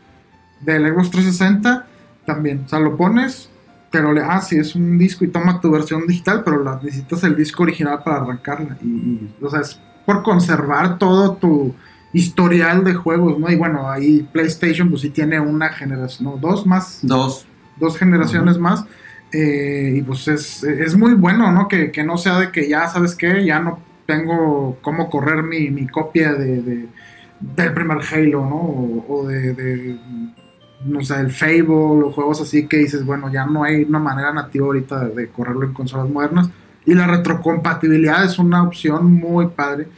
del 0.62 0.86
Xbox 0.88 1.10
360, 1.10 1.86
también. 2.26 2.62
O 2.64 2.68
sea, 2.68 2.80
lo 2.80 2.96
pones, 2.96 3.48
pero 3.92 4.12
le, 4.12 4.22
ah, 4.22 4.40
sí, 4.40 4.56
es 4.56 4.74
un 4.74 4.98
disco 4.98 5.24
y 5.24 5.28
toma 5.28 5.60
tu 5.60 5.70
versión 5.70 6.06
digital, 6.06 6.42
pero 6.44 6.64
la, 6.64 6.80
necesitas 6.82 7.22
el 7.24 7.36
disco 7.36 7.62
original 7.62 8.00
para 8.04 8.22
arrancarla. 8.22 8.76
Y, 8.82 8.86
y, 8.88 9.34
o 9.40 9.48
sea, 9.48 9.60
es 9.60 9.78
por 10.04 10.22
conservar 10.24 10.98
todo 10.98 11.34
tu 11.34 11.74
historial 12.12 12.82
de 12.84 12.94
juegos, 12.94 13.38
¿no? 13.38 13.50
Y 13.50 13.56
bueno, 13.56 13.88
ahí 13.90 14.28
PlayStation, 14.32 14.88
pues 14.90 15.02
sí 15.02 15.10
tiene 15.10 15.38
una 15.40 15.68
generación, 15.70 16.28
no, 16.30 16.36
dos 16.38 16.66
más, 16.66 16.98
Dos. 17.02 17.46
dos 17.78 17.96
generaciones 17.96 18.58
más. 18.58 18.84
eh, 19.32 19.94
y 19.96 20.02
pues 20.02 20.26
es, 20.28 20.62
es 20.64 20.96
muy 20.96 21.14
bueno, 21.14 21.50
¿no? 21.52 21.68
Que, 21.68 21.90
que 21.92 22.02
no 22.04 22.18
sea 22.18 22.38
de 22.38 22.50
que 22.50 22.68
ya, 22.68 22.88
¿sabes 22.88 23.14
qué? 23.14 23.44
Ya 23.46 23.60
no 23.60 23.78
tengo 24.06 24.76
cómo 24.82 25.08
correr 25.08 25.42
mi, 25.42 25.70
mi 25.70 25.86
copia 25.86 26.32
de, 26.34 26.60
de- 26.62 26.88
del 27.40 27.72
primer 27.72 27.98
Halo, 28.12 28.44
¿no? 28.44 28.56
O, 28.56 29.04
o 29.08 29.26
de, 29.26 29.54
de, 29.54 29.98
no 30.84 31.02
sé, 31.02 31.20
el 31.20 31.30
Fable 31.30 31.64
o 31.68 32.12
juegos 32.12 32.40
así 32.40 32.66
que 32.66 32.78
dices, 32.78 33.04
bueno, 33.04 33.30
ya 33.32 33.46
no 33.46 33.64
hay 33.64 33.82
una 33.84 33.98
manera 33.98 34.32
nativa 34.32 34.66
ahorita 34.66 35.08
de, 35.08 35.28
correrlo 35.28 35.64
en 35.64 35.72
consolas 35.72 36.08
modernas. 36.10 36.50
Y 36.84 36.94
la 36.94 37.06
retrocompatibilidad 37.06 38.24
es 38.24 38.38
una 38.38 38.62
opción 38.62 39.12
muy 39.12 39.48
padre. 39.48 39.88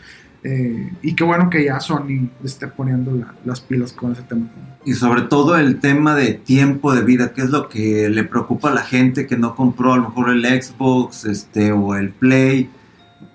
eh, 0.46 0.92
y 1.00 1.14
qué 1.14 1.24
bueno 1.24 1.48
que 1.48 1.64
ya 1.64 1.80
Sony 1.80 2.28
esté 2.44 2.66
poniendo 2.68 3.12
la- 3.12 3.32
las 3.46 3.62
pilas 3.62 3.94
con 3.94 4.12
ese 4.12 4.20
tema. 4.24 4.46
Y 4.84 4.92
sobre 4.92 5.22
todo 5.22 5.56
el 5.56 5.80
tema 5.80 6.14
de 6.14 6.34
tiempo 6.34 6.94
de 6.94 7.02
vida, 7.02 7.32
que 7.32 7.40
es 7.40 7.48
lo 7.48 7.66
que 7.70 8.10
le 8.10 8.24
preocupa 8.24 8.70
a 8.70 8.74
la 8.74 8.82
gente 8.82 9.26
que 9.26 9.38
no 9.38 9.54
compró 9.54 9.94
a 9.94 9.96
lo 9.96 10.02
mejor 10.10 10.28
el 10.28 10.44
Xbox 10.44 11.24
este, 11.24 11.72
o 11.72 11.94
el 11.94 12.10
Play. 12.10 12.68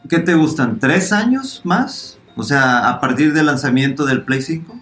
¿Qué 0.08 0.20
te 0.20 0.36
gustan? 0.36 0.78
¿Tres 0.78 1.12
años 1.12 1.62
más? 1.64 2.20
O 2.36 2.44
sea, 2.44 2.88
a 2.88 3.02
partir 3.02 3.34
del 3.34 3.48
lanzamiento 3.48 4.06
del 4.06 4.22
Play 4.22 4.44
5. 4.44 4.79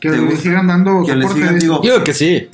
Que 0.00 0.10
¿Te 0.10 0.16
le 0.16 0.24
gusta? 0.26 0.40
sigan 0.42 0.66
dando 0.66 1.02
Que 1.04 1.16
le 1.16 1.28
sigan, 1.28 1.58
digo, 1.58 1.76
Yo 1.82 1.94
creo 1.94 2.04
que 2.04 2.14
sí. 2.14 2.48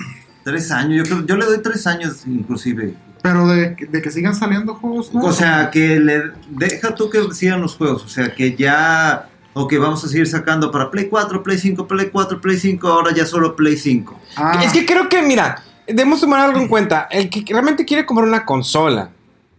tres 0.44 0.70
años. 0.70 0.96
Yo, 1.08 1.14
creo- 1.16 1.26
yo 1.26 1.36
le 1.36 1.44
doy 1.46 1.62
tres 1.62 1.86
años 1.86 2.22
inclusive. 2.26 2.94
Pero 3.22 3.46
de, 3.48 3.74
de 3.88 4.02
que 4.02 4.10
sigan 4.10 4.34
saliendo 4.34 4.74
juegos, 4.74 5.12
¿no? 5.14 5.22
O 5.22 5.32
sea, 5.32 5.70
que 5.70 5.98
le 5.98 6.22
deja 6.50 6.94
tú 6.94 7.08
que 7.08 7.22
sigan 7.32 7.60
los 7.62 7.74
juegos. 7.76 8.04
O 8.04 8.08
sea, 8.08 8.34
que 8.34 8.54
ya. 8.54 9.28
Ok, 9.54 9.74
vamos 9.78 10.04
a 10.04 10.08
seguir 10.08 10.26
sacando 10.26 10.70
para 10.70 10.90
Play 10.90 11.08
4, 11.08 11.42
Play 11.42 11.56
5, 11.58 11.86
Play 11.86 12.10
4, 12.10 12.40
Play 12.40 12.58
5. 12.58 12.88
Ahora 12.88 13.14
ya 13.14 13.24
solo 13.24 13.54
Play 13.56 13.76
5. 13.76 14.18
Ah, 14.36 14.60
Es 14.64 14.72
que 14.72 14.84
creo 14.84 15.08
que, 15.08 15.22
mira, 15.22 15.62
debemos 15.86 16.20
tomar 16.20 16.40
algo 16.40 16.58
en 16.60 16.68
cuenta. 16.68 17.06
El 17.10 17.30
que 17.30 17.44
realmente 17.48 17.84
quiere 17.84 18.04
comprar 18.04 18.26
una 18.28 18.44
consola 18.44 19.10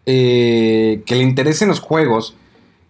eh, 0.05 1.01
que 1.05 1.15
le 1.15 1.23
interesen 1.23 1.69
los 1.69 1.79
juegos, 1.79 2.35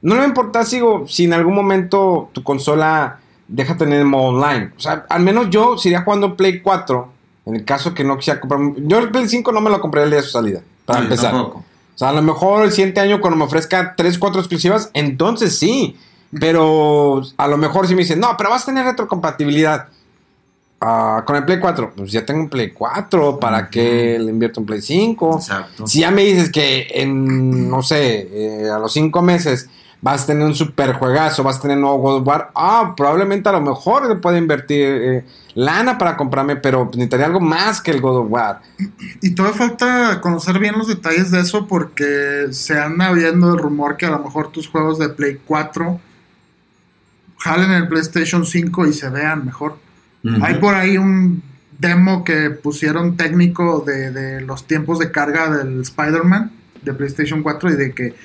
no 0.02 0.16
le 0.16 0.20
va 0.20 0.26
a 0.26 0.28
importar 0.28 0.66
si 0.66 1.24
en 1.24 1.34
algún 1.34 1.56
momento 1.56 2.30
tu 2.34 2.44
consola 2.44 3.20
deja 3.48 3.78
tener 3.78 4.04
modo 4.06 4.38
online. 4.38 4.72
O 4.78 4.80
sea, 4.80 5.06
al 5.10 5.22
menos 5.22 5.50
yo 5.50 5.78
si 5.78 5.90
iría 5.90 6.02
jugando 6.02 6.36
Play 6.36 6.62
4, 6.62 7.10
en 7.46 7.56
el 7.56 7.66
caso 7.66 7.94
que 7.94 8.04
no 8.04 8.18
quisiera 8.18 8.40
comprar. 8.40 8.62
Yo 8.78 9.00
el 9.00 9.12
Play 9.12 9.28
5 9.28 9.52
no 9.52 9.62
me 9.62 9.70
lo 9.70 9.80
compré 9.80 10.04
el 10.04 10.10
día 10.10 10.20
de 10.20 10.26
su 10.26 10.32
salida, 10.32 10.62
para 10.86 11.00
yo 11.00 11.04
empezar. 11.06 11.32
tampoco. 11.32 11.60
O 11.60 11.98
sea, 11.98 12.10
a 12.10 12.14
lo 12.14 12.22
mejor 12.22 12.66
el 12.66 12.72
siguiente 12.72 13.00
año 13.00 13.22
cuando 13.22 13.38
me 13.38 13.46
ofrezca 13.46 13.94
3, 13.96 14.18
4 14.18 14.42
exclusivas, 14.42 14.90
entonces 14.94 15.58
sí. 15.58 15.98
Pero 16.38 17.22
a 17.38 17.48
lo 17.48 17.58
mejor 17.58 17.88
si 17.88 17.96
me 17.96 18.02
dicen, 18.02 18.20
no, 18.20 18.36
pero 18.38 18.50
vas 18.50 18.64
a 18.64 18.66
tener 18.66 18.86
retrocompatibilidad. 18.86 19.88
Ah, 20.82 21.24
con 21.26 21.38
el 21.38 21.46
Play 21.46 21.60
4, 21.60 21.94
pues 21.96 22.12
ya 22.12 22.26
tengo 22.26 22.42
un 22.42 22.50
Play 22.50 22.72
4, 22.72 23.40
¿para 23.40 23.70
qué 23.70 24.20
le 24.20 24.30
invierto 24.32 24.60
un 24.60 24.66
Play 24.66 24.82
5? 24.82 25.36
Exacto. 25.38 25.88
Si 25.88 26.02
ya 26.02 26.12
me 26.12 26.24
dices 26.24 26.52
que 26.52 26.88
en, 26.92 27.70
no 27.70 27.82
sé, 27.82 28.28
eh, 28.32 28.70
a 28.70 28.78
los 28.78 28.92
5 28.92 29.22
meses 29.22 29.70
vas 30.02 30.24
a 30.24 30.28
tener 30.28 30.46
un 30.46 30.56
super 30.56 30.94
juegazo, 30.94 31.44
vas 31.44 31.58
a 31.58 31.62
tener 31.62 31.78
nuevo 31.78 31.98
God 31.98 32.22
of 32.22 32.28
War, 32.28 32.52
ah, 32.56 32.94
probablemente 32.96 33.50
a 33.50 33.54
lo 33.54 33.62
mejor 33.62 34.08
le 34.08 34.16
puede 34.16 34.38
invertir 34.38 34.86
eh, 34.86 35.26
lana 35.56 35.98
para 35.98 36.16
comprarme, 36.16 36.56
pero 36.58 36.86
necesitaría 36.86 37.26
algo 37.26 37.40
más 37.40 37.82
que 37.82 37.92
el 37.92 38.02
God 38.02 38.18
of 38.18 38.28
War. 38.30 38.62
y 39.22 39.34
todavía 39.34 39.58
falta 39.58 40.22
conocer 40.22 40.60
bien 40.60 40.78
los 40.78 40.88
detalles 40.88 41.32
de 41.32 41.40
eso 41.40 41.68
porque 41.68 42.48
se 42.52 42.80
anda 42.80 43.12
viendo 43.14 43.54
el 43.54 43.60
rumor 43.60 43.98
que 43.98 44.06
a 44.06 44.12
lo 44.12 44.20
mejor 44.20 44.52
tus 44.52 44.68
juegos 44.68 45.00
de 45.00 45.10
Play 45.10 45.40
4 45.46 46.00
jalen 47.40 47.72
en 47.72 47.84
el 47.84 47.88
PlayStation 47.88 48.46
5 48.46 48.88
y 48.88 48.94
se 48.94 49.10
vean 49.10 49.46
mejor. 49.46 49.78
Hay 50.42 50.56
por 50.56 50.74
ahí 50.74 50.98
un 50.98 51.44
demo 51.78 52.24
que 52.24 52.50
pusieron 52.50 53.16
técnico 53.16 53.84
de, 53.86 54.10
de 54.10 54.42
los 54.42 54.66
tiempos 54.66 54.98
de 54.98 55.12
carga 55.12 55.52
del 55.52 55.82
Spider-Man 55.82 56.52
de 56.82 56.94
PlayStation 56.94 57.44
4 57.44 57.72
y 57.72 57.76
de 57.76 57.94
que 57.94 58.16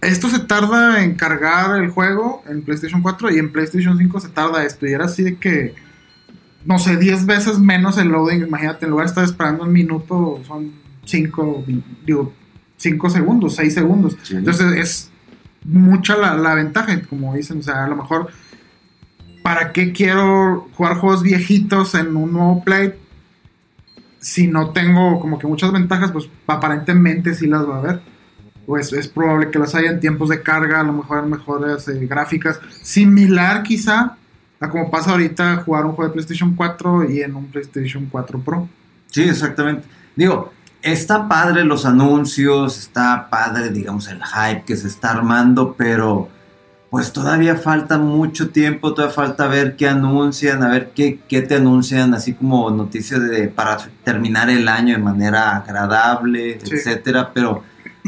esto 0.00 0.28
se 0.28 0.38
tarda 0.40 1.02
en 1.04 1.14
cargar 1.14 1.82
el 1.82 1.90
juego 1.90 2.42
en 2.48 2.62
PlayStation 2.62 3.02
4 3.02 3.32
y 3.32 3.38
en 3.38 3.52
PlayStation 3.52 3.98
5 3.98 4.20
se 4.20 4.28
tarda 4.30 4.64
esto. 4.64 4.86
Y 4.86 4.92
era 4.92 5.04
así 5.04 5.22
de 5.22 5.36
que, 5.36 5.74
no 6.64 6.78
sé, 6.78 6.96
10 6.96 7.26
veces 7.26 7.58
menos 7.58 7.98
el 7.98 8.08
loading. 8.08 8.46
Imagínate, 8.46 8.86
en 8.86 8.92
lugar 8.92 9.06
de 9.06 9.10
estar 9.10 9.24
esperando 9.24 9.64
un 9.64 9.72
minuto, 9.72 10.40
son 10.46 10.72
5, 11.04 11.64
digo, 12.06 12.32
5 12.78 13.10
segundos, 13.10 13.56
6 13.56 13.74
segundos. 13.74 14.16
Sí. 14.22 14.36
Entonces 14.36 14.72
es 14.72 15.10
mucha 15.64 16.16
la, 16.16 16.34
la 16.34 16.54
ventaja, 16.54 16.98
como 17.02 17.34
dicen. 17.34 17.58
O 17.58 17.62
sea, 17.62 17.84
a 17.84 17.88
lo 17.88 17.96
mejor, 17.96 18.28
¿para 19.42 19.72
qué 19.72 19.92
quiero 19.92 20.68
jugar 20.76 20.96
juegos 20.96 21.22
viejitos 21.22 21.94
en 21.94 22.16
un 22.16 22.32
nuevo 22.32 22.64
Play? 22.64 22.94
Si 24.18 24.46
no 24.46 24.70
tengo 24.70 25.20
como 25.20 25.38
que 25.38 25.46
muchas 25.46 25.72
ventajas, 25.72 26.10
pues 26.10 26.28
aparentemente 26.46 27.34
sí 27.34 27.46
las 27.46 27.68
va 27.68 27.76
a 27.76 27.78
haber. 27.80 28.09
Pues 28.70 28.92
es 28.92 29.08
probable 29.08 29.50
que 29.50 29.58
las 29.58 29.74
haya 29.74 29.90
en 29.90 29.98
tiempos 29.98 30.28
de 30.28 30.42
carga, 30.42 30.78
a 30.78 30.84
lo 30.84 30.92
mejor 30.92 31.24
en 31.24 31.30
mejores 31.30 31.88
eh, 31.88 32.06
gráficas. 32.06 32.60
Similar 32.82 33.64
quizá 33.64 34.16
a 34.60 34.68
como 34.70 34.88
pasa 34.92 35.10
ahorita 35.10 35.56
jugar 35.64 35.86
un 35.86 35.90
juego 35.94 36.08
de 36.08 36.12
PlayStation 36.12 36.54
4 36.54 37.10
y 37.10 37.20
en 37.22 37.34
un 37.34 37.46
PlayStation 37.46 38.06
4 38.08 38.38
Pro. 38.38 38.68
Sí, 39.10 39.22
exactamente. 39.22 39.88
Digo, 40.14 40.52
está 40.82 41.26
padre 41.26 41.64
los 41.64 41.84
anuncios, 41.84 42.78
está 42.78 43.28
padre, 43.28 43.70
digamos, 43.70 44.06
el 44.06 44.22
hype 44.22 44.62
que 44.64 44.76
se 44.76 44.86
está 44.86 45.10
armando, 45.10 45.74
pero 45.76 46.28
pues 46.90 47.12
todavía 47.12 47.56
falta 47.56 47.98
mucho 47.98 48.50
tiempo, 48.50 48.94
todavía 48.94 49.12
falta 49.16 49.48
ver 49.48 49.74
qué 49.74 49.88
anuncian, 49.88 50.62
a 50.62 50.68
ver 50.68 50.92
qué, 50.94 51.18
qué 51.28 51.42
te 51.42 51.56
anuncian, 51.56 52.14
así 52.14 52.34
como 52.34 52.70
noticias 52.70 53.20
de, 53.20 53.48
para 53.48 53.78
terminar 54.04 54.48
el 54.48 54.68
año 54.68 54.94
de 54.94 55.02
manera 55.02 55.56
agradable, 55.56 56.60
Sí. 56.62 56.74
etcétera, 56.76 57.32
pero 57.34 57.64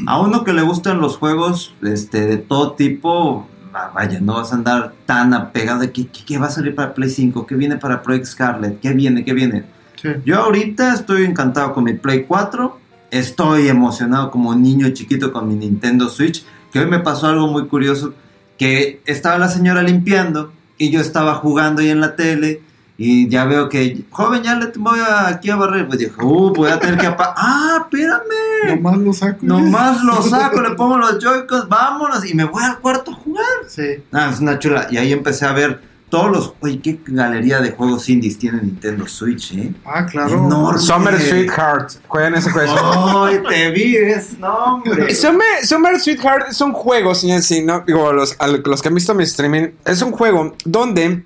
a 0.07 0.20
uno 0.20 0.45
que 0.45 0.53
le 0.53 0.62
gustan 0.62 1.01
los 1.01 1.16
juegos 1.16 1.74
este, 1.82 2.26
de 2.26 2.36
todo 2.38 2.72
tipo, 2.72 3.47
va- 3.74 3.90
vaya, 3.95 4.20
no 4.20 4.34
vas 4.34 4.53
a 4.53 4.57
andar 4.57 4.95
tan 5.07 5.34
apegado 5.34 5.80
de 5.80 5.93
que, 5.93 6.07
que- 6.09 6.24
que 6.24 6.38
va 6.38 6.47
a 6.47 6.51
salir 6.51 6.74
para 6.74 6.95
Play 6.95 7.11
5, 7.11 7.47
que 7.47 7.55
viene 7.55 7.76
para 7.76 8.03
Project 8.03 8.26
Scarlet, 8.26 8.80
que 8.80 8.93
viene, 8.93 9.24
que 9.24 9.32
viene. 9.34 9.64
Sí. 10.01 10.09
Yo 10.24 10.40
ahorita 10.40 10.95
estoy 10.95 11.24
encantado 11.24 11.72
con 11.74 11.84
mi 11.84 11.95
Play 11.95 12.24
4. 12.24 12.78
Estoy 13.11 13.68
emocionado 13.68 14.30
como 14.30 14.51
un 14.51 14.62
niño 14.62 14.88
chiquito 14.90 15.32
con 15.32 15.47
mi 15.47 15.55
Nintendo 15.55 16.09
Switch. 16.09 16.45
Que 16.72 16.80
hoy 16.80 16.86
me 16.86 16.99
pasó 16.99 17.26
algo 17.28 17.47
muy 17.49 17.66
curioso. 17.66 18.14
Que 18.59 19.01
estaba 19.07 19.38
la 19.38 19.49
señora 19.49 19.82
limpiando 19.82 20.53
y 20.78 20.90
yo 20.90 21.01
estaba 21.01 21.34
jugando 21.34 21.82
ahí 21.82 21.90
en 21.90 22.01
la 22.01 22.16
tele. 22.16 22.62
Y 22.99 23.28
ya 23.28 23.45
veo 23.47 23.68
que, 23.68 24.05
joven, 24.11 24.43
ya 24.43 24.55
le 24.55 24.66
voy 24.76 24.99
a- 25.01 25.28
aquí 25.28 25.51
a 25.51 25.57
barrer. 25.57 25.86
Pues 25.88 25.99
dije, 25.99 26.12
uh, 26.22 26.53
voy 26.55 26.70
a 26.70 26.78
tener 26.78 26.99
que 26.99 27.07
apagar. 27.07 27.34
¡Ah, 27.38 27.78
espérame! 27.84 28.76
Nomás 28.76 28.99
lo 28.99 29.12
saco. 29.12 29.38
Nomás 29.43 30.05
lo 30.05 30.22
saco, 30.28 30.61
le 30.61 30.70
pongo 30.74 30.99
los 30.99 31.18
Joy-Cons, 31.18 31.68
vámonos. 31.68 32.24
Y 32.24 32.34
me 32.34 32.45
voy 32.45 32.62
al 32.62 32.78
cuarto 32.78 33.11
a 33.11 33.14
jugar. 33.14 33.45
Sí. 33.66 34.03
Ah, 34.12 34.30
es 34.32 34.40
una 34.40 34.59
chula. 34.59 34.86
Y 34.90 34.99
ahí 34.99 35.12
empecé 35.12 35.47
a 35.47 35.53
ver 35.53 35.80
todos 36.11 36.30
los. 36.30 36.53
Oye, 36.61 36.78
qué 36.80 37.01
galería 37.07 37.61
de 37.61 37.70
juegos 37.72 38.09
indies 38.11 38.38
tiene 38.38 38.61
Nintendo 38.61 39.09
Switch, 39.09 39.53
¿eh? 39.55 39.72
Ah, 39.86 40.05
claro. 40.05 40.45
Enorme. 40.47 40.78
Summer 40.78 41.18
Sweetheart, 41.18 41.93
juegan 42.07 42.34
ese 42.34 42.51
juego. 42.51 43.24
¡Ay, 43.24 43.40
te 43.49 43.70
vi! 43.70 43.97
Es 43.97 44.38
nombre. 44.38 45.12
Summer, 45.14 45.64
Summer 45.64 45.99
Sweetheart 45.99 46.51
es 46.51 46.61
un 46.61 46.72
juego, 46.74 47.14
señores, 47.14 47.47
sí, 47.47 47.62
¿no? 47.64 47.80
Digo, 47.86 48.12
los, 48.12 48.36
a 48.38 48.47
los 48.47 48.82
que 48.82 48.88
han 48.88 48.95
visto 48.95 49.14
mi 49.14 49.24
streaming, 49.24 49.68
es 49.86 50.03
un 50.03 50.12
juego 50.12 50.55
donde 50.66 51.24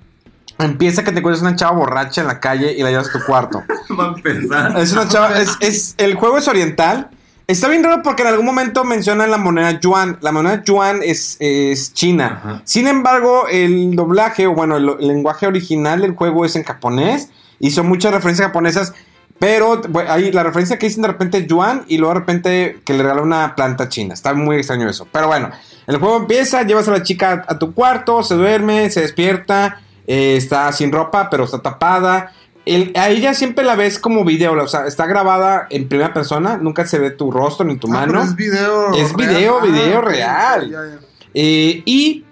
empieza 0.59 1.03
que 1.03 1.11
te 1.11 1.19
encuentras 1.19 1.41
una 1.41 1.55
chava 1.55 1.71
borracha 1.77 2.21
en 2.21 2.27
la 2.27 2.39
calle 2.39 2.73
y 2.77 2.81
la 2.83 2.89
llevas 2.89 3.09
a 3.09 3.11
tu 3.19 3.25
cuarto. 3.25 3.63
Va 3.99 4.05
a 4.05 4.07
empezar. 4.15 4.77
Es 4.79 4.91
una 4.93 5.07
chava, 5.07 5.39
es, 5.39 5.55
es- 5.59 5.95
el 5.97 6.15
juego 6.15 6.37
es 6.37 6.47
oriental. 6.47 7.09
Está 7.47 7.69
bien 7.69 7.81
raro 7.83 8.01
porque 8.03 8.23
en 8.23 8.27
algún 8.27 8.45
momento 8.45 8.83
mencionan 8.83 9.31
la 9.31 9.37
moneda 9.37 9.79
yuan. 9.79 10.17
La 10.21 10.33
moneda 10.33 10.63
yuan 10.65 10.99
es, 11.01 11.37
es 11.39 11.93
china. 11.93 12.41
Ajá. 12.43 12.61
Sin 12.65 12.87
embargo, 12.87 13.47
el 13.49 13.95
doblaje, 13.95 14.47
o 14.47 14.53
bueno, 14.53 14.75
el, 14.75 14.89
el 14.99 15.07
lenguaje 15.07 15.47
original 15.47 16.01
del 16.01 16.13
juego 16.13 16.43
es 16.43 16.57
en 16.57 16.63
japonés. 16.63 17.29
Y 17.59 17.71
son 17.71 17.87
muchas 17.87 18.11
referencias 18.13 18.47
japonesas. 18.47 18.93
Pero 19.39 19.81
bueno, 19.89 20.11
ahí 20.11 20.31
la 20.31 20.43
referencia 20.43 20.77
que 20.79 20.87
dicen 20.87 21.03
de 21.03 21.07
repente 21.09 21.45
yuan 21.47 21.83
y 21.87 21.99
luego 21.99 22.15
de 22.15 22.19
repente 22.19 22.79
que 22.83 22.93
le 22.93 23.03
regala 23.03 23.21
una 23.21 23.55
planta 23.55 23.87
china. 23.87 24.13
Está 24.13 24.33
muy 24.33 24.57
extraño 24.57 24.89
eso. 24.89 25.07
Pero 25.11 25.27
bueno, 25.27 25.51
el 25.85 25.97
juego 25.99 26.17
empieza, 26.17 26.63
llevas 26.63 26.87
a 26.87 26.91
la 26.91 27.03
chica 27.03 27.45
a 27.47 27.57
tu 27.59 27.73
cuarto, 27.73 28.23
se 28.23 28.35
duerme, 28.35 28.89
se 28.89 29.01
despierta. 29.01 29.79
Eh, 30.07 30.35
está 30.37 30.71
sin 30.71 30.91
ropa, 30.91 31.29
pero 31.29 31.43
está 31.43 31.61
tapada. 31.61 32.33
El- 32.65 32.91
a 32.95 33.09
ella 33.09 33.33
siempre 33.33 33.63
la 33.63 33.75
ves 33.75 33.99
como 33.99 34.25
video, 34.25 34.51
o 34.53 34.67
sea, 34.67 34.87
está 34.87 35.05
grabada 35.05 35.67
en 35.69 35.87
primera 35.87 36.13
persona, 36.13 36.57
nunca 36.57 36.85
se 36.85 36.99
ve 36.99 37.11
tu 37.11 37.31
rostro 37.31 37.65
ni 37.65 37.77
tu 37.77 37.87
Ah, 37.87 37.91
mano. 37.91 38.07
pero 38.13 38.23
es 38.23 38.35
video. 38.35 38.93
Es 38.93 39.15
video, 39.15 39.61
video 39.61 39.99
ok, 39.99 40.05
real. 40.05 40.69
ya, 40.69 40.79
ya. 40.85 40.99
Eh, 41.33 41.81
y 41.85 42.25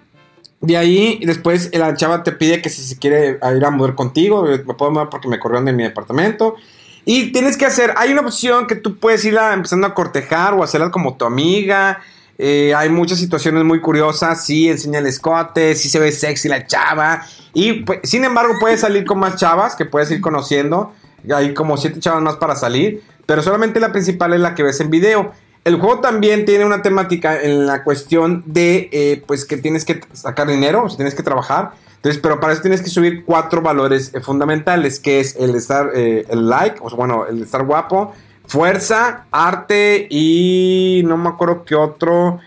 de 0.60 0.76
ahí, 0.76 1.20
después 1.24 1.70
la 1.74 1.94
chava 1.94 2.22
te 2.22 2.32
pide 2.32 2.60
que 2.60 2.68
si 2.70 2.82
se 2.82 2.98
quiere 2.98 3.38
ir 3.56 3.64
a 3.64 3.70
mudar 3.70 3.94
contigo, 3.94 4.46
eh, 4.50 4.62
me 4.66 4.74
puedo 4.74 4.90
mudar 4.90 5.08
porque 5.08 5.28
me 5.28 5.38
corrieron 5.38 5.64
de 5.66 5.72
mi 5.72 5.84
departamento. 5.84 6.56
Y 7.04 7.30
tienes 7.30 7.56
que 7.56 7.64
hacer, 7.66 7.94
hay 7.96 8.10
una 8.12 8.22
opción 8.22 8.66
que 8.66 8.74
tú 8.74 8.96
puedes 8.98 9.24
irla 9.24 9.52
empezando 9.54 9.86
a 9.86 9.94
cortejar 9.94 10.54
o 10.54 10.62
hacerla 10.64 10.90
como 10.90 11.16
tu 11.16 11.24
amiga. 11.24 12.00
Eh, 12.38 12.74
hay 12.74 12.90
muchas 12.90 13.18
situaciones 13.18 13.64
muy 13.64 13.80
curiosas, 13.80 14.44
sí, 14.44 14.68
enseña 14.68 14.98
el 14.98 15.06
escote, 15.06 15.74
sí 15.74 15.88
se 15.88 15.98
ve 15.98 16.12
sexy 16.12 16.48
la 16.48 16.66
chava. 16.66 17.26
Y 17.54 17.84
pues, 17.84 18.00
sin 18.04 18.24
embargo, 18.24 18.54
puedes 18.60 18.80
salir 18.80 19.04
con 19.04 19.18
más 19.18 19.36
chavas 19.36 19.74
que 19.74 19.84
puedes 19.84 20.10
ir 20.10 20.20
conociendo. 20.20 20.92
Hay 21.34 21.54
como 21.54 21.76
siete 21.76 21.98
chavas 21.98 22.22
más 22.22 22.36
para 22.36 22.54
salir, 22.54 23.02
pero 23.24 23.42
solamente 23.42 23.80
la 23.80 23.90
principal 23.90 24.34
es 24.34 24.40
la 24.40 24.54
que 24.54 24.62
ves 24.62 24.80
en 24.80 24.90
video. 24.90 25.32
El 25.64 25.80
juego 25.80 26.00
también 26.00 26.44
tiene 26.44 26.64
una 26.64 26.82
temática 26.82 27.40
en 27.40 27.66
la 27.66 27.82
cuestión 27.82 28.44
de, 28.46 28.88
eh, 28.92 29.22
pues, 29.26 29.44
que 29.44 29.56
tienes 29.56 29.84
que 29.84 30.00
sacar 30.12 30.46
dinero, 30.46 30.84
o 30.84 30.94
tienes 30.94 31.14
que 31.14 31.22
trabajar. 31.22 31.72
Entonces, 31.96 32.20
pero 32.22 32.38
para 32.38 32.52
eso 32.52 32.62
tienes 32.62 32.82
que 32.82 32.90
subir 32.90 33.24
cuatro 33.24 33.62
valores 33.62 34.14
eh, 34.14 34.20
fundamentales, 34.20 35.00
que 35.00 35.18
es 35.18 35.34
el 35.36 35.56
estar, 35.56 35.90
el 35.94 36.48
like, 36.48 36.78
bueno, 36.94 37.26
el 37.26 37.42
estar 37.42 37.64
guapo, 37.64 38.12
fuerza, 38.46 39.26
arte 39.30 40.06
y 40.10 41.02
no 41.04 41.16
me 41.16 41.28
acuerdo 41.28 41.64
qué 41.64 41.74
otro 41.74 42.40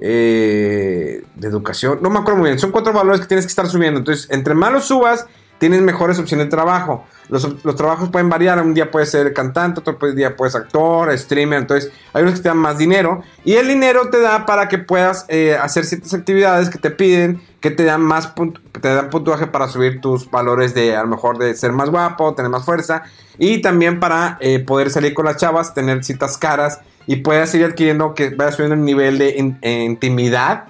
eh, 0.00 1.22
de 1.34 1.48
educación. 1.48 1.98
No 2.02 2.10
me 2.10 2.18
acuerdo 2.18 2.40
muy 2.40 2.50
bien. 2.50 2.58
Son 2.58 2.70
cuatro 2.70 2.92
valores 2.92 3.20
que 3.20 3.26
tienes 3.26 3.46
que 3.46 3.50
estar 3.50 3.66
subiendo. 3.66 3.98
Entonces, 3.98 4.28
entre 4.30 4.54
más 4.54 4.72
los 4.72 4.84
subas, 4.84 5.26
tienes 5.58 5.80
mejores 5.82 6.18
opciones 6.18 6.46
de 6.46 6.50
trabajo. 6.50 7.04
Los, 7.28 7.64
los 7.64 7.76
trabajos 7.76 8.08
pueden 8.10 8.28
variar. 8.28 8.60
Un 8.62 8.74
día 8.74 8.90
puedes 8.90 9.10
ser 9.10 9.32
cantante, 9.32 9.80
otro 9.80 9.98
pues, 9.98 10.14
día 10.14 10.36
puedes 10.36 10.54
actor, 10.54 11.16
streamer. 11.18 11.58
Entonces, 11.58 11.92
hay 12.12 12.22
unos 12.22 12.34
que 12.34 12.40
te 12.42 12.48
dan 12.48 12.58
más 12.58 12.78
dinero. 12.78 13.22
Y 13.44 13.54
el 13.54 13.68
dinero 13.68 14.10
te 14.10 14.20
da 14.20 14.46
para 14.46 14.68
que 14.68 14.78
puedas 14.78 15.24
eh, 15.28 15.56
hacer 15.60 15.84
ciertas 15.84 16.14
actividades 16.14 16.70
que 16.70 16.78
te 16.78 16.90
piden, 16.90 17.42
que 17.60 17.70
te 17.70 17.84
dan 17.84 18.02
más 18.02 18.32
te 18.80 18.94
dan 18.94 19.10
puntuaje 19.10 19.46
para 19.46 19.68
subir 19.68 20.00
tus 20.00 20.30
valores 20.30 20.74
de 20.74 20.94
a 20.94 21.02
lo 21.02 21.08
mejor 21.08 21.38
de 21.38 21.56
ser 21.56 21.72
más 21.72 21.90
guapo, 21.90 22.34
tener 22.34 22.50
más 22.50 22.64
fuerza. 22.64 23.02
Y 23.38 23.60
también 23.60 24.00
para 24.00 24.38
eh, 24.40 24.60
poder 24.60 24.90
salir 24.90 25.14
con 25.14 25.24
las 25.24 25.36
chavas, 25.36 25.74
tener 25.74 26.04
citas 26.04 26.38
caras 26.38 26.80
y 27.06 27.16
puedas 27.16 27.54
ir 27.54 27.64
adquiriendo 27.64 28.14
que 28.14 28.30
vayas 28.30 28.56
subiendo 28.56 28.74
el 28.74 28.84
nivel 28.84 29.18
de 29.18 29.30
in- 29.36 29.58
eh, 29.62 29.84
intimidad. 29.84 30.64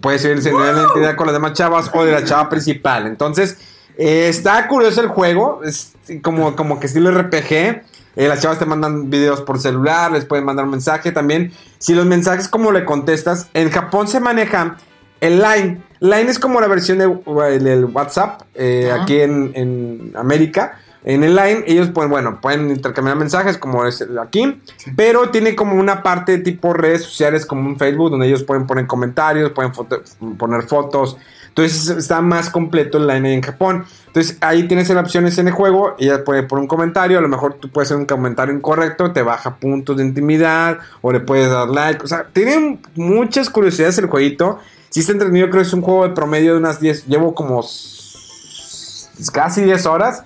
Puedes 0.00 0.22
subir 0.22 0.38
ese 0.38 0.52
nivel 0.52 0.74
de 0.76 0.82
intimidad 0.82 1.16
con 1.16 1.26
las 1.26 1.34
demás 1.34 1.54
chavas 1.54 1.90
o 1.92 2.04
de 2.04 2.12
la 2.12 2.24
chava 2.24 2.48
principal. 2.48 3.06
Entonces, 3.06 3.58
eh, 4.00 4.28
está 4.28 4.66
curioso 4.68 5.00
el 5.00 5.08
juego. 5.08 5.60
Es 5.64 5.92
como, 6.22 6.56
como 6.56 6.80
que 6.80 6.86
estilo 6.86 7.10
RPG. 7.10 7.52
Eh, 8.16 8.26
las 8.28 8.40
chavas 8.40 8.58
te 8.58 8.66
mandan 8.66 9.08
videos 9.08 9.40
por 9.42 9.60
celular, 9.60 10.10
les 10.10 10.24
pueden 10.24 10.44
mandar 10.44 10.64
un 10.64 10.72
mensaje 10.72 11.12
también. 11.12 11.52
Si 11.78 11.94
los 11.94 12.06
mensajes, 12.06 12.48
como 12.48 12.72
le 12.72 12.84
contestas, 12.84 13.48
en 13.54 13.70
Japón 13.70 14.08
se 14.08 14.18
maneja 14.18 14.76
el 15.20 15.36
Line. 15.40 15.80
Line 16.00 16.30
es 16.30 16.38
como 16.38 16.60
la 16.60 16.66
versión 16.66 16.98
de, 16.98 17.06
del 17.60 17.84
WhatsApp 17.84 18.42
eh, 18.54 18.90
aquí 18.90 19.20
en, 19.20 19.52
en 19.54 20.12
América. 20.16 20.78
En 21.04 21.24
el 21.24 21.34
Line, 21.36 21.62
ellos 21.66 21.88
pueden, 21.90 22.10
bueno, 22.10 22.40
pueden 22.42 22.68
intercambiar 22.70 23.16
mensajes 23.16 23.56
como 23.56 23.86
es 23.86 24.00
el 24.02 24.18
aquí, 24.18 24.60
pero 24.96 25.30
tiene 25.30 25.54
como 25.56 25.76
una 25.76 26.02
parte 26.02 26.38
tipo 26.38 26.74
redes 26.74 27.04
sociales 27.04 27.46
como 27.46 27.66
un 27.68 27.78
Facebook 27.78 28.10
donde 28.10 28.26
ellos 28.26 28.42
pueden 28.44 28.66
poner 28.66 28.86
comentarios, 28.86 29.52
pueden 29.52 29.72
foto- 29.72 30.02
poner 30.36 30.62
fotos. 30.64 31.16
Entonces 31.50 31.90
está 31.90 32.20
más 32.20 32.48
completo 32.48 32.98
el 32.98 33.06
Line 33.06 33.34
en 33.34 33.42
Japón. 33.42 33.84
Entonces 34.06 34.38
ahí 34.40 34.66
tienes 34.66 34.88
las 34.88 35.04
opciones 35.04 35.38
en 35.38 35.48
el 35.48 35.52
juego, 35.52 35.94
ella 35.98 36.24
puede 36.24 36.42
poner 36.42 36.62
un 36.62 36.68
comentario, 36.68 37.18
a 37.18 37.20
lo 37.20 37.28
mejor 37.28 37.54
tú 37.54 37.68
puedes 37.70 37.88
hacer 37.88 37.96
un 37.98 38.06
comentario 38.06 38.54
incorrecto, 38.54 39.12
te 39.12 39.22
baja 39.22 39.56
puntos 39.56 39.96
de 39.96 40.04
intimidad 40.04 40.78
o 41.00 41.12
le 41.12 41.20
puedes 41.20 41.50
dar 41.50 41.68
like. 41.68 42.02
O 42.04 42.08
sea, 42.08 42.26
tiene 42.32 42.80
muchas 42.96 43.50
curiosidades 43.50 43.98
el 43.98 44.06
jueguito. 44.06 44.58
Si 44.88 45.00
está 45.00 45.12
entretenido, 45.12 45.48
creo 45.50 45.62
que 45.62 45.68
es 45.68 45.74
un 45.74 45.82
juego 45.82 46.08
de 46.08 46.14
promedio 46.14 46.52
de 46.52 46.58
unas 46.58 46.80
10, 46.80 47.06
llevo 47.06 47.34
como 47.34 47.62
casi 49.32 49.62
10 49.62 49.86
horas. 49.86 50.24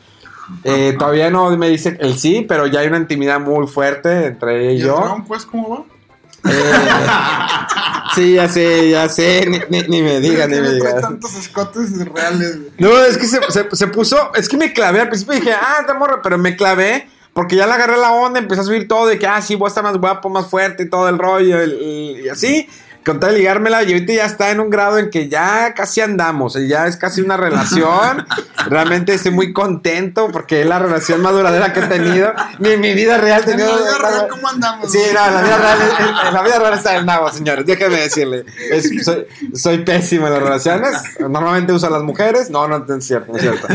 Eh, 0.62 0.95
todavía 0.99 1.31
no 1.31 1.55
me 1.57 1.68
dice 1.68 1.97
el 2.01 2.18
sí, 2.18 2.45
pero 2.47 2.66
ya 2.66 2.81
hay 2.81 2.89
una 2.89 2.99
intimidad 2.99 3.41
muy 3.41 3.66
fuerte 3.66 4.27
entre 4.27 4.70
ella 4.70 4.72
¿Y 4.72 4.77
y 4.77 4.81
el 4.81 4.87
yo. 4.87 5.25
Quest 5.31 5.51
cómo 5.51 5.68
va? 5.70 6.51
Eh, 6.51 6.72
sí, 8.14 8.34
ya 8.34 8.48
sé, 8.48 8.90
ya 8.90 9.08
sé, 9.08 9.46
ni, 9.46 9.58
ni- 9.70 9.88
ni 9.88 10.02
me 10.02 10.20
digas, 10.20 10.48
ni 10.48 10.56
¿Por 10.56 10.64
me 10.64 10.72
digas. 10.74 11.00
tantos 11.00 11.34
escotes 11.34 11.90
reales. 12.06 12.58
No, 12.78 12.96
es 13.04 13.16
que 13.18 13.26
se, 13.26 13.40
se- 13.50 13.68
se 13.74 13.86
puso, 13.88 14.32
es 14.34 14.48
que 14.48 14.56
me 14.56 14.72
clavé, 14.72 15.00
al 15.00 15.08
principio 15.08 15.34
dije, 15.34 15.52
ah, 15.52 15.78
está 15.80 15.94
morra, 15.94 16.20
pero 16.22 16.38
me 16.38 16.56
clavé 16.56 17.08
porque 17.32 17.56
ya 17.56 17.66
le 17.66 17.72
agarré 17.72 17.96
la 17.96 18.12
onda, 18.12 18.38
empecé 18.38 18.60
a 18.60 18.64
subir 18.64 18.86
todo 18.86 19.06
de 19.06 19.18
que, 19.18 19.26
ah, 19.26 19.42
sí, 19.42 19.56
voy 19.56 19.66
a 19.66 19.68
estar 19.68 19.82
más 19.82 19.96
guapo, 19.96 20.28
más 20.28 20.46
fuerte 20.46 20.84
y 20.84 20.88
todo 20.88 21.08
el 21.08 21.18
rollo, 21.18 21.64
y 21.64 22.28
así, 22.28 22.68
con 23.05 23.20
tal 23.20 23.32
de 23.32 23.38
ligármela, 23.38 23.82
y 23.82 23.92
ahorita 23.92 24.12
ya 24.12 24.24
está 24.24 24.50
en 24.50 24.61
un 24.61 24.70
grado 24.70 24.98
en 24.98 25.11
que 25.11 25.28
ya 25.28 25.74
casi 25.74 26.00
andamos, 26.00 26.57
y 26.57 26.68
ya 26.68 26.86
es 26.86 26.96
casi 26.96 27.20
una 27.20 27.36
relación, 27.36 28.26
realmente 28.68 29.14
estoy 29.14 29.32
muy 29.32 29.52
contento 29.52 30.28
porque 30.32 30.62
es 30.62 30.66
la 30.66 30.78
relación 30.78 31.20
más 31.22 31.32
duradera 31.32 31.72
que 31.72 31.80
he 31.80 31.86
tenido, 31.86 32.32
ni 32.59 32.70
en 32.70 32.80
mi 32.80 32.94
vida 32.94 33.18
real 33.18 33.42
he 33.46 33.50
En 33.50 33.57
tenido... 33.59 33.76
la 33.76 33.82
vida 33.82 33.98
real, 33.98 34.26
¿cómo 34.30 34.48
andamos? 34.48 34.90
Sí, 34.92 34.98
no, 35.12 35.26
en 35.26 35.34
la 35.34 35.42
vida 35.42 35.57
real, 35.59 35.78
en, 35.98 36.26
en 36.28 36.34
la 36.34 36.42
vida 36.42 36.59
real 36.59 36.74
está 36.74 36.96
el 36.96 37.07
nabo, 37.07 37.30
señores. 37.30 37.66
Déjenme 37.66 37.96
decirle. 38.00 38.44
Es- 38.70 39.05
soy, 39.05 39.26
soy 39.55 39.78
pésimo 39.84 40.26
en 40.26 40.32
las 40.34 40.42
relaciones. 40.42 40.96
Normalmente 41.20 41.72
uso 41.72 41.86
a 41.86 41.90
las 41.90 42.02
mujeres. 42.02 42.50
No, 42.50 42.66
no, 42.68 42.84
es 42.96 43.07
cierto, 43.07 43.32
no 43.32 43.36
es 43.38 43.42
cierto. 43.42 43.66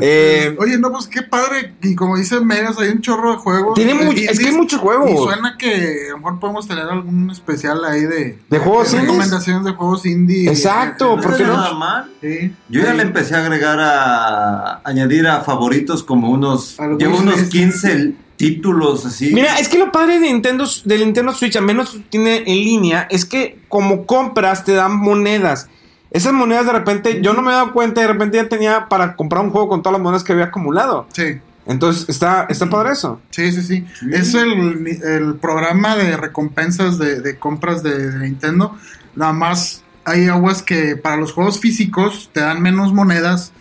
Eh, 0.00 0.54
Oye, 0.58 0.78
no, 0.78 0.90
pues 0.90 1.06
qué 1.06 1.22
padre. 1.22 1.74
Y 1.82 1.94
como 1.94 2.16
dice 2.16 2.40
Megas, 2.40 2.78
hay 2.78 2.88
un 2.88 3.00
chorro 3.00 3.32
de 3.32 3.36
juegos. 3.38 3.74
Tiene 3.74 3.94
mucho- 3.94 4.20
es 4.30 4.38
que 4.38 4.46
hay 4.46 4.52
muchos 4.52 4.80
juegos. 4.80 5.10
Y 5.10 5.16
suena 5.16 5.56
que 5.58 6.06
a 6.08 6.10
lo 6.12 6.18
mejor 6.18 6.40
podemos 6.40 6.66
tener 6.66 6.84
algún 6.84 7.30
especial 7.30 7.84
ahí 7.84 8.02
de, 8.02 8.38
De 8.54 8.60
juegos 8.60 8.88
indies. 8.92 9.02
recomendaciones 9.08 9.64
de 9.64 9.70
juegos 9.72 10.06
indie. 10.06 10.48
Exacto, 10.48 11.14
Eh, 11.18 11.22
¿por 11.22 11.36
qué 11.36 11.42
está 11.42 11.46
no? 11.54 11.56
nada 11.56 11.74
mal. 11.74 12.10
Sí. 12.20 12.54
Yo 12.68 12.82
ya 12.82 12.90
Sí. 12.92 12.96
le 12.96 13.02
empecé 13.02 13.34
a 13.34 13.38
agregar 13.38 13.78
a 13.80 14.80
añadir 14.84 15.26
a 15.26 15.40
favoritos 15.40 16.02
como 16.02 16.30
unos 16.30 16.76
llevo 16.98 17.18
unos 17.18 17.34
wishlist. 17.34 17.52
15 17.52 18.12
títulos 18.36 19.06
así. 19.06 19.32
Mira, 19.32 19.58
es 19.58 19.68
que 19.68 19.78
lo 19.78 19.92
padre 19.92 20.18
de 20.18 20.26
Nintendo, 20.32 20.64
del 20.84 21.00
Nintendo 21.04 21.32
Switch, 21.32 21.56
al 21.56 21.64
menos 21.64 21.98
tiene 22.10 22.38
en 22.38 22.56
línea, 22.64 23.06
es 23.10 23.24
que 23.24 23.58
como 23.68 24.06
compras 24.06 24.64
te 24.64 24.72
dan 24.72 24.96
monedas. 24.96 25.68
Esas 26.10 26.32
monedas 26.32 26.66
de 26.66 26.72
repente, 26.72 27.20
yo 27.22 27.32
no 27.32 27.42
me 27.42 27.50
he 27.50 27.54
dado 27.54 27.72
cuenta, 27.72 28.00
de 28.00 28.06
repente 28.06 28.36
ya 28.36 28.48
tenía 28.48 28.86
para 28.88 29.16
comprar 29.16 29.44
un 29.44 29.50
juego 29.50 29.68
con 29.68 29.82
todas 29.82 29.94
las 29.94 30.02
monedas 30.02 30.22
que 30.24 30.32
había 30.32 30.44
acumulado. 30.46 31.06
Sí. 31.12 31.40
Entonces, 31.66 32.08
está, 32.08 32.46
está 32.48 32.68
padre 32.68 32.92
eso. 32.92 33.20
Sí, 33.30 33.50
sí, 33.52 33.62
sí. 33.62 33.86
Es 34.12 34.34
el, 34.34 34.86
el 35.02 35.36
programa 35.36 35.96
de 35.96 36.16
recompensas 36.16 36.98
de, 36.98 37.20
de 37.20 37.38
compras 37.38 37.82
de, 37.82 38.10
de 38.10 38.18
Nintendo. 38.18 38.76
Nada 39.14 39.32
más 39.32 39.82
hay 40.04 40.28
aguas 40.28 40.62
que 40.62 40.96
para 40.96 41.16
los 41.16 41.32
juegos 41.32 41.58
físicos 41.58 42.30
te 42.32 42.40
dan 42.40 42.60
menos 42.60 42.92
monedas 42.92 43.52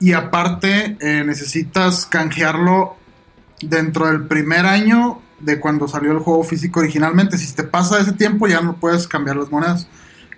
y 0.00 0.12
aparte 0.12 0.96
eh, 1.00 1.24
necesitas 1.24 2.06
canjearlo 2.06 2.96
dentro 3.60 4.06
del 4.06 4.26
primer 4.26 4.66
año 4.66 5.20
de 5.40 5.60
cuando 5.60 5.88
salió 5.88 6.12
el 6.12 6.18
juego 6.18 6.42
físico 6.44 6.80
originalmente. 6.80 7.38
Si 7.38 7.52
te 7.54 7.62
pasa 7.64 8.00
ese 8.00 8.12
tiempo 8.12 8.46
ya 8.46 8.60
no 8.60 8.76
puedes 8.76 9.06
cambiar 9.06 9.36
las 9.36 9.50
monedas. 9.50 9.86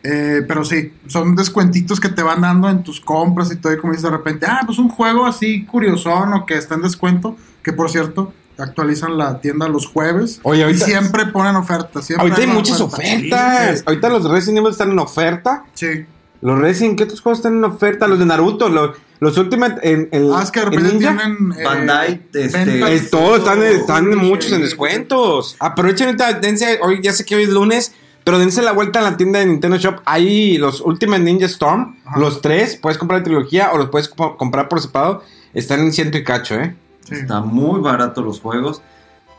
Eh, 0.08 0.42
pero 0.46 0.64
sí, 0.64 0.92
son 1.08 1.34
descuentitos 1.34 1.98
que 1.98 2.08
te 2.08 2.22
van 2.22 2.40
dando 2.42 2.68
en 2.70 2.82
tus 2.84 3.00
compras 3.00 3.50
y 3.50 3.56
todo. 3.56 3.72
Y 3.72 3.78
como 3.78 3.92
dices 3.92 4.04
de 4.04 4.16
repente, 4.16 4.46
ah, 4.48 4.60
pues 4.64 4.78
un 4.78 4.88
juego 4.88 5.26
así 5.26 5.64
curiosón 5.64 6.32
o 6.34 6.46
que 6.46 6.54
está 6.56 6.74
en 6.76 6.82
descuento. 6.82 7.36
Que 7.62 7.72
por 7.72 7.90
cierto, 7.90 8.32
actualizan 8.58 9.18
la 9.18 9.40
tienda 9.40 9.66
los 9.68 9.86
jueves. 9.86 10.38
Oye, 10.44 10.62
ahorita- 10.64 10.84
y 10.84 10.90
siempre 10.90 11.26
ponen 11.26 11.56
ofertas. 11.56 12.06
siempre 12.06 12.28
Ahorita 12.30 12.48
hay 12.48 12.54
muchas 12.56 12.80
oferta. 12.80 13.06
ofertas. 13.08 13.82
Ahorita 13.86 14.08
los 14.10 14.30
Resident 14.30 14.58
Evil 14.58 14.70
están 14.70 14.92
en 14.92 14.98
oferta. 15.00 15.64
Sí. 15.74 16.04
Los 16.42 16.58
Resident, 16.58 16.96
¿qué 16.98 17.04
otros 17.04 17.20
juegos 17.20 17.38
están 17.38 17.56
en 17.56 17.64
oferta? 17.64 18.06
Los 18.06 18.18
de 18.20 18.26
Naruto, 18.26 18.68
los, 18.68 18.96
los 19.20 19.36
Ultimate 19.38 19.80
en, 19.90 20.08
en, 20.12 20.30
Ah, 20.32 20.42
es 20.44 20.50
que 20.50 20.60
de 20.60 20.66
en 20.66 20.72
repente 20.72 20.98
tienen. 20.98 21.36
eh, 21.58 21.64
Bandai, 21.64 22.22
este. 22.34 22.94
Eh, 22.94 23.00
todos 23.10 23.38
están, 23.38 23.62
están 23.62 24.16
muchos 24.16 24.52
en 24.52 24.60
descuentos. 24.60 25.56
Aprovechen 25.58 26.06
ahorita, 26.08 26.34
dense, 26.34 26.78
hoy 26.82 27.00
ya 27.02 27.12
sé 27.12 27.24
que 27.24 27.34
hoy 27.34 27.44
es 27.44 27.48
lunes, 27.48 27.92
pero 28.26 28.40
dense 28.40 28.60
la 28.60 28.72
vuelta 28.72 28.98
a 28.98 29.02
la 29.02 29.16
tienda 29.16 29.38
de 29.38 29.46
Nintendo 29.46 29.76
Shop. 29.76 30.00
Ahí 30.04 30.58
los 30.58 30.80
Ultimate 30.80 31.22
Ninja 31.22 31.46
Storm, 31.46 31.96
Ajá. 32.04 32.18
los 32.18 32.42
tres, 32.42 32.74
puedes 32.76 32.98
comprar 32.98 33.20
la 33.20 33.24
trilogía 33.24 33.70
o 33.72 33.78
los 33.78 33.88
puedes 33.88 34.10
comp- 34.12 34.36
comprar 34.36 34.68
por 34.68 34.80
separado. 34.80 35.22
Están 35.54 35.78
en 35.80 35.92
ciento 35.92 36.18
y 36.18 36.24
cacho, 36.24 36.56
¿eh? 36.56 36.74
sí. 37.08 37.14
Está 37.14 37.40
muy 37.40 37.80
barato 37.80 38.20
los 38.22 38.40
juegos. 38.40 38.82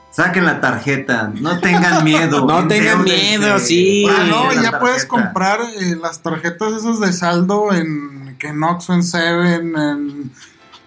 Saquen 0.09 0.45
la 0.45 0.61
tarjeta, 0.61 1.31
no 1.35 1.59
tengan 1.59 2.01
miedo. 2.05 2.45
No 2.45 2.65
tengan 2.67 3.03
miedo, 3.03 3.59
sí. 3.59 4.05
Ah, 4.09 4.23
no, 4.27 4.63
ya 4.63 4.79
puedes 4.79 5.05
comprar 5.05 5.59
eh, 5.79 5.97
las 6.01 6.21
tarjetas 6.23 6.71
esas 6.73 7.01
de 7.01 7.11
saldo 7.11 7.73
en 7.73 8.37
que 8.39 8.47
en 8.47 8.63
Oxxo, 8.63 8.93
en 8.93 9.03
Seven, 9.03 9.75
en 9.77 10.31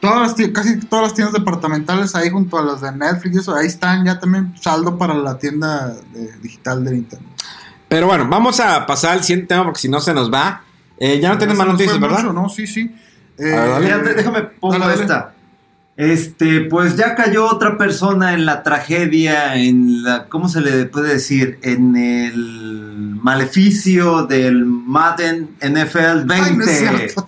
todas 0.00 0.38
las 0.38 0.48
casi 0.52 0.80
todas 0.80 1.02
las 1.04 1.14
tiendas 1.14 1.34
departamentales 1.34 2.14
ahí 2.14 2.30
junto 2.30 2.58
a 2.58 2.62
las 2.64 2.80
de 2.80 2.92
Netflix 2.92 3.36
y 3.36 3.38
eso, 3.40 3.54
ahí 3.54 3.66
están 3.66 4.06
ya 4.06 4.18
también 4.18 4.54
saldo 4.58 4.96
para 4.96 5.12
la 5.14 5.36
tienda 5.38 5.88
de- 6.14 6.32
digital 6.38 6.82
de 6.84 6.92
Nintendo. 6.92 7.26
Pero 7.90 8.06
bueno, 8.06 8.28
vamos 8.28 8.60
a 8.60 8.86
pasar 8.86 9.14
al 9.14 9.24
siguiente 9.24 9.48
tema 9.48 9.64
porque 9.64 9.80
si 9.80 9.88
no 9.88 10.00
se 10.00 10.14
nos 10.14 10.32
va. 10.32 10.62
Eh, 10.96 11.18
ya 11.18 11.28
no 11.28 11.38
tienes 11.38 11.56
más 11.56 11.66
noticias, 11.66 11.98
¿verdad? 11.98 12.18
mucho, 12.18 12.32
¿no? 12.32 12.48
Sí, 12.48 12.64
sí. 12.68 12.94
Eh, 13.36 13.78
ver, 13.80 14.14
déjame 14.14 14.42
pongo 14.42 14.74
Dale, 14.78 14.92
dale. 14.92 15.02
esta. 15.02 15.34
Este, 15.96 16.60
pues 16.60 16.96
ya 16.96 17.16
cayó 17.16 17.46
otra 17.46 17.76
persona 17.76 18.34
en 18.34 18.46
la 18.46 18.62
tragedia, 18.62 19.56
en 19.56 20.04
la, 20.04 20.26
¿cómo 20.28 20.48
se 20.48 20.60
le 20.60 20.84
puede 20.84 21.14
decir? 21.14 21.58
En 21.62 21.96
el 21.96 23.18
maleficio 23.20 24.24
del 24.24 24.64
Madden 24.64 25.50
NFL 25.60 26.26
20. 26.26 26.34
Ay, 26.34 26.56
no 26.56 26.64
es 26.64 26.78
cierto. 26.78 27.26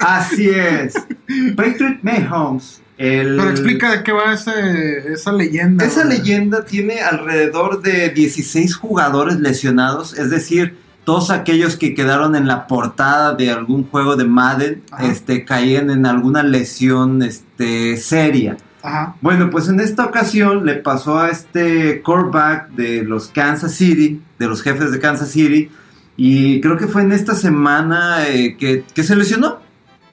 Así 0.00 0.50
es. 0.50 0.94
Patrick 1.56 2.00
Mahomes. 2.02 2.82
El, 2.98 3.36
Pero 3.36 3.50
explica 3.50 3.90
de 3.90 4.02
qué 4.02 4.12
va 4.12 4.32
ese, 4.32 5.12
esa 5.12 5.32
leyenda. 5.32 5.84
Esa 5.84 6.04
güey. 6.04 6.18
leyenda 6.18 6.64
tiene 6.64 7.00
alrededor 7.00 7.82
de 7.82 8.08
16 8.10 8.74
jugadores 8.74 9.38
lesionados, 9.38 10.18
es 10.18 10.30
decir, 10.30 10.78
todos 11.04 11.30
aquellos 11.30 11.76
que 11.76 11.94
quedaron 11.94 12.34
en 12.34 12.46
la 12.48 12.66
portada 12.66 13.34
de 13.34 13.50
algún 13.50 13.86
juego 13.88 14.16
de 14.16 14.24
Madden, 14.24 14.82
Ajá. 14.90 15.06
este, 15.06 15.44
caían 15.44 15.90
en 15.90 16.06
alguna 16.06 16.42
lesión, 16.42 17.22
este, 17.22 17.96
seria. 17.96 18.56
Ajá. 18.82 19.14
Bueno, 19.20 19.50
pues 19.50 19.68
en 19.68 19.78
esta 19.80 20.04
ocasión 20.04 20.64
le 20.64 20.76
pasó 20.76 21.18
a 21.18 21.28
este 21.28 22.02
quarterback 22.02 22.70
de 22.70 23.02
los 23.02 23.28
Kansas 23.28 23.74
City, 23.74 24.22
de 24.38 24.46
los 24.46 24.62
jefes 24.62 24.90
de 24.90 24.98
Kansas 24.98 25.30
City, 25.30 25.70
y 26.16 26.60
creo 26.60 26.76
que 26.78 26.86
fue 26.86 27.02
en 27.02 27.12
esta 27.12 27.34
semana 27.34 28.26
eh, 28.28 28.56
que, 28.56 28.84
que 28.94 29.02
se 29.02 29.14
lesionó 29.16 29.58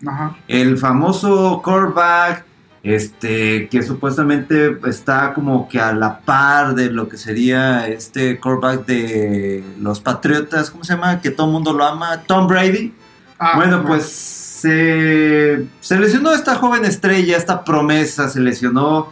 Ajá. 0.05 0.35
el 0.47 0.77
famoso 0.77 1.61
quarterback, 1.63 2.45
este, 2.83 3.69
que 3.69 3.81
supuestamente 3.81 4.77
está 4.85 5.33
como 5.33 5.69
que 5.69 5.79
a 5.79 5.93
la 5.93 6.19
par 6.19 6.75
de 6.75 6.91
lo 6.91 7.07
que 7.07 7.17
sería 7.17 7.87
este 7.87 8.39
quarterback 8.39 8.85
de 8.85 9.63
los 9.79 10.01
Patriotas, 10.01 10.69
¿cómo 10.69 10.83
se 10.83 10.93
llama? 10.93 11.21
Que 11.21 11.31
todo 11.31 11.47
el 11.47 11.53
mundo 11.53 11.71
lo 11.71 11.85
ama, 11.85 12.23
Tom 12.27 12.45
Brady. 12.45 12.93
Ah, 13.39 13.53
bueno, 13.55 13.85
pues 13.85 14.05
se, 14.05 15.65
se 15.79 15.99
lesionó 15.99 16.33
esta 16.33 16.55
joven 16.55 16.83
estrella, 16.83 17.37
esta 17.37 17.63
promesa, 17.63 18.27
se 18.27 18.41
lesionó. 18.41 19.11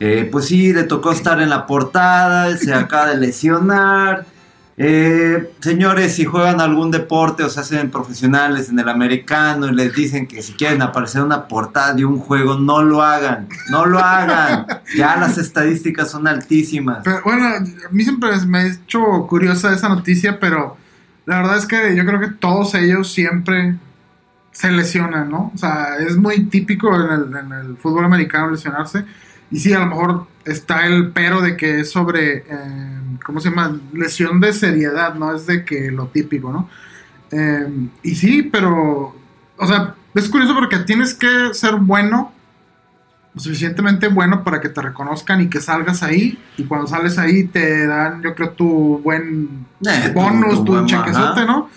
Eh, 0.00 0.28
pues 0.30 0.46
sí, 0.46 0.72
le 0.72 0.82
tocó 0.82 1.12
estar 1.12 1.40
en 1.40 1.48
la 1.48 1.64
portada, 1.64 2.56
se 2.56 2.74
acaba 2.74 3.10
de 3.10 3.18
lesionar. 3.18 4.26
Eh, 4.84 5.52
señores, 5.60 6.16
si 6.16 6.24
juegan 6.24 6.60
algún 6.60 6.90
deporte 6.90 7.44
o 7.44 7.48
se 7.48 7.60
hacen 7.60 7.88
profesionales 7.88 8.68
en 8.68 8.80
el 8.80 8.88
americano 8.88 9.68
y 9.68 9.74
les 9.76 9.94
dicen 9.94 10.26
que 10.26 10.42
si 10.42 10.54
quieren 10.54 10.82
aparecer 10.82 11.20
en 11.20 11.26
una 11.26 11.46
portada 11.46 11.94
de 11.94 12.04
un 12.04 12.18
juego, 12.18 12.58
no 12.58 12.82
lo 12.82 13.00
hagan, 13.00 13.46
no 13.70 13.86
lo 13.86 14.00
hagan. 14.00 14.66
Ya 14.96 15.16
las 15.16 15.38
estadísticas 15.38 16.10
son 16.10 16.26
altísimas. 16.26 17.02
Pero 17.04 17.20
bueno, 17.24 17.46
a 17.46 17.92
mí 17.92 18.02
siempre 18.02 18.30
me 18.46 18.58
ha 18.58 18.66
hecho 18.66 19.00
curiosa 19.28 19.72
esa 19.72 19.88
noticia, 19.88 20.40
pero 20.40 20.76
la 21.26 21.36
verdad 21.36 21.58
es 21.58 21.66
que 21.66 21.94
yo 21.94 22.04
creo 22.04 22.18
que 22.18 22.30
todos 22.30 22.74
ellos 22.74 23.12
siempre 23.12 23.76
se 24.50 24.72
lesionan, 24.72 25.30
¿no? 25.30 25.52
O 25.54 25.58
sea, 25.58 25.96
es 25.96 26.16
muy 26.16 26.46
típico 26.46 26.92
en 26.96 27.12
el, 27.12 27.36
en 27.36 27.52
el 27.52 27.76
fútbol 27.76 28.04
americano 28.04 28.50
lesionarse. 28.50 29.04
Y 29.52 29.60
sí, 29.60 29.72
a 29.72 29.78
lo 29.80 29.86
mejor 29.86 30.26
está 30.44 30.86
el 30.86 31.12
pero 31.12 31.40
de 31.40 31.56
que 31.56 31.80
es 31.80 31.90
sobre, 31.92 32.38
eh, 32.38 32.44
¿cómo 33.24 33.38
se 33.38 33.50
llama? 33.50 33.78
Lesión 33.92 34.40
de 34.40 34.52
seriedad, 34.52 35.14
no 35.14 35.34
es 35.36 35.46
de 35.46 35.64
que 35.64 35.90
lo 35.92 36.06
típico, 36.08 36.50
¿no? 36.52 36.68
Eh, 37.30 37.68
y 38.02 38.14
sí, 38.16 38.42
pero, 38.50 39.14
o 39.56 39.66
sea, 39.66 39.94
es 40.14 40.28
curioso 40.28 40.54
porque 40.54 40.78
tienes 40.80 41.14
que 41.14 41.52
ser 41.54 41.76
bueno 41.76 42.32
lo 43.34 43.40
suficientemente 43.40 44.08
bueno 44.08 44.44
para 44.44 44.60
que 44.60 44.68
te 44.68 44.82
reconozcan 44.82 45.40
y 45.40 45.48
que 45.48 45.60
salgas 45.60 46.02
ahí. 46.02 46.38
Y 46.58 46.64
cuando 46.64 46.86
sales 46.86 47.16
ahí 47.18 47.44
te 47.44 47.86
dan, 47.86 48.22
yo 48.22 48.34
creo, 48.34 48.50
tu 48.50 48.98
buen 49.02 49.64
Eh, 49.86 50.12
bonus, 50.14 50.56
tu 50.58 50.64
tu, 50.66 50.72
buen- 50.72 50.86
chequezote, 50.86 51.40
ajá. 51.40 51.44
¿no? 51.46 51.70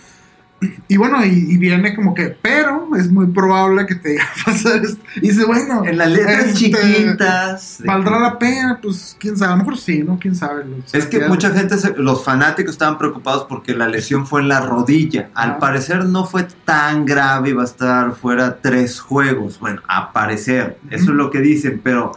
Y 0.88 0.97
bueno, 0.97 1.24
y, 1.24 1.30
y 1.30 1.58
viene 1.58 1.93
como 1.93 2.14
que, 2.16 2.30
pero 2.41 2.89
es 2.97 3.12
muy 3.12 3.28
probable 3.28 3.86
que 3.86 3.95
te 3.95 4.10
llegue 4.14 4.22
a 4.22 4.45
pasar 4.45 4.84
esto. 4.84 5.03
Y 5.18 5.28
dice, 5.30 5.45
bueno, 5.45 5.84
En 5.86 5.97
las 5.97 6.10
letras 6.10 6.45
este, 6.45 6.53
chiquitas. 6.72 7.82
¿Valdrá 7.86 8.16
que- 8.16 8.20
la 8.24 8.39
pena? 8.39 8.80
Pues 8.82 9.16
quién 9.20 9.38
sabe, 9.38 9.51
a 9.51 9.56
lo 9.58 9.64
mejor 9.64 9.78
sí, 9.78 10.01
¿no? 10.03 10.18
Quién 10.18 10.34
sabe. 10.34 10.64
Es 10.93 11.06
que 11.06 11.28
mucha 11.28 11.51
gente, 11.51 11.78
se- 11.78 11.93
los 11.97 12.24
fanáticos 12.24 12.72
estaban 12.72 12.97
preocupados 12.97 13.45
porque 13.47 13.76
la 13.76 13.88
lesión 13.88 14.26
fue 14.26 14.41
en 14.41 14.47
la 14.47 14.62
rodilla. 14.62 15.30
Al 15.36 15.58
parecer 15.60 16.06
no 16.06 16.26
fue 16.26 16.47
tan 16.64 17.06
grave 17.06 17.49
y 17.49 17.53
va 17.53 17.64
a 17.64 17.66
estar 17.66 18.14
fuera 18.16 18.58
tres 18.62 18.99
juegos. 19.01 19.60
Bueno, 19.60 19.82
a 19.88 20.14
parecer, 20.14 20.78
eso 20.89 21.03
es 21.12 21.18
lo 21.18 21.30
que 21.32 21.41
dicen, 21.41 21.82
pero 21.84 22.14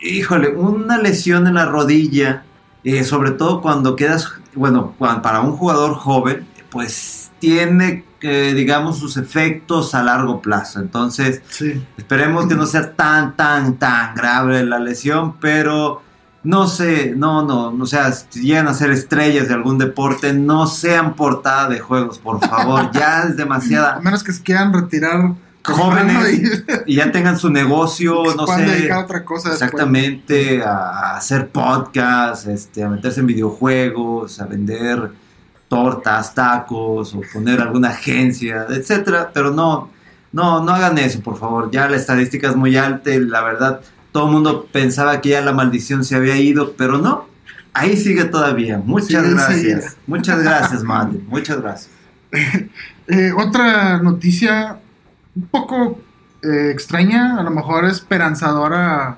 híjole, 0.00 0.48
una 0.54 0.96
lesión 0.98 1.46
en 1.48 1.54
la 1.54 1.66
rodilla, 1.66 2.44
eh, 2.84 3.02
sobre 3.04 3.32
todo 3.32 3.60
cuando 3.60 3.96
quedas, 3.96 4.32
bueno, 4.54 4.94
para 4.98 5.40
un 5.40 5.52
jugador 5.56 5.94
joven, 5.94 6.46
pues 6.70 7.17
tiene, 7.38 8.04
eh, 8.20 8.52
digamos, 8.54 8.98
sus 8.98 9.16
efectos 9.16 9.94
a 9.94 10.02
largo 10.02 10.40
plazo. 10.42 10.80
Entonces, 10.80 11.42
Sí. 11.48 11.84
Esperemos 11.96 12.46
que 12.46 12.54
no 12.54 12.66
sea 12.66 12.92
tan, 12.94 13.36
tan, 13.36 13.76
tan 13.76 14.14
grave 14.14 14.64
la 14.64 14.78
lesión, 14.78 15.36
pero 15.40 16.02
no 16.44 16.66
sé, 16.68 17.14
no, 17.16 17.42
no, 17.44 17.72
no, 17.72 17.84
sea, 17.86 18.12
si 18.12 18.40
llegan 18.40 18.68
a 18.68 18.74
ser 18.74 18.90
estrellas 18.90 19.48
de 19.48 19.54
algún 19.54 19.76
deporte, 19.78 20.32
no 20.32 20.66
sean 20.66 21.14
portada 21.14 21.68
de 21.68 21.80
juegos, 21.80 22.18
por 22.18 22.40
favor, 22.40 22.90
ya 22.94 23.22
es 23.24 23.30
A 23.30 23.34
demasiada. 23.34 24.00
menos 24.00 24.22
que 24.22 24.32
se 24.32 24.42
quieran 24.42 24.72
retirar 24.72 25.34
Jóvenes 25.64 26.40
y 26.86 26.92
y 26.92 26.96
ya 26.96 27.12
tengan 27.12 27.38
su 27.38 27.50
negocio, 27.50 28.22
no 28.36 28.46
sé, 28.46 28.90
a 28.90 29.00
otra 29.00 29.22
cosa 29.24 29.52
exactamente, 29.52 30.62
a, 30.62 30.70
a 30.72 31.16
hacer 31.16 31.48
podcasts, 31.50 32.46
este, 32.46 32.82
a 32.84 32.88
meterse 32.88 33.20
en 33.20 33.26
videojuegos, 33.26 34.40
a 34.40 34.46
vender 34.46 35.10
tortas, 35.68 36.34
tacos, 36.34 37.14
o 37.14 37.20
poner 37.32 37.60
alguna 37.60 37.90
agencia, 37.90 38.66
etcétera, 38.70 39.30
pero 39.32 39.50
no, 39.52 39.90
no, 40.32 40.62
no 40.64 40.72
hagan 40.72 40.98
eso, 40.98 41.20
por 41.20 41.38
favor. 41.38 41.70
Ya 41.70 41.88
la 41.88 41.96
estadística 41.96 42.48
es 42.48 42.56
muy 42.56 42.76
alta, 42.76 43.10
y 43.10 43.20
la 43.20 43.42
verdad, 43.42 43.80
todo 44.12 44.26
el 44.26 44.32
mundo 44.32 44.66
pensaba 44.72 45.20
que 45.20 45.30
ya 45.30 45.40
la 45.42 45.52
maldición 45.52 46.04
se 46.04 46.16
había 46.16 46.36
ido, 46.36 46.72
pero 46.76 46.98
no. 46.98 47.26
Ahí 47.74 47.96
sigue 47.96 48.24
todavía. 48.24 48.78
Muchas 48.82 49.28
gracias. 49.30 49.96
Muchas 50.06 50.42
gracias, 50.42 50.82
Madre. 50.82 51.20
Muchas 51.28 51.60
gracias. 51.60 51.90
Eh, 53.10 53.32
otra 53.34 54.02
noticia 54.02 54.76
un 55.34 55.46
poco 55.46 55.98
eh, 56.42 56.70
extraña, 56.70 57.38
a 57.38 57.42
lo 57.42 57.50
mejor 57.50 57.86
esperanzadora, 57.86 59.16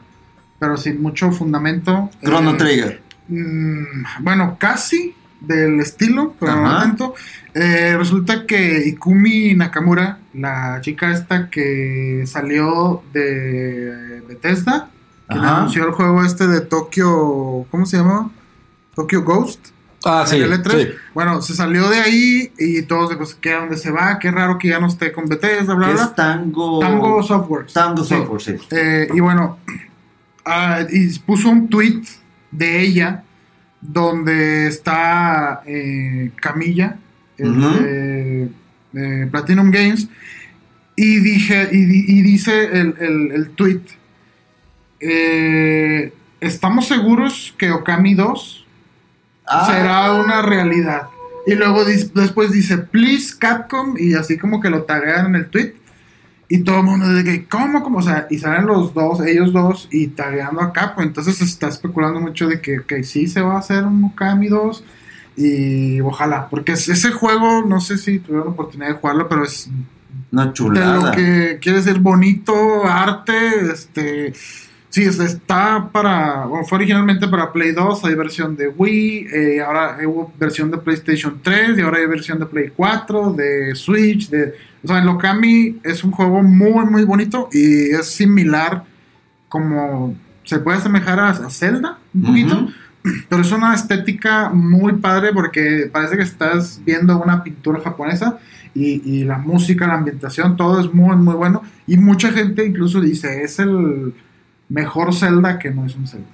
pero 0.60 0.76
sin 0.76 1.02
mucho 1.02 1.32
fundamento. 1.32 2.08
Chrono 2.22 2.52
Eh, 2.52 2.56
Trigger. 2.56 3.02
mm, 3.26 4.04
bueno, 4.20 4.56
casi 4.60 5.16
del 5.40 5.80
estilo, 5.80 6.34
pero 6.38 6.56
no 6.56 6.78
tanto. 6.78 7.14
Eh, 7.54 7.96
resulta 7.96 8.46
que 8.46 8.86
Ikumi 8.86 9.54
Nakamura, 9.54 10.18
la 10.34 10.78
chica 10.80 11.10
esta 11.10 11.50
que 11.50 12.24
salió 12.26 13.02
de 13.12 14.22
Bethesda, 14.28 14.88
que 15.28 15.38
anunció 15.38 15.86
el 15.86 15.92
juego 15.92 16.24
este 16.24 16.46
de 16.46 16.60
Tokyo, 16.60 17.66
¿cómo 17.70 17.86
se 17.86 17.98
llama? 17.98 18.30
Tokyo 18.94 19.22
Ghost. 19.22 19.68
Ah, 20.04 20.24
sí. 20.26 20.36
en 20.36 20.44
el 20.44 20.62
E3. 20.62 20.70
sí. 20.70 20.88
Bueno, 21.12 21.42
se 21.42 21.54
salió 21.54 21.88
de 21.90 22.00
ahí 22.00 22.52
y 22.58 22.82
todos, 22.82 23.14
pues, 23.16 23.34
¿qué? 23.34 23.52
¿A 23.52 23.60
dónde 23.60 23.76
se 23.76 23.90
va? 23.90 24.18
Qué 24.18 24.30
raro 24.30 24.56
que 24.58 24.68
ya 24.68 24.80
no 24.80 24.86
esté 24.86 25.12
con 25.12 25.26
Bethesda, 25.26 25.74
bla, 25.74 25.88
¿Qué 25.88 25.92
bla. 25.94 26.04
es 26.04 26.14
Tango? 26.14 26.78
Tango 26.78 27.22
Softworks. 27.22 27.72
Tango. 27.74 28.02
Software, 28.02 28.40
sí. 28.40 28.54
Eh, 28.70 29.08
y 29.12 29.20
bueno, 29.20 29.58
ah, 30.46 30.80
y 30.90 31.18
puso 31.18 31.50
un 31.50 31.68
tweet 31.68 32.02
de 32.50 32.80
ella 32.80 33.24
donde 33.80 34.66
está 34.66 35.62
eh, 35.66 36.30
Camilla, 36.36 36.96
el 37.38 37.60
de, 37.60 38.48
de 38.92 39.26
Platinum 39.28 39.70
Games, 39.70 40.08
y, 40.96 41.16
dije, 41.20 41.68
y, 41.72 41.84
di- 41.86 42.04
y 42.08 42.22
dice 42.22 42.64
el, 42.64 42.94
el, 43.00 43.32
el 43.32 43.50
tweet, 43.50 43.80
eh, 45.00 46.12
¿estamos 46.40 46.86
seguros 46.88 47.54
que 47.58 47.70
Okami 47.70 48.14
2 48.14 48.56
Ah. 49.52 49.66
será 49.66 50.12
una 50.12 50.42
realidad? 50.42 51.08
Y 51.46 51.54
luego 51.54 51.84
después 51.84 52.52
dice, 52.52 52.78
please 52.78 53.34
Capcom, 53.36 53.96
y 53.98 54.14
así 54.14 54.38
como 54.38 54.60
que 54.60 54.70
lo 54.70 54.82
taguean 54.84 55.26
en 55.26 55.34
el 55.36 55.46
tweet. 55.48 55.72
Y 56.52 56.64
todo 56.64 56.78
el 56.80 56.82
mundo 56.82 57.08
dice, 57.08 57.22
que, 57.24 57.46
¿cómo? 57.46 57.82
¿Cómo? 57.84 57.98
O 57.98 58.02
sea, 58.02 58.26
y 58.28 58.38
salen 58.38 58.66
los 58.66 58.92
dos, 58.92 59.20
ellos 59.24 59.52
dos, 59.52 59.86
y 59.92 60.08
tagueando 60.08 60.60
a 60.60 60.72
Capcom. 60.72 61.04
Entonces 61.04 61.36
se 61.36 61.44
está 61.44 61.68
especulando 61.68 62.18
mucho 62.20 62.48
de 62.48 62.60
que, 62.60 62.82
que 62.84 63.04
sí 63.04 63.28
se 63.28 63.40
va 63.40 63.54
a 63.54 63.58
hacer 63.60 63.84
un 63.84 64.02
Okami 64.04 64.48
2. 64.48 64.84
Y 65.36 66.00
ojalá, 66.00 66.48
porque 66.50 66.72
es- 66.72 66.88
ese 66.88 67.12
juego, 67.12 67.64
no 67.64 67.80
sé 67.80 67.96
si 67.98 68.18
tuvieron 68.18 68.48
la 68.48 68.52
oportunidad 68.52 68.88
de 68.88 68.94
jugarlo, 68.96 69.28
pero 69.28 69.44
es 69.44 69.70
Una 70.32 70.42
de 70.42 70.48
lo 70.48 70.52
chulada. 70.54 71.12
que 71.12 71.58
quiere 71.62 71.78
decir 71.78 72.00
bonito, 72.00 72.84
arte, 72.84 73.70
este... 73.72 74.32
Sí, 74.90 75.04
está 75.04 75.88
para... 75.92 76.46
Bueno, 76.46 76.66
fue 76.66 76.78
originalmente 76.78 77.28
para 77.28 77.52
Play 77.52 77.70
2, 77.70 78.04
hay 78.04 78.14
versión 78.16 78.56
de 78.56 78.66
Wii, 78.66 79.26
eh, 79.32 79.60
ahora 79.62 79.96
hubo 80.04 80.32
versión 80.36 80.68
de 80.68 80.78
PlayStation 80.78 81.38
3 81.40 81.78
y 81.78 81.80
ahora 81.80 81.98
hay 81.98 82.06
versión 82.06 82.40
de 82.40 82.46
Play 82.46 82.72
4, 82.76 83.32
de 83.34 83.74
Switch, 83.76 84.28
de... 84.28 84.52
O 84.82 84.88
sea, 84.88 84.98
el 84.98 85.08
Okami 85.08 85.78
es 85.84 86.02
un 86.02 86.10
juego 86.10 86.42
muy, 86.42 86.84
muy 86.86 87.04
bonito 87.04 87.48
y 87.52 87.90
es 87.90 88.06
similar 88.06 88.82
como... 89.48 90.16
Se 90.42 90.58
puede 90.58 90.78
asemejar 90.78 91.20
a, 91.20 91.28
a 91.28 91.50
Zelda 91.50 91.98
un 92.12 92.22
poquito, 92.22 92.68
pero 93.28 93.42
es 93.42 93.52
una 93.52 93.72
estética 93.72 94.48
muy 94.48 94.94
padre 94.94 95.32
porque 95.32 95.88
parece 95.92 96.16
que 96.16 96.24
estás 96.24 96.80
viendo 96.84 97.22
una 97.22 97.44
pintura 97.44 97.80
japonesa 97.80 98.38
y, 98.74 99.02
y 99.04 99.22
la 99.22 99.38
música, 99.38 99.86
la 99.86 99.94
ambientación, 99.94 100.56
todo 100.56 100.80
es 100.80 100.92
muy, 100.92 101.14
muy 101.14 101.34
bueno. 101.34 101.62
Y 101.86 101.96
mucha 101.96 102.32
gente 102.32 102.66
incluso 102.66 103.00
dice, 103.00 103.44
es 103.44 103.60
el 103.60 104.12
mejor 104.70 105.14
Zelda 105.14 105.58
que 105.58 105.70
no 105.70 105.84
es 105.84 105.94
un 105.96 106.06
Zelda. 106.06 106.26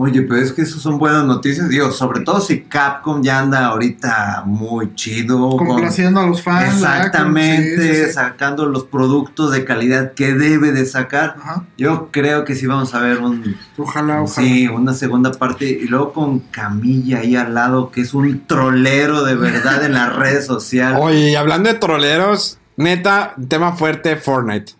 Oye, 0.00 0.22
pero 0.22 0.36
es 0.40 0.52
que 0.52 0.62
eso 0.62 0.78
son 0.78 0.96
buenas 0.96 1.24
noticias, 1.24 1.68
digo, 1.68 1.90
sobre 1.90 2.20
todo 2.20 2.40
si 2.40 2.60
Capcom 2.60 3.20
ya 3.20 3.40
anda 3.40 3.66
ahorita 3.66 4.44
muy 4.46 4.94
chido. 4.94 5.56
con- 5.56 5.66
Complaciendo 5.66 6.20
a 6.20 6.26
los 6.28 6.40
fans. 6.40 6.72
Exactamente, 6.74 7.76
Sí, 7.94 7.98
sí, 8.02 8.04
sí. 8.06 8.12
sacando 8.12 8.66
los 8.66 8.84
productos 8.84 9.50
de 9.50 9.64
calidad 9.64 10.12
que 10.12 10.34
debe 10.34 10.70
de 10.70 10.86
sacar. 10.86 11.34
Ajá. 11.40 11.64
Yo 11.76 12.10
creo 12.12 12.44
que 12.44 12.54
sí 12.54 12.68
vamos 12.68 12.94
a 12.94 13.00
ver 13.00 13.18
un, 13.18 13.56
Ojalá, 13.76 14.22
ojalá. 14.22 14.46
sí, 14.46 14.68
una 14.68 14.94
segunda 14.94 15.32
parte 15.32 15.64
y 15.68 15.88
luego 15.88 16.12
con 16.12 16.38
Camilla 16.40 17.18
ahí 17.18 17.34
al 17.34 17.54
lado, 17.54 17.90
que 17.90 18.02
es 18.02 18.14
un 18.14 18.46
trolero 18.46 19.24
de 19.24 19.34
verdad 19.34 19.84
en 19.84 19.94
las 19.94 20.14
redes 20.14 20.46
sociales. 20.46 21.00
Oye, 21.02 21.30
y 21.30 21.34
hablando 21.34 21.70
de 21.72 21.74
troleros, 21.76 22.58
neta, 22.76 23.34
tema 23.48 23.72
fuerte, 23.72 24.14
Fortnite. 24.14 24.74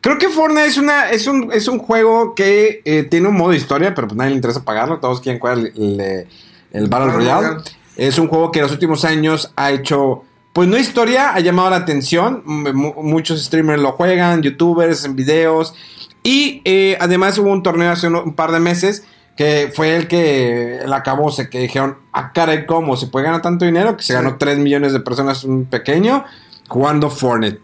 Creo 0.00 0.18
que 0.18 0.28
Fortnite 0.28 0.66
es, 0.66 0.78
una, 0.78 1.10
es, 1.10 1.26
un, 1.26 1.50
es 1.52 1.66
un 1.68 1.78
juego 1.78 2.34
que 2.34 2.82
eh, 2.84 3.02
tiene 3.04 3.28
un 3.28 3.36
modo 3.36 3.52
historia, 3.52 3.94
pero 3.94 4.06
pues 4.08 4.16
nadie 4.16 4.30
le 4.30 4.36
interesa 4.36 4.64
pagarlo. 4.64 4.98
Todos 5.00 5.20
quieren 5.20 5.40
jugar 5.40 5.58
el, 5.58 5.66
el, 5.76 6.26
el 6.72 6.86
Battle 6.88 7.12
Royale. 7.12 7.48
Es 7.96 8.18
un 8.18 8.28
juego 8.28 8.52
que 8.52 8.60
en 8.60 8.64
los 8.64 8.72
últimos 8.72 9.04
años 9.04 9.52
ha 9.56 9.72
hecho, 9.72 10.22
pues 10.52 10.68
no 10.68 10.78
historia, 10.78 11.34
ha 11.34 11.40
llamado 11.40 11.70
la 11.70 11.76
atención. 11.76 12.44
M- 12.46 12.72
muchos 13.02 13.42
streamers 13.44 13.82
lo 13.82 13.92
juegan, 13.92 14.40
youtubers, 14.42 15.04
en 15.04 15.16
videos. 15.16 15.74
Y 16.22 16.62
eh, 16.64 16.96
además 17.00 17.36
hubo 17.38 17.50
un 17.50 17.62
torneo 17.64 17.90
hace 17.90 18.06
un 18.06 18.34
par 18.34 18.52
de 18.52 18.60
meses 18.60 19.04
que 19.36 19.70
fue 19.74 19.94
el 19.96 20.08
que 20.08 20.78
el 20.78 20.92
acabose, 20.92 21.48
que 21.48 21.60
dijeron, 21.60 21.98
a 22.12 22.32
caray, 22.32 22.66
¿cómo? 22.66 22.96
¿Se 22.96 23.06
puede 23.06 23.24
ganar 23.26 23.40
tanto 23.42 23.64
dinero? 23.64 23.96
Que 23.96 24.02
se 24.02 24.12
ganó 24.14 24.36
3 24.36 24.58
millones 24.58 24.92
de 24.92 24.98
personas, 25.00 25.44
un 25.44 25.64
pequeño, 25.64 26.24
jugando 26.68 27.08
Fortnite. 27.08 27.60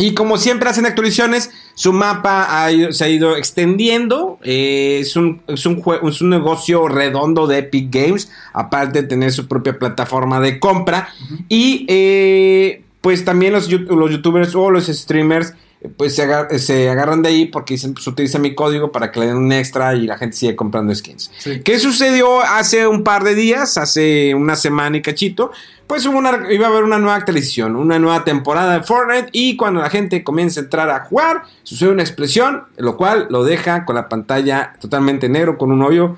Y 0.00 0.14
como 0.14 0.38
siempre 0.38 0.70
hacen 0.70 0.86
actualizaciones, 0.86 1.50
su 1.74 1.92
mapa 1.92 2.46
ha 2.64 2.70
ido- 2.70 2.92
se 2.92 3.04
ha 3.04 3.08
ido 3.08 3.36
extendiendo. 3.36 4.38
eh, 4.44 4.98
es, 5.00 5.16
un, 5.16 5.42
es, 5.48 5.66
un 5.66 5.82
es 6.08 6.20
un 6.22 6.30
negocio 6.30 6.86
redondo 6.86 7.48
de 7.48 7.58
Epic 7.58 7.88
Games, 7.92 8.30
aparte 8.52 9.02
de 9.02 9.08
tener 9.08 9.32
su 9.32 9.48
propia 9.48 9.76
plataforma 9.78 10.40
de 10.40 10.60
compra. 10.60 11.08
Y 11.48 11.84
eh, 11.88 12.82
pues 13.00 13.24
también 13.24 13.52
los, 13.52 13.68
los 13.70 14.10
youtubers 14.10 14.54
o 14.54 14.70
los 14.70 14.86
streamers 14.86 15.54
pues 15.96 16.14
se, 16.16 16.22
agar- 16.22 16.58
se 16.58 16.88
agarran 16.90 17.22
de 17.22 17.28
ahí 17.28 17.46
porque 17.46 17.74
dicen, 17.74 17.94
pues 17.94 18.06
utiliza 18.06 18.38
mi 18.38 18.54
código 18.54 18.90
para 18.90 19.12
que 19.12 19.20
le 19.20 19.26
den 19.26 19.36
un 19.36 19.52
extra 19.52 19.94
y 19.94 20.06
la 20.06 20.18
gente 20.18 20.36
sigue 20.36 20.56
comprando 20.56 20.94
skins. 20.94 21.30
Sí. 21.38 21.60
¿Qué 21.62 21.78
sucedió 21.78 22.40
hace 22.40 22.86
un 22.86 23.04
par 23.04 23.22
de 23.24 23.34
días? 23.34 23.78
Hace 23.78 24.34
una 24.34 24.56
semana 24.56 24.96
y 24.96 25.02
cachito. 25.02 25.52
Pues 25.86 26.04
hubo 26.04 26.18
una, 26.18 26.52
iba 26.52 26.66
a 26.66 26.70
haber 26.70 26.82
una 26.84 26.98
nueva 26.98 27.14
actualización, 27.16 27.76
una 27.76 27.98
nueva 27.98 28.24
temporada 28.24 28.74
de 28.74 28.82
Fortnite. 28.82 29.28
Y 29.32 29.56
cuando 29.56 29.80
la 29.80 29.88
gente 29.88 30.22
comienza 30.24 30.60
a 30.60 30.64
entrar 30.64 30.90
a 30.90 31.00
jugar, 31.04 31.44
sucede 31.62 31.90
una 31.90 32.02
explosión, 32.02 32.64
lo 32.76 32.96
cual 32.96 33.26
lo 33.30 33.44
deja 33.44 33.84
con 33.84 33.94
la 33.94 34.08
pantalla 34.08 34.74
totalmente 34.80 35.28
negro, 35.28 35.56
con 35.58 35.70
un 35.72 35.80
hoyo. 35.82 36.16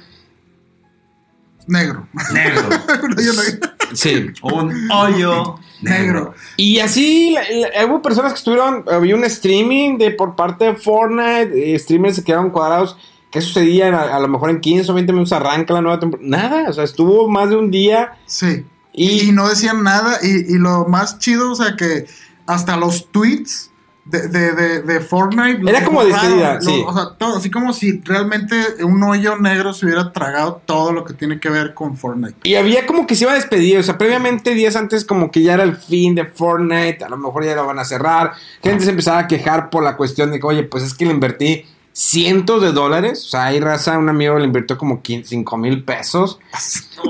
Negro. 1.67 2.09
Negro. 2.33 2.63
Sí. 3.95 4.27
Un 4.43 4.91
hoyo 4.91 5.59
Negro. 5.83 6.35
Y 6.59 6.79
así 6.81 7.31
la- 7.33 7.43
la- 7.81 7.87
hubo 7.87 8.03
personas 8.03 8.33
que 8.35 8.39
estuvieron, 8.39 8.85
había 8.91 9.15
un 9.17 9.25
streaming 9.25 9.97
de 9.97 10.11
por 10.11 10.37
parte 10.37 10.67
de 10.67 10.75
Fortnite, 10.77 11.75
eh, 11.75 11.79
streamers 11.79 12.17
se 12.17 12.25
quedaron 12.25 12.51
cuadrados. 12.51 12.99
¿Qué 13.31 13.41
sucedía? 13.41 13.89
A, 13.99 14.17
a 14.17 14.21
lo 14.21 14.29
mejor 14.29 14.51
en 14.51 14.61
15 14.61 14.91
o 14.91 14.95
20 14.95 15.13
minutos 15.13 15.33
arranca 15.33 15.73
la 15.73 15.81
nueva 15.81 15.99
temporada. 15.99 16.29
Nada, 16.29 16.69
o 16.69 16.73
sea, 16.75 16.85
estuvo 16.85 17.29
más 17.29 17.49
de 17.49 17.57
un 17.57 17.71
día. 17.71 18.13
Sí. 18.27 18.65
Y- 18.93 19.29
Y, 19.29 19.33
no 19.33 19.49
decían 19.49 19.83
nada. 19.83 20.19
Y, 20.23 20.55
y 20.55 20.59
lo 20.59 20.85
más 20.87 21.19
chido, 21.19 21.51
o 21.51 21.55
sea, 21.55 21.77
que 21.77 22.07
hasta 22.47 22.77
los 22.77 23.07
tweets 23.11 23.70
de, 24.05 24.29
de, 24.29 24.53
de, 24.53 24.83
de 24.83 25.01
Fortnite. 25.01 25.69
Era 25.69 25.85
como 25.85 26.05
despedida, 26.05 26.61
sí. 26.61 26.83
O 26.87 26.93
sea, 26.93 27.15
todo, 27.19 27.37
así 27.37 27.51
como 27.51 27.73
si 27.73 28.01
realmente 28.01 28.57
un 28.83 29.03
hoyo 29.03 29.37
negro 29.37 29.73
se 29.73 29.87
hubiera 29.87 30.13
tragado 30.13 30.61
todo 30.65 30.93
lo 30.93 31.05
que 31.05 31.15
tiene 31.15 31.39
que 31.39 31.49
ver 31.49 31.75
con 31.75 31.97
Fortnite. 31.97 32.37
Y 32.45 32.55
había 32.55 32.87
como 32.87 33.07
que 33.07 33.15
se 33.15 33.25
iba 33.25 33.33
a 33.33 33.37
despedir, 33.37 33.79
o 33.79 33.83
sea, 33.83 33.99
previamente 33.99 34.55
días 34.55 34.77
antes 34.77 35.05
como 35.05 35.31
que 35.31 35.43
ya 35.43 35.55
era 35.55 35.63
el 35.63 35.77
fin 35.77 36.15
de 36.15 36.25
Fortnite, 36.25 37.05
a 37.05 37.09
lo 37.09 37.17
mejor 37.17 37.45
ya 37.45 37.55
lo 37.55 37.67
van 37.67 37.79
a 37.79 37.85
cerrar. 37.85 38.33
Gente 38.63 38.85
se 38.85 38.91
empezaba 38.91 39.19
a 39.21 39.29
quejar 39.29 39.71
por 39.71 39.83
la 39.83 39.97
cuestión 39.97 40.31
de 40.31 40.41
que, 40.41 40.47
oye, 40.47 40.63
pues 40.65 40.83
es 40.83 40.95
que 40.95 41.05
le 41.05 41.13
invertí 41.13 41.65
cientos 41.93 42.63
de 42.63 42.73
dólares, 42.73 43.25
o 43.27 43.29
sea, 43.31 43.47
hay 43.47 43.61
raza, 43.61 43.99
un 43.99 44.09
amigo 44.09 44.39
le 44.39 44.45
invirtió 44.45 44.79
como 44.79 45.03
5 45.05 45.57
mil 45.57 45.85
pesos 45.85 46.39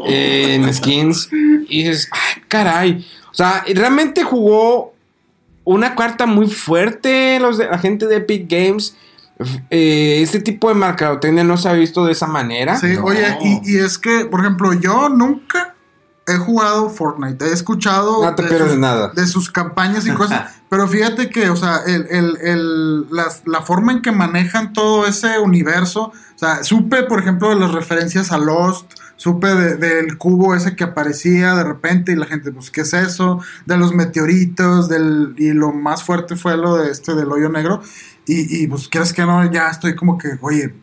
eh, 0.07 0.55
en 0.61 0.73
skins. 0.73 1.29
Y 1.33 1.85
dices, 1.85 2.09
ay, 2.11 2.43
caray. 2.49 3.07
O 3.31 3.35
sea, 3.35 3.65
realmente 3.75 4.25
jugó 4.25 4.93
una 5.65 5.95
carta 5.95 6.27
muy 6.27 6.49
fuerte 6.49 7.39
los 7.41 7.59
de, 7.59 7.67
la 7.69 7.79
gente 7.79 8.07
de 8.07 8.17
Epic 8.17 8.51
Games. 8.51 8.97
Eh, 9.71 10.21
este 10.23 10.41
tipo 10.41 10.69
de 10.69 10.75
mercadotecnia 10.75 11.45
no 11.45 11.57
se 11.57 11.69
ha 11.69 11.73
visto 11.73 12.05
de 12.05 12.13
esa 12.13 12.27
manera. 12.27 12.77
Sí, 12.79 12.89
No. 12.95 13.05
oye, 13.05 13.39
y, 13.43 13.61
y 13.75 13.79
es 13.79 13.97
que, 13.99 14.27
por 14.27 14.41
ejemplo, 14.41 14.73
yo 14.75 15.09
nunca 15.09 15.75
he 16.27 16.35
jugado 16.37 16.91
Fortnite. 16.91 17.47
He 17.47 17.53
escuchado 17.53 18.23
No 18.23 18.35
te 18.35 18.43
de, 18.43 18.49
pierdes 18.51 18.71
sus, 18.73 18.79
nada. 18.79 19.09
de 19.15 19.27
sus 19.27 19.51
campañas 19.51 20.07
y 20.07 20.11
cosas. 20.13 20.51
pero 20.69 20.87
fíjate 20.87 21.31
que, 21.31 21.49
o 21.49 21.57
sea, 21.57 21.81
el, 21.87 22.07
el- 22.11 22.37
el- 22.43 23.11
las- 23.11 23.43
la 23.47 23.63
forma 23.63 23.93
en 23.93 24.03
que 24.03 24.13
manejan 24.13 24.73
todo 24.75 25.07
ese 25.07 25.39
universo. 25.39 26.13
O 26.13 26.39
sea, 26.39 26.63
supe, 26.63 27.03
por 27.05 27.21
ejemplo, 27.21 27.49
de 27.49 27.57
las 27.57 27.73
referencias 27.73 28.33
a 28.33 28.39
Lost. 28.39 28.93
Supe 29.21 29.49
de- 29.49 29.77
del 29.77 30.17
cubo 30.17 30.55
ese 30.55 30.75
que 30.75 30.85
aparecía 30.85 31.55
de 31.55 31.63
repente 31.63 32.11
y 32.11 32.17
la 32.17 32.25
gente, 32.25 32.53
pues, 32.53 32.71
¿qué 32.71 32.81
es 32.81 32.95
eso? 32.95 33.39
De 33.67 33.77
los 33.77 33.93
meteoritos, 33.95 34.89
del, 34.89 35.35
y 35.37 35.51
lo 35.53 35.73
más 35.75 36.03
fuerte 36.03 36.37
fue 36.37 36.57
lo 36.57 36.77
de 36.79 36.91
este 36.91 37.15
del 37.15 37.31
hoyo 37.31 37.51
negro. 37.51 37.83
Y, 38.25 38.63
y 38.63 38.67
pues, 38.67 38.89
quieres 38.89 39.13
que 39.13 39.21
no, 39.27 39.45
ya 39.53 39.69
estoy 39.69 39.95
como 39.95 40.17
que, 40.17 40.39
oye, 40.41 40.75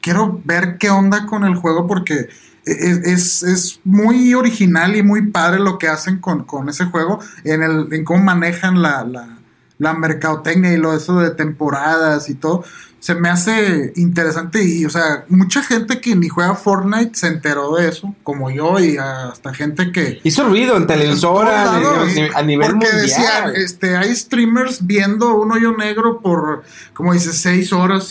quiero 0.00 0.40
ver 0.46 0.78
qué 0.78 0.88
onda 0.88 1.26
con 1.26 1.44
el 1.44 1.56
juego 1.56 1.86
porque 1.86 2.30
es, 2.64 2.98
es- 3.04 3.42
es 3.42 3.80
muy 3.84 4.32
original 4.32 4.96
y 4.96 5.02
muy 5.02 5.26
padre 5.30 5.60
lo 5.60 5.76
que 5.76 5.88
hacen 5.88 6.20
con, 6.20 6.44
con 6.44 6.70
ese 6.70 6.86
juego, 6.86 7.18
en, 7.44 7.62
el, 7.62 7.88
en 7.92 8.02
cómo 8.06 8.24
manejan 8.24 8.80
la, 8.80 9.04
la, 9.04 9.28
la 9.76 9.92
mercadotecnia 9.92 10.72
y 10.72 10.78
lo 10.78 10.94
eso 10.96 11.20
de 11.20 11.32
temporadas 11.32 12.30
y 12.30 12.34
todo. 12.34 12.64
Se 13.04 13.14
me 13.14 13.28
hace 13.28 13.92
interesante 13.96 14.64
y, 14.64 14.86
o 14.86 14.88
sea, 14.88 15.26
mucha 15.28 15.62
gente 15.62 16.00
que 16.00 16.16
ni 16.16 16.30
juega 16.30 16.54
Fortnite 16.54 17.10
se 17.14 17.26
enteró 17.26 17.74
de 17.76 17.86
eso, 17.90 18.14
como 18.22 18.50
yo 18.50 18.80
y 18.80 18.96
hasta 18.96 19.52
gente 19.52 19.92
que, 19.92 20.20
Hizo 20.24 20.44
ruido 20.48 20.74
en 20.78 20.86
televisora, 20.86 21.64
en 21.64 21.64
todo 21.64 21.80
lado, 21.82 22.06
digamos, 22.06 22.16
y- 22.16 22.34
a 22.38 22.42
nivel 22.42 22.70
porque 22.70 22.86
mundial. 22.86 23.02
decían, 23.02 23.52
este, 23.56 23.96
hay 23.98 24.16
streamers 24.16 24.86
viendo 24.86 25.34
un 25.34 25.52
hoyo 25.52 25.76
negro 25.76 26.20
por, 26.22 26.62
como 26.94 27.12
dice, 27.12 27.34
6 27.34 27.74
horas, 27.74 28.10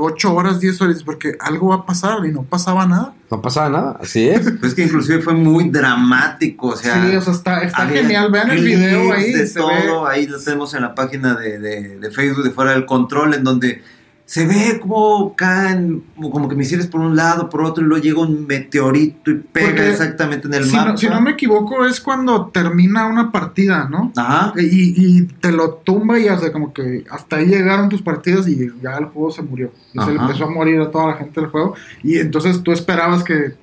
8 0.00 0.34
horas, 0.34 0.58
10 0.58 0.80
horas, 0.80 1.02
porque 1.02 1.36
algo 1.38 1.68
va 1.68 1.74
a 1.76 1.84
pasar 1.84 2.24
y 2.24 2.32
no 2.32 2.44
pasaba 2.44 2.86
nada. 2.86 3.12
No 3.30 3.42
pasaba 3.42 3.68
nada, 3.68 3.98
así 4.00 4.26
es. 4.26 4.40
Pues 4.60 4.72
que 4.74 4.84
inclusive 4.84 5.20
fue 5.20 5.34
muy 5.34 5.68
dramático, 5.68 6.68
o 6.68 6.76
sea... 6.76 7.06
sí, 7.10 7.14
o 7.14 7.20
sea, 7.20 7.32
está, 7.34 7.60
está 7.62 7.86
genial. 7.88 8.30
Vean 8.32 8.48
el 8.50 8.64
video 8.64 9.12
ahí. 9.12 9.32
de 9.34 9.46
se 9.46 9.58
todo, 9.60 9.68
ve- 10.04 10.10
ahí 10.10 10.26
lo 10.26 10.38
tenemos 10.40 10.72
en 10.72 10.80
la 10.80 10.94
página 10.94 11.34
de, 11.34 11.58
de- 11.58 11.98
de 11.98 12.10
Facebook 12.10 12.42
de 12.44 12.52
Fuera 12.52 12.70
del 12.72 12.86
Control, 12.86 13.34
en 13.34 13.44
donde 13.44 13.82
se 14.26 14.46
ve 14.46 14.80
como 14.80 15.34
caen 15.36 16.02
como, 16.16 16.48
que 16.48 16.56
misiles 16.56 16.86
por 16.86 17.00
un 17.00 17.14
lado, 17.14 17.50
por 17.50 17.62
otro, 17.62 17.84
y 17.84 17.86
luego 17.86 18.02
llega 18.02 18.20
un 18.20 18.46
meteorito 18.46 19.30
y 19.30 19.34
pega 19.34 19.66
Porque 19.66 19.90
exactamente 19.90 20.48
en 20.48 20.54
el 20.54 20.64
si, 20.64 20.74
mapa. 20.74 20.92
no, 20.92 20.96
si 20.96 21.08
no 21.08 21.20
me 21.20 21.32
equivoco, 21.32 21.84
es 21.84 22.00
cuando 22.00 22.46
termina 22.46 23.06
una 23.06 23.30
partida, 23.30 23.86
¿no? 23.90 24.12
Ajá. 24.16 24.54
Y, 24.56 25.18
y 25.18 25.22
te 25.26 25.52
lo 25.52 25.74
tumba 25.74 26.18
y 26.18 26.28
hace 26.28 26.50
como 26.52 26.72
que 26.72 27.04
hasta 27.10 27.36
ahí 27.36 27.46
llegaron 27.46 27.90
tus 27.90 28.00
partidas 28.00 28.48
y 28.48 28.70
ya 28.82 28.96
el 28.96 29.06
juego 29.06 29.30
se 29.30 29.42
murió. 29.42 29.72
Y 29.92 30.00
se 30.00 30.12
le 30.12 30.18
empezó 30.18 30.44
a 30.44 30.50
morir 30.50 30.80
a 30.80 30.90
toda 30.90 31.08
la 31.08 31.14
gente 31.14 31.40
del 31.40 31.50
juego. 31.50 31.74
Y 32.02 32.18
entonces 32.18 32.62
tú 32.62 32.72
esperabas 32.72 33.22
que 33.24 33.54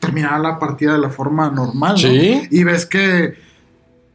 terminara 0.00 0.38
la 0.38 0.58
partida 0.58 0.94
de 0.94 0.98
la 0.98 1.10
forma 1.10 1.50
normal, 1.50 1.92
¿no? 1.92 1.98
Sí. 1.98 2.48
Y 2.50 2.64
ves 2.64 2.86
que 2.86 3.34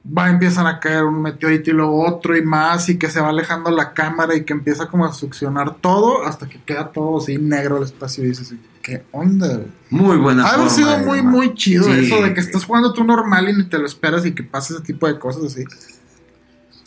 va, 0.06 0.30
empiezan 0.30 0.66
a 0.68 0.80
caer 0.80 1.04
un 1.04 1.22
meteorito 1.22 1.70
y 1.70 1.74
luego 1.74 2.06
otro 2.08 2.36
y 2.36 2.42
más 2.44 2.90
y 2.90 2.98
que 2.98 3.10
se 3.10 3.22
va 3.22 3.30
alejando 3.30 3.70
la 3.72 3.94
cámara 3.94 4.36
y 4.36 4.44
que 4.44 4.54
empieza 4.54 4.88
como 4.88 5.06
a 5.06 5.14
succionar 5.14 5.76
todo 5.76 6.26
hasta 6.26 6.48
que 6.50 6.60
queda 6.64 6.92
todo 6.92 7.20
así 7.20 7.38
negro 7.38 7.78
el 7.78 7.84
espacio 7.84 8.24
y 8.24 8.28
dices, 8.30 8.54
¿qué 8.82 9.04
onda? 9.12 9.48
güey?" 9.48 9.68
Muy 9.90 10.18
buena 10.18 10.46
Ha 10.48 10.70
sido 10.70 10.98
muy, 11.00 11.22
muy 11.22 11.54
chido 11.54 11.84
Sí. 11.86 12.06
eso 12.06 12.22
de 12.24 12.34
que 12.34 12.40
estás 12.40 12.66
jugando 12.66 12.94
tú 12.94 13.04
normal 13.04 13.50
y 13.50 13.54
ni 13.58 13.64
te 13.70 13.78
lo 13.78 13.86
esperas 13.86 14.26
y 14.26 14.34
que 14.34 14.44
pase 14.44 14.74
ese 14.74 14.84
tipo 14.84 15.06
de 15.08 15.20
cosas 15.20 15.44
así. 15.44 15.64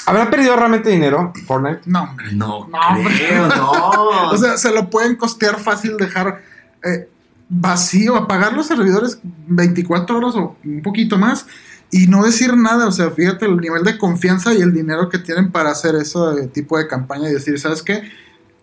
¿Habrá 0.07 0.29
perdido 0.29 0.55
realmente 0.57 0.91
dinero 0.91 1.33
Fortnite? 1.47 1.81
No, 1.87 2.03
hombre. 2.03 2.33
No, 2.33 2.67
No, 2.69 2.79
hombre. 2.91 3.15
creo, 3.17 3.49
no. 3.57 4.31
O 4.31 4.37
sea, 4.37 4.57
se 4.59 4.71
lo 4.73 4.91
pueden 4.91 5.17
costear 5.17 5.59
fácil 5.59 5.97
dejar 5.97 6.43
eh, 6.85 7.09
vacío, 7.49 8.17
apagar 8.17 8.53
los 8.53 8.67
servidores 8.67 9.19
24 9.23 10.19
horas 10.19 10.35
o 10.35 10.57
un 10.65 10.83
poquito 10.83 11.17
más 11.17 11.47
y 11.95 12.09
no 12.09 12.25
decir 12.25 12.57
nada. 12.57 12.89
O 12.89 12.93
sea, 12.93 13.13
fíjate 13.13 13.47
el 13.47 13.57
nivel 13.59 13.85
de 13.85 13.97
confianza 13.97 14.53
y 14.53 14.61
el 14.61 14.75
dinero 14.75 15.09
que 15.09 15.19
tienen 15.19 15.53
para 15.53 15.71
hacer 15.71 15.95
ese 15.95 16.19
tipo 16.53 16.77
de 16.77 16.89
campaña 16.89 17.31
y 17.31 17.33
decir, 17.33 17.57
¿sabes 17.61 17.85
qué? 17.85 18.03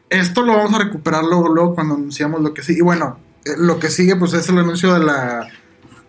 Esto 0.09 0.41
lo 0.41 0.57
vamos 0.57 0.73
a 0.73 0.79
recuperar 0.79 1.23
luego, 1.23 1.47
luego 1.47 1.73
cuando 1.73 1.95
anunciamos 1.95 2.41
lo 2.41 2.53
que 2.53 2.61
sí. 2.61 2.75
Y 2.77 2.81
bueno, 2.81 3.19
eh, 3.45 3.51
lo 3.57 3.79
que 3.79 3.89
sigue 3.89 4.17
pues 4.17 4.33
es 4.33 4.49
el 4.49 4.57
anuncio 4.57 4.93
de 4.93 5.05
la 5.05 5.47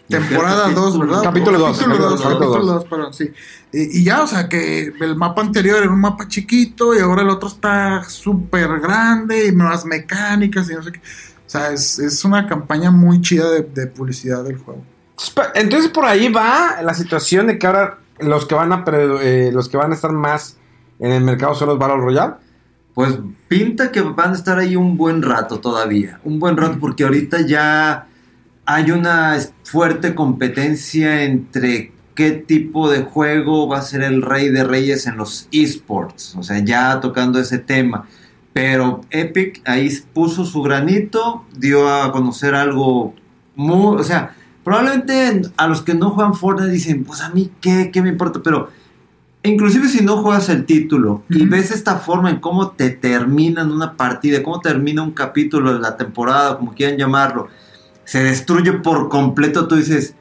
temporada 0.09 0.65
capítulo. 0.65 0.87
2, 0.87 0.99
¿verdad? 0.99 1.23
Capítulo 1.23 1.59
dos, 1.61 1.79
Capítulo 1.79 1.95
capítulo 1.95 2.11
2, 2.11 2.11
dos, 2.11 2.23
capítulo 2.23 2.51
capítulo 2.51 2.73
2, 2.73 2.85
perdón, 2.87 3.15
sí. 3.15 3.33
Y, 3.73 4.01
y 4.01 4.05
ya, 4.05 4.23
o 4.23 4.27
sea, 4.27 4.49
que 4.49 4.93
el 5.01 5.15
mapa 5.15 5.43
anterior 5.43 5.81
era 5.81 5.93
un 5.93 6.01
mapa 6.01 6.27
chiquito 6.27 6.93
y 6.93 6.99
ahora 6.99 7.23
el 7.23 7.31
otro 7.31 7.49
está 7.49 8.03
súper 8.03 8.81
grande 8.81 9.47
y 9.47 9.53
nuevas 9.53 9.85
mecánicas 9.85 10.69
y 10.69 10.75
no 10.75 10.83
sé 10.83 10.91
qué. 10.91 10.99
O 10.99 11.51
sea, 11.53 11.71
es, 11.71 12.01
es 12.01 12.25
una 12.25 12.49
campaña 12.49 12.91
muy 12.91 13.21
chida 13.21 13.49
de, 13.49 13.63
de 13.63 13.87
publicidad 13.87 14.43
del 14.43 14.59
juego. 14.59 14.83
Entonces 15.55 15.91
por 15.91 16.05
ahí 16.05 16.31
va 16.31 16.83
la 16.83 16.95
situación 16.95 17.47
de 17.47 17.59
que 17.59 17.67
ahora 17.67 17.99
los 18.19 18.47
que 18.47 18.55
van 18.55 18.73
a 18.73 18.85
eh, 18.89 19.51
los 19.53 19.69
que 19.69 19.77
van 19.77 19.93
a 19.93 19.95
estar 19.95 20.13
más 20.13 20.57
en 20.99 21.13
el 21.13 21.25
mercado 21.25 21.55
son 21.55 21.69
los 21.69 21.79
Battle 21.79 21.99
Royale. 21.99 22.35
Pues 22.95 23.19
pinta 23.49 23.91
que 23.91 24.03
van 24.03 24.33
a 24.33 24.35
estar 24.35 24.59
ahí 24.59 24.77
un 24.77 24.97
buen 24.97 25.23
rato 25.23 25.61
todavía. 25.61 26.21
Un 26.25 26.39
buen 26.39 26.57
rato 26.57 26.79
porque 26.79 27.05
ahorita 27.05 27.41
ya 27.41 28.07
hay 28.67 28.91
una 28.91 29.39
fuerte 29.65 30.15
competencia 30.15 31.25
entre 31.25 31.93
qué 32.15 32.33
tipo 32.33 32.91
de 32.91 33.03
juego 33.03 33.67
va 33.67 33.79
a 33.79 33.83
ser 33.83 34.03
el 34.03 34.23
rey 34.23 34.51
de 34.51 34.65
reyes 34.65 35.07
en 35.07 35.17
los 35.17 35.49
esports. 35.53 36.37
O 36.37 36.43
sea, 36.43 36.59
ya 36.59 37.01
tocando 37.01 37.39
ese 37.39 37.59
tema. 37.59 38.07
Pero 38.53 39.01
Epic 39.11 39.63
ahí 39.65 39.89
puso 40.13 40.45
su 40.45 40.63
granito, 40.63 41.47
dio 41.57 41.89
a 41.89 42.13
conocer 42.13 42.55
algo 42.55 43.15
muy... 43.57 43.99
O 43.99 44.05
sea, 44.05 44.37
probablemente 44.65 45.43
a 45.57 45.67
los 45.67 45.83
que 45.83 45.95
no 45.95 46.11
juegan 46.11 46.35
Fortnite 46.35 46.71
dicen, 46.71 47.05
pues 47.05 47.21
a 47.21 47.31
mí 47.31 47.51
qué, 47.61 47.91
qué 47.93 48.03
me 48.03 48.09
importa, 48.09 48.41
pero... 48.43 48.71
Inclusive 49.45 49.89
si 49.89 50.05
no 50.05 50.19
juegas 50.19 50.49
el 50.51 50.67
título 50.67 51.25
y 51.29 51.47
ves 51.47 51.73
esta 51.73 51.97
forma 51.97 52.31
en 52.31 52.39
cómo 52.39 52.71
te 52.71 52.91
terminan 52.91 53.73
una 53.73 53.97
partida, 53.97 54.41
cómo 54.41 54.61
termina 54.61 55.03
un 55.03 55.11
capítulo 55.11 55.75
de 55.75 55.81
la 55.81 55.97
temporada, 55.97 56.59
como 56.59 56.75
quieran 56.75 56.97
llamarlo, 56.97 57.49
se 58.05 58.23
destruye 58.23 58.73
por 58.75 59.09
completo, 59.09 59.67
tú 59.67 59.75
dices, 59.75 60.15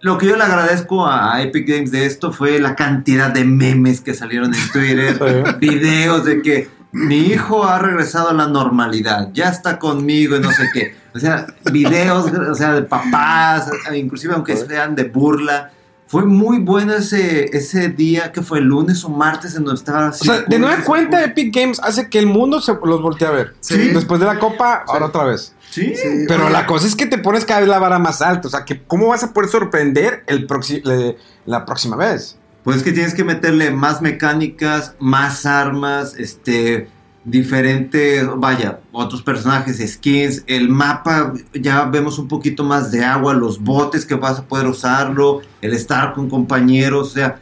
lo 0.00 0.18
que 0.18 0.26
yo 0.26 0.36
le 0.36 0.44
agradezco 0.44 1.06
a, 1.06 1.42
Epic 1.42 1.68
Games 1.68 1.90
de 1.90 2.06
esto 2.06 2.32
fue 2.32 2.60
la 2.60 2.76
cantidad 2.76 3.30
de 3.30 3.44
memes 3.44 4.00
que 4.00 4.14
salieron 4.14 4.54
en 4.54 4.70
Twitter, 4.70 5.56
videos 5.60 6.24
de 6.24 6.40
que 6.42 6.70
mi 6.92 7.16
hijo 7.16 7.64
ha 7.64 7.78
regresado 7.78 8.30
a 8.30 8.32
la 8.32 8.46
normalidad, 8.46 9.30
ya 9.32 9.48
está 9.48 9.78
conmigo 9.78 10.36
y 10.36 10.40
no 10.40 10.50
sé 10.52 10.68
qué. 10.72 10.94
O 11.18 11.20
sea, 11.20 11.46
videos, 11.72 12.30
o 12.32 12.54
sea, 12.54 12.72
de 12.72 12.82
papás, 12.82 13.68
inclusive 13.94 14.34
aunque 14.34 14.56
sean 14.56 14.94
de 14.94 15.04
burla. 15.04 15.72
Fue 16.06 16.24
muy 16.24 16.58
bueno 16.60 16.94
ese, 16.94 17.54
ese 17.54 17.88
día 17.90 18.32
que 18.32 18.40
fue 18.40 18.60
el 18.60 18.64
lunes 18.64 19.04
o 19.04 19.10
martes 19.10 19.54
en 19.56 19.64
donde 19.64 19.78
estaba 19.78 20.08
O 20.08 20.12
sea, 20.14 20.40
de 20.40 20.58
nueva 20.58 20.82
cuenta 20.82 21.22
Epic 21.22 21.54
Games 21.54 21.78
hace 21.82 22.08
que 22.08 22.18
el 22.18 22.26
mundo 22.26 22.62
se 22.62 22.72
los 22.82 23.02
voltee 23.02 23.28
a 23.28 23.30
ver. 23.30 23.54
Sí. 23.60 23.90
Después 23.90 24.18
de 24.18 24.24
la 24.24 24.38
copa, 24.38 24.84
ahora 24.86 25.06
otra 25.06 25.24
vez. 25.24 25.54
Sí, 25.68 25.94
Sí, 25.94 26.24
Pero 26.26 26.44
oye, 26.44 26.52
la 26.54 26.64
cosa 26.64 26.86
es 26.86 26.96
que 26.96 27.04
te 27.04 27.18
pones 27.18 27.44
cada 27.44 27.60
vez 27.60 27.68
la 27.68 27.78
vara 27.78 27.98
más 27.98 28.22
alta. 28.22 28.48
O 28.48 28.50
sea, 28.50 28.64
que 28.64 28.82
¿cómo 28.84 29.08
vas 29.08 29.22
a 29.22 29.34
poder 29.34 29.50
sorprender 29.50 30.24
el 30.26 30.46
le- 30.84 31.18
la 31.44 31.66
próxima 31.66 31.94
vez? 31.94 32.38
Pues 32.64 32.82
que 32.82 32.92
tienes 32.92 33.12
que 33.12 33.24
meterle 33.24 33.70
más 33.70 34.00
mecánicas, 34.00 34.94
más 34.98 35.44
armas, 35.44 36.14
este, 36.16 36.88
diferentes, 37.30 38.26
vaya, 38.36 38.80
otros 38.92 39.22
personajes, 39.22 39.78
skins, 39.92 40.44
el 40.46 40.68
mapa, 40.68 41.32
ya 41.52 41.84
vemos 41.84 42.18
un 42.18 42.28
poquito 42.28 42.64
más 42.64 42.90
de 42.90 43.04
agua, 43.04 43.34
los 43.34 43.62
botes 43.62 44.04
que 44.06 44.14
vas 44.14 44.38
a 44.38 44.44
poder 44.44 44.66
usarlo, 44.66 45.40
el 45.60 45.72
estar 45.72 46.14
con 46.14 46.28
compañeros, 46.28 47.08
o 47.08 47.14
sea, 47.14 47.40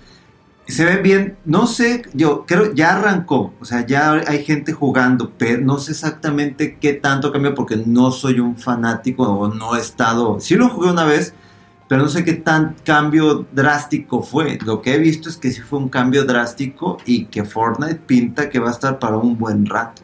se 0.67 0.85
ve 0.85 0.97
bien, 0.97 1.37
no 1.45 1.67
sé, 1.67 2.03
yo 2.13 2.45
creo, 2.47 2.75
ya 2.75 2.97
arrancó, 2.97 3.55
o 3.61 3.65
sea, 3.65 3.87
ya 3.87 4.13
hay 4.27 4.45
gente 4.45 4.73
jugando, 4.73 5.33
pero 5.39 5.63
no 5.63 5.79
sé 5.79 5.93
exactamente 5.93 6.77
qué 6.81 6.93
tanto 6.93 7.33
cambió 7.33 7.55
porque 7.55 7.77
no 7.87 8.11
soy 8.11 8.41
un 8.41 8.57
fanático 8.57 9.23
o 9.23 9.55
no 9.55 9.77
he 9.77 9.81
estado, 9.81 10.41
sí 10.41 10.57
lo 10.57 10.69
jugué 10.69 10.91
una 10.91 11.05
vez, 11.05 11.35
pero 11.89 12.03
no 12.03 12.09
sé 12.09 12.25
qué 12.25 12.35
tan 12.35 12.77
cambio 12.85 13.47
drástico 13.53 14.23
fue. 14.23 14.59
Lo 14.65 14.83
que 14.83 14.95
he 14.95 14.99
visto 14.99 15.29
es 15.29 15.37
que 15.37 15.51
sí 15.51 15.61
fue 15.61 15.79
un 15.79 15.89
cambio 15.89 16.25
drástico 16.25 16.99
y 17.05 17.27
que 17.27 17.45
Fortnite 17.45 18.01
pinta 18.07 18.49
que 18.49 18.59
va 18.59 18.69
a 18.69 18.73
estar 18.73 18.99
para 18.99 19.17
un 19.17 19.39
buen 19.39 19.67
rato. 19.67 20.03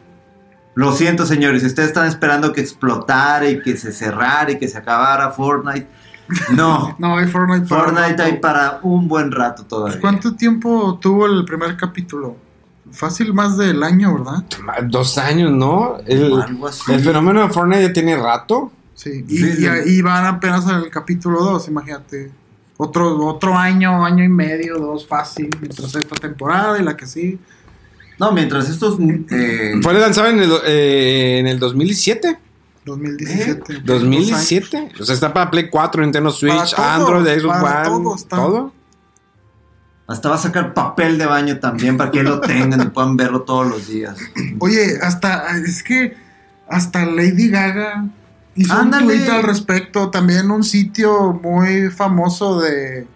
Lo 0.75 0.91
siento, 0.91 1.25
señores, 1.25 1.63
ustedes 1.63 1.89
están 1.89 2.07
esperando 2.07 2.51
que 2.51 2.61
explotara 2.61 3.47
y 3.47 3.61
que 3.61 3.77
se 3.77 3.91
cerrara 3.91 4.51
y 4.51 4.57
que 4.57 4.67
se 4.67 4.77
acabara 4.77 5.29
Fortnite, 5.31 5.87
no. 6.51 6.95
No, 6.99 7.17
hay 7.17 7.27
Fortnite. 7.27 7.67
para 7.67 7.83
Fortnite 7.83 8.21
hay 8.21 8.39
para 8.39 8.79
un 8.81 9.07
buen 9.07 9.31
rato 9.31 9.65
todavía. 9.65 9.99
¿Cuánto 9.99 10.35
tiempo 10.35 10.97
tuvo 11.01 11.25
el 11.25 11.45
primer 11.45 11.77
capítulo? 11.77 12.37
Fácil 12.91 13.33
más 13.33 13.57
del 13.57 13.81
año, 13.83 14.13
¿verdad? 14.13 14.43
Dos 14.83 15.17
años, 15.17 15.51
¿no? 15.51 15.97
El, 16.05 16.31
O 16.31 16.41
algo 16.41 16.67
así. 16.67 16.91
el 16.91 16.99
fenómeno 17.01 17.41
de 17.41 17.49
Fortnite 17.49 17.83
ya 17.87 17.93
tiene 17.93 18.15
rato. 18.15 18.71
Sí. 18.95 19.25
Y, 19.27 19.37
Sí, 19.37 19.51
sí. 19.53 19.65
y- 19.85 19.89
y 19.97 20.01
van 20.01 20.25
apenas 20.25 20.65
en 20.67 20.75
el 20.75 20.89
capítulo 20.89 21.41
2, 21.43 21.67
imagínate. 21.67 22.31
Otro, 22.77 23.17
otro 23.27 23.55
año, 23.57 24.03
año 24.05 24.23
y 24.23 24.29
medio, 24.29 24.77
dos 24.77 25.07
fácil, 25.07 25.49
mientras 25.61 25.95
esta 25.95 26.15
temporada 26.15 26.79
y 26.79 26.83
la 26.83 26.97
que 26.97 27.05
sí. 27.05 27.39
No, 28.19 28.31
mientras 28.31 28.69
estos... 28.69 28.97
eh, 29.31 29.73
Fue 29.81 29.93
lanzado 29.93 30.27
en 30.29 30.39
el, 30.39 30.51
eh, 30.65 31.37
en 31.39 31.47
el 31.47 31.59
2017. 31.59 32.37
2017. 32.85 33.81
2017. 33.85 34.91
O 34.99 35.03
sea, 35.05 35.15
está 35.15 35.33
para 35.33 35.49
Play 35.49 35.69
4, 35.69 36.01
Nintendo 36.03 36.31
Switch, 36.31 36.75
todo, 36.75 36.85
Android, 36.85 37.25
Xbox 37.39 37.57
One, 37.63 37.83
todo 37.85 38.15
está. 38.15 38.35
todo. 38.35 38.73
hasta 40.07 40.29
va 40.29 40.35
a 40.35 40.37
sacar 40.39 40.73
papel 40.73 41.17
de 41.17 41.25
baño 41.25 41.59
también 41.59 41.95
para 41.97 42.11
que 42.11 42.23
lo 42.23 42.41
tengan 42.41 42.81
y 42.81 42.85
puedan 42.87 43.15
verlo 43.15 43.43
todos 43.43 43.67
los 43.67 43.87
días. 43.87 44.17
Oye, 44.59 44.97
hasta, 45.01 45.57
es 45.57 45.81
que 45.83 46.15
hasta 46.67 47.05
Lady 47.05 47.49
Gaga 47.49 48.05
hizo 48.55 48.73
Ándale. 48.73 49.05
un 49.05 49.11
tweet 49.11 49.29
al 49.29 49.43
respecto. 49.43 50.09
También 50.09 50.49
un 50.51 50.63
sitio 50.63 51.33
muy 51.33 51.89
famoso 51.89 52.59
de. 52.61 53.07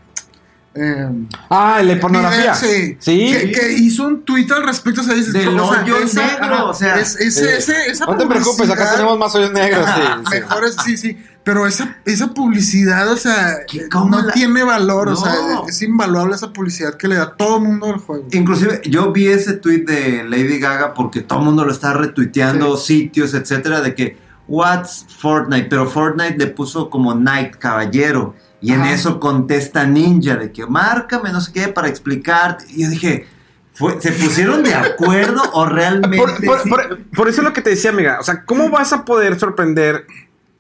eh, 0.76 1.10
Ah, 1.50 1.78
el 1.82 1.88
de 1.88 1.96
pornografía. 1.98 2.54
Sí. 2.54 2.98
Sí. 3.00 3.32
Que, 3.32 3.52
que 3.52 3.74
hizo 3.74 4.06
un 4.06 4.24
tweet 4.24 4.48
al 4.56 4.64
respecto. 4.64 5.02
O 5.02 5.04
sea, 5.04 5.16
dices, 5.16 5.34
Del 5.34 5.58
o 5.60 5.72
sea, 5.74 5.82
hoyo 5.84 5.98
esa- 5.98 6.26
negro, 6.26 6.46
ajá, 6.56 6.64
o 6.66 6.74
sea, 6.74 6.96
es- 7.00 7.16
ese- 7.20 7.46
eh, 7.54 7.58
ese- 7.58 7.90
esa 7.92 8.06
No 8.06 8.16
te 8.18 8.26
preocupes, 8.28 8.70
acá 8.70 8.76
publicidad- 8.76 8.92
tenemos 8.96 9.18
más 9.20 9.36
hoyos 9.36 9.52
negros. 9.54 9.86
sí, 9.90 10.02
sí. 10.02 10.36
Mejores, 10.40 10.76
sí, 10.86 10.98
sí. 10.98 11.18
Pero 11.44 11.66
esa, 11.66 11.96
esa 12.04 12.28
publicidad, 12.34 13.10
o 13.10 13.16
sea, 13.16 13.60
¿Qué- 13.72 13.88
cómo 13.88 14.18
no 14.18 14.22
la- 14.22 14.34
tiene 14.34 14.64
valor. 14.64 15.08
O 15.08 15.16
sea, 15.16 15.34
es 15.68 15.82
invaluable 15.82 16.36
esa 16.36 16.52
publicidad 16.52 16.96
que 16.96 17.08
le 17.08 17.16
da 17.16 17.36
todo 17.38 17.56
el 17.58 17.64
mundo 17.64 17.86
al 17.88 18.00
juego. 18.00 18.28
Inclusive 18.34 18.82
yo 18.86 19.14
vi 19.14 19.28
ese 19.30 19.54
tweet 19.54 19.86
de 19.86 20.26
Lady 20.26 20.60
Gaga 20.60 20.94
porque 20.94 21.22
todo 21.22 21.40
el 21.40 21.46
mundo 21.46 21.64
lo 21.64 21.72
está 21.72 21.94
retuiteando, 21.94 22.76
sitios, 22.76 23.34
etcétera, 23.34 23.80
de 23.80 23.96
que 23.96 24.18
What's 24.48 25.06
Fortnite, 25.20 25.68
pero 25.70 25.88
Fortnite 25.88 26.38
le 26.38 26.48
puso 26.48 26.90
como 26.90 27.14
Knight, 27.14 27.56
caballero, 27.58 28.34
y 28.62 28.72
en 28.74 28.84
eso 28.86 29.20
contesta 29.20 29.86
Ninja 29.86 30.36
de 30.36 30.52
que 30.52 30.66
márcame, 30.66 31.32
no 31.32 31.42
sé 31.42 31.52
qué, 31.52 31.68
para 31.68 31.88
explicarte. 31.90 32.66
Y 32.70 32.84
yo 32.84 32.90
dije, 32.90 33.28
¿fue, 33.74 34.02
¿se 34.02 34.12
pusieron 34.14 34.64
de 34.64 34.74
acuerdo 34.74 35.42
o 35.54 35.66
realmente? 35.66 36.18
Por, 36.18 36.44
por- 36.46 36.62
sí? 36.64 36.70
por- 36.70 36.98
por 37.16 37.28
eso 37.28 37.42
es 37.42 37.46
lo 37.48 37.54
que 37.54 37.62
te 37.62 37.70
decía, 37.72 37.92
amiga. 37.92 38.18
O 38.20 38.24
sea, 38.24 38.46
¿cómo 38.46 38.70
vas 38.70 38.94
a 38.94 39.06
poder 39.06 39.40
sorprender 39.40 40.08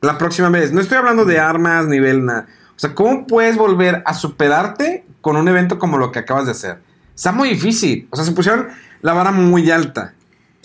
la 0.01 0.17
próxima 0.17 0.49
vez? 0.49 0.71
No 0.73 0.81
estoy 0.81 0.97
hablando 0.97 1.25
de 1.25 1.39
armas, 1.39 1.87
nivel, 1.87 2.23
nada. 2.25 2.45
O 2.75 2.79
sea, 2.79 2.93
¿cómo 2.93 3.25
puedes 3.25 3.57
volver 3.57 4.03
a 4.05 4.13
superarte 4.13 5.03
con 5.21 5.35
un 5.35 5.47
evento 5.47 5.79
como 5.79 5.97
lo 5.97 6.11
que 6.11 6.19
acabas 6.19 6.45
de 6.45 6.51
hacer? 6.51 6.77
Está 7.15 7.31
muy 7.31 7.49
difícil. 7.49 8.07
O 8.11 8.15
sea, 8.15 8.23
se 8.25 8.31
pusieron 8.33 8.67
la 9.01 9.13
vara 9.13 9.31
muy 9.31 9.71
alta. 9.71 10.13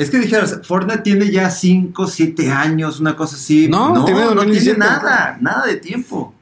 Es 0.03 0.11
que 0.11 0.19
dijeras, 0.19 0.61
Fortnite 0.65 1.03
tiene 1.03 1.31
ya 1.31 1.49
5, 1.51 2.07
7 2.07 2.51
años, 2.51 3.01
una 3.01 3.15
cosa 3.17 3.37
así. 3.37 3.69
No, 3.69 3.95
no, 3.95 4.05
tiene 4.05 4.21
no 4.21 4.27
tiene 4.29 4.35
2017. 4.35 4.79
nada, 4.79 5.39
nada 5.41 5.67
de 5.67 5.77
tiempo. 5.77 6.35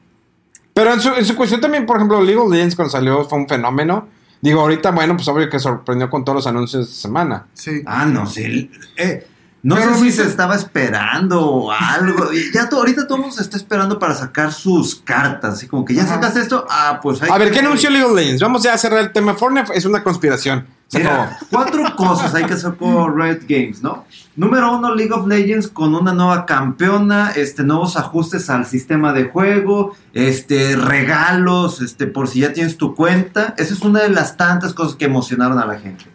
Pero 0.73 0.93
en 0.93 0.99
su, 0.99 1.09
en 1.09 1.25
su 1.25 1.35
cuestión 1.35 1.61
también, 1.61 1.85
por 1.85 1.97
ejemplo, 1.97 2.21
League 2.21 2.37
of 2.39 2.51
Legends 2.51 2.75
cuando 2.75 2.91
salió 2.91 3.23
fue 3.25 3.37
un 3.39 3.47
fenómeno. 3.47 4.07
Digo, 4.41 4.61
ahorita, 4.61 4.91
bueno, 4.91 5.15
pues 5.15 5.27
obvio 5.27 5.49
que 5.49 5.59
sorprendió 5.59 6.09
con 6.09 6.25
todos 6.25 6.37
los 6.37 6.47
anuncios 6.47 6.85
de 6.85 6.91
esta 6.91 7.01
semana. 7.03 7.45
Sí. 7.53 7.83
Ah, 7.85 8.05
no 8.05 8.25
sé. 8.25 8.69
eh, 8.97 9.27
no 9.63 9.75
Pero 9.75 9.93
sé 9.93 9.99
si 9.99 10.11
se 10.11 10.23
estaba 10.23 10.55
esperando 10.55 11.39
o 11.39 11.71
algo. 11.71 12.29
Ya 12.51 12.67
ahorita 12.71 13.05
todo 13.05 13.17
el 13.17 13.21
mundo 13.21 13.35
se 13.35 13.43
está 13.43 13.57
esperando 13.57 13.99
para 13.99 14.15
sacar 14.15 14.51
sus 14.51 14.95
cartas. 14.95 15.53
Así 15.53 15.67
como 15.67 15.85
que 15.85 15.93
ya 15.93 16.03
Ajá. 16.03 16.15
sacaste 16.15 16.39
esto. 16.41 16.65
Ah, 16.67 16.99
pues 17.01 17.21
hay 17.21 17.29
A 17.29 17.37
ver, 17.37 17.51
¿qué 17.51 17.59
anunció 17.59 17.91
League 17.91 18.05
of 18.05 18.15
Legends? 18.15 18.41
Vamos 18.41 18.63
ya 18.63 18.73
a 18.73 18.77
cerrar 18.79 18.99
el 19.01 19.11
tema. 19.11 19.35
Fortnite 19.35 19.71
es 19.75 19.85
una 19.85 20.03
conspiración. 20.03 20.65
Se 20.87 20.97
acabó. 20.97 21.23
Mira, 21.25 21.39
cuatro 21.51 21.95
cosas 21.95 22.33
hay 22.33 22.45
que 22.45 22.53
hacer 22.55 22.75
con 22.75 23.15
Riot 23.15 23.41
Games, 23.47 23.83
¿no? 23.83 24.03
Número 24.35 24.75
uno, 24.75 24.93
League 24.95 25.13
of 25.13 25.27
Legends 25.27 25.67
con 25.67 25.93
una 25.93 26.11
nueva 26.11 26.45
campeona, 26.45 27.31
este, 27.35 27.63
nuevos 27.63 27.95
ajustes 27.95 28.49
al 28.49 28.65
sistema 28.65 29.13
de 29.13 29.25
juego, 29.25 29.95
este, 30.13 30.75
regalos, 30.75 31.81
este, 31.81 32.07
por 32.07 32.27
si 32.27 32.39
ya 32.41 32.51
tienes 32.51 32.77
tu 32.77 32.95
cuenta. 32.95 33.53
Esa 33.57 33.73
es 33.73 33.81
una 33.81 34.01
de 34.01 34.09
las 34.09 34.35
tantas 34.37 34.73
cosas 34.73 34.95
que 34.95 35.05
emocionaron 35.05 35.59
a 35.59 35.65
la 35.65 35.79
gente. 35.79 36.05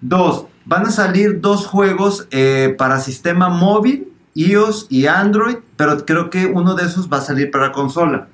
Dos, 0.00 0.46
van 0.64 0.86
a 0.86 0.90
salir 0.90 1.40
dos 1.40 1.66
juegos 1.66 2.26
eh, 2.30 2.74
para 2.76 3.00
sistema 3.00 3.48
móvil, 3.48 4.08
iOS 4.34 4.86
y 4.90 5.06
Android, 5.06 5.56
pero 5.76 6.04
creo 6.04 6.30
que 6.30 6.46
uno 6.46 6.74
de 6.74 6.84
esos 6.84 7.12
va 7.12 7.18
a 7.18 7.22
salir 7.22 7.50
para 7.50 7.72
consola. 7.72 8.28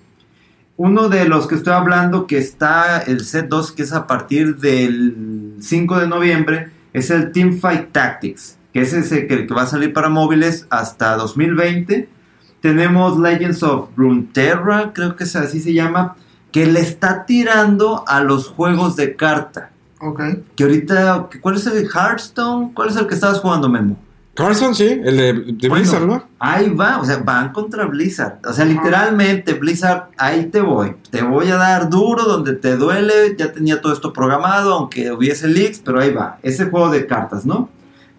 Uno 0.76 1.10
de 1.10 1.26
los 1.26 1.46
que 1.46 1.56
estoy 1.56 1.74
hablando 1.74 2.26
que 2.26 2.38
está 2.38 3.00
el 3.00 3.24
set 3.24 3.48
2, 3.48 3.72
que 3.72 3.82
es 3.82 3.92
a 3.92 4.06
partir 4.06 4.56
del 4.56 5.56
5 5.60 5.98
de 5.98 6.08
noviembre, 6.08 6.70
es 6.94 7.10
el 7.10 7.32
Teamfight 7.32 7.92
Tactics, 7.92 8.56
que 8.72 8.80
es 8.80 8.92
ese 8.94 9.26
que, 9.26 9.46
va 9.46 9.62
a 9.62 9.66
salir 9.66 9.92
para 9.92 10.08
móviles 10.08 10.66
hasta 10.70 11.16
2020. 11.16 12.08
Tenemos 12.62 13.18
Legends 13.18 13.62
of 13.62 13.90
Runeterra, 13.96 14.92
creo 14.94 15.16
que 15.16 15.24
así 15.24 15.60
se 15.60 15.74
llama, 15.74 16.16
que 16.50 16.66
le 16.66 16.80
está 16.80 17.26
tirando 17.26 18.04
a 18.08 18.22
los 18.22 18.48
juegos 18.48 18.96
de 18.96 19.16
carta. 19.16 19.70
Ok. 20.00 20.20
Que 20.56 20.64
ahorita, 20.64 21.28
¿cuál 21.40 21.56
es 21.56 21.66
el 21.66 21.86
Hearthstone? 21.86 22.72
¿Cuál 22.74 22.88
es 22.88 22.96
el 22.96 23.06
que 23.06 23.14
estabas 23.14 23.40
jugando, 23.40 23.68
Memo? 23.68 23.96
Carson, 24.34 24.74
sí, 24.74 24.86
el 24.86 25.16
de, 25.16 25.32
de 25.32 25.68
Bueno, 25.68 25.84
Blizzard, 25.84 26.06
¿no? 26.06 26.24
Ahí 26.38 26.70
va, 26.70 26.98
o 26.98 27.04
sea, 27.04 27.18
van 27.18 27.52
contra 27.52 27.84
Blizzard. 27.84 28.38
O 28.46 28.52
sea, 28.52 28.64
literalmente, 28.64 29.54
Blizzard, 29.54 30.08
ahí 30.16 30.46
te 30.46 30.60
voy. 30.60 30.94
Te 31.10 31.22
voy 31.22 31.48
a 31.48 31.56
dar 31.56 31.90
duro 31.90 32.24
donde 32.24 32.54
te 32.54 32.76
duele. 32.76 33.36
Ya 33.36 33.52
tenía 33.52 33.80
todo 33.80 33.92
esto 33.92 34.12
programado, 34.12 34.72
aunque 34.72 35.12
hubiese 35.12 35.48
leaks, 35.48 35.80
pero 35.80 36.00
ahí 36.00 36.12
va. 36.12 36.38
Ese 36.42 36.66
juego 36.66 36.90
de 36.90 37.06
cartas, 37.06 37.44
¿no? 37.44 37.68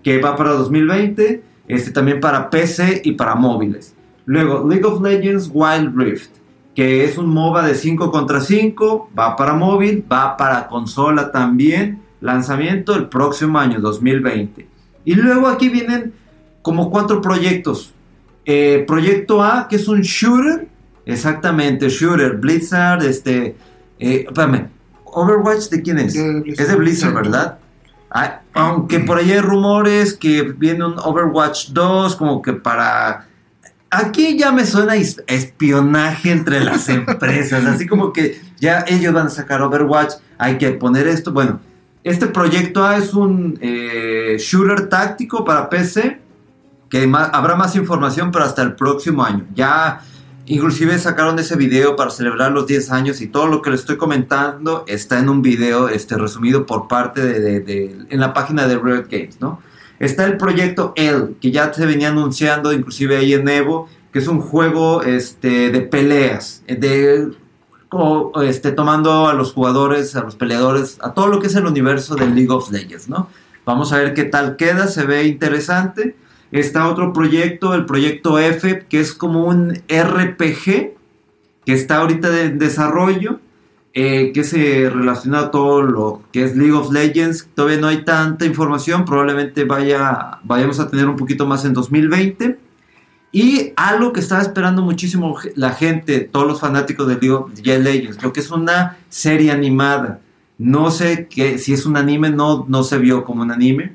Que 0.03 0.19
va 0.19 0.35
para 0.35 0.51
2020, 0.51 1.43
este 1.67 1.91
también 1.91 2.19
para 2.19 2.49
PC 2.49 3.01
y 3.03 3.13
para 3.13 3.33
móviles. 3.35 3.95
Luego, 4.25 4.67
League 4.67 4.85
of 4.85 5.01
Legends 5.01 5.49
Wild 5.51 5.95
Rift, 5.95 6.29
que 6.75 7.05
es 7.05 7.17
un 7.17 7.27
MOBA 7.27 7.65
de 7.65 7.75
5 7.75 8.11
contra 8.11 8.39
5, 8.39 9.09
va 9.17 9.35
para 9.35 9.53
móvil, 9.53 10.05
va 10.09 10.37
para 10.37 10.67
consola 10.67 11.31
también. 11.31 12.01
Lanzamiento 12.21 12.95
el 12.95 13.09
próximo 13.09 13.59
año, 13.59 13.79
2020. 13.81 14.67
Y 15.05 15.15
luego 15.15 15.47
aquí 15.47 15.69
vienen 15.69 16.13
como 16.61 16.89
cuatro 16.91 17.21
proyectos. 17.21 17.93
Eh, 18.45 18.83
proyecto 18.87 19.43
A, 19.43 19.67
que 19.67 19.75
es 19.75 19.87
un 19.87 20.01
shooter. 20.01 20.67
Exactamente, 21.05 21.89
shooter. 21.89 22.37
Blizzard, 22.37 23.03
este... 23.03 23.55
eh, 23.99 24.25
espérame, 24.27 24.69
Overwatch, 25.03 25.69
¿de 25.69 25.81
quién 25.81 25.97
es? 25.99 26.13
De. 26.13 26.43
Es 26.55 26.67
de 26.67 26.75
Blizzard. 26.75 27.13
¿verdad? 27.13 27.57
Ah, 28.09 28.41
aunque 28.53 28.99
por 28.99 29.17
ahí 29.17 29.31
hay 29.31 29.39
rumores 29.39 30.13
que 30.13 30.43
viene 30.43 30.85
un 30.85 30.95
Overwatch 30.99 31.69
2 31.69 32.15
como 32.17 32.41
que 32.41 32.53
para... 32.53 33.27
Aquí 33.93 34.37
ya 34.37 34.51
me 34.53 34.65
suena 34.65 34.95
espionaje 34.95 36.31
entre 36.31 36.61
las 36.63 36.87
empresas, 36.97 37.65
así 37.65 37.87
como 37.87 38.13
que 38.13 38.39
ya 38.59 38.85
ellos 38.87 39.13
van 39.13 39.27
a 39.27 39.29
sacar 39.29 39.61
Overwatch, 39.61 40.13
hay 40.37 40.57
que 40.57 40.71
poner 40.71 41.07
esto. 41.07 41.33
Bueno, 41.33 41.59
este 42.03 42.27
proyecto 42.27 42.85
A 42.85 42.97
es 42.97 43.13
un 43.13 43.59
eh, 43.61 44.37
shooter 44.39 44.87
táctico 44.87 45.43
para 45.43 45.69
PC, 45.69 46.19
que 46.89 47.09
habrá 47.13 47.55
más 47.55 47.75
información, 47.75 48.31
pero 48.31 48.45
hasta 48.45 48.61
el 48.61 48.75
próximo 48.75 49.23
año. 49.25 49.45
Ya, 49.55 50.01
inclusive 50.45 50.97
sacaron 50.97 51.37
ese 51.39 51.55
video 51.57 51.95
para 51.97 52.11
celebrar 52.11 52.51
los 52.53 52.67
10 52.67 52.91
años 52.91 53.19
y 53.21 53.27
todo 53.27 53.47
lo 53.47 53.61
que 53.61 53.71
les 53.71 53.81
estoy 53.81 53.97
comentando 53.97 54.85
está 54.87 55.19
en 55.19 55.27
un 55.29 55.41
video 55.41 55.89
este, 55.89 56.17
resumido 56.17 56.65
por 56.65 56.87
parte 56.87 57.21
de, 57.21 57.39
de- 57.39 57.59
de- 57.59 57.95
en 58.09 58.19
la 58.19 58.33
página 58.33 58.67
de 58.67 58.77
Riot 58.77 59.07
Games, 59.09 59.39
¿no? 59.41 59.61
Está 60.01 60.25
el 60.25 60.37
proyecto 60.37 60.93
L, 60.95 61.35
que 61.39 61.51
ya 61.51 61.71
se 61.73 61.85
venía 61.85 62.09
anunciando, 62.09 62.73
inclusive 62.73 63.17
ahí 63.17 63.33
en 63.33 63.47
Evo, 63.47 63.87
que 64.11 64.19
es 64.19 64.27
un 64.27 64.41
juego 64.41 65.03
este, 65.03 65.71
de 65.71 65.81
peleas, 65.81 66.63
de 66.67 67.29
o, 67.91 68.41
este, 68.41 68.71
tomando 68.71 69.27
a 69.27 69.33
los 69.33 69.51
jugadores, 69.53 70.15
a 70.15 70.21
los 70.23 70.35
peleadores, 70.35 70.97
a 71.01 71.13
todo 71.13 71.27
lo 71.27 71.39
que 71.39 71.47
es 71.47 71.55
el 71.55 71.65
universo 71.65 72.15
del 72.15 72.33
League 72.35 72.49
of 72.51 72.71
Legends, 72.71 73.09
¿no? 73.09 73.27
Vamos 73.65 73.91
a 73.93 73.97
ver 73.97 74.13
qué 74.13 74.23
tal 74.23 74.55
queda, 74.55 74.87
se 74.87 75.05
ve 75.05 75.25
interesante. 75.25 76.15
Está 76.51 76.87
otro 76.89 77.13
proyecto, 77.13 77.73
el 77.73 77.85
proyecto 77.85 78.39
F, 78.39 78.85
que 78.89 78.99
es 78.99 79.13
como 79.13 79.45
un 79.45 79.73
RPG 79.89 80.93
que 81.65 81.73
está 81.73 81.97
ahorita 81.97 82.29
de- 82.29 82.45
en 82.45 82.59
desarrollo, 82.59 83.39
eh, 83.93 84.31
que 84.33 84.45
se 84.45 84.89
relaciona 84.89 85.39
a 85.39 85.51
todo 85.51 85.81
lo 85.81 86.21
que 86.31 86.45
es 86.45 86.55
League 86.55 86.71
of 86.71 86.91
Legends. 86.91 87.49
Todavía 87.53 87.77
no 87.77 87.87
hay 87.87 88.05
tanta 88.05 88.45
información, 88.45 89.03
probablemente 89.03 89.65
vaya, 89.65 90.39
vayamos 90.43 90.79
a 90.79 90.89
tener 90.89 91.07
un 91.07 91.17
poquito 91.17 91.45
más 91.45 91.65
en 91.65 91.73
2020. 91.73 92.57
Y 93.33 93.73
algo 93.75 94.11
que 94.13 94.19
estaba 94.19 94.41
esperando 94.41 94.81
muchísimo 94.81 95.37
la 95.55 95.71
gente, 95.71 96.19
todos 96.19 96.47
los 96.47 96.59
fanáticos 96.59 97.07
de 97.07 97.15
League 97.15 97.31
of 97.31 97.51
Legends, 97.65 98.21
lo 98.23 98.33
que 98.33 98.41
es 98.41 98.51
una 98.51 98.97
serie 99.09 99.51
animada. 99.51 100.19
No 100.57 100.91
sé 100.91 101.27
que, 101.27 101.57
si 101.57 101.73
es 101.73 101.85
un 101.85 101.97
anime, 101.97 102.29
no, 102.29 102.65
no 102.67 102.83
se 102.83 102.97
vio 102.97 103.23
como 103.23 103.41
un 103.41 103.51
anime, 103.51 103.93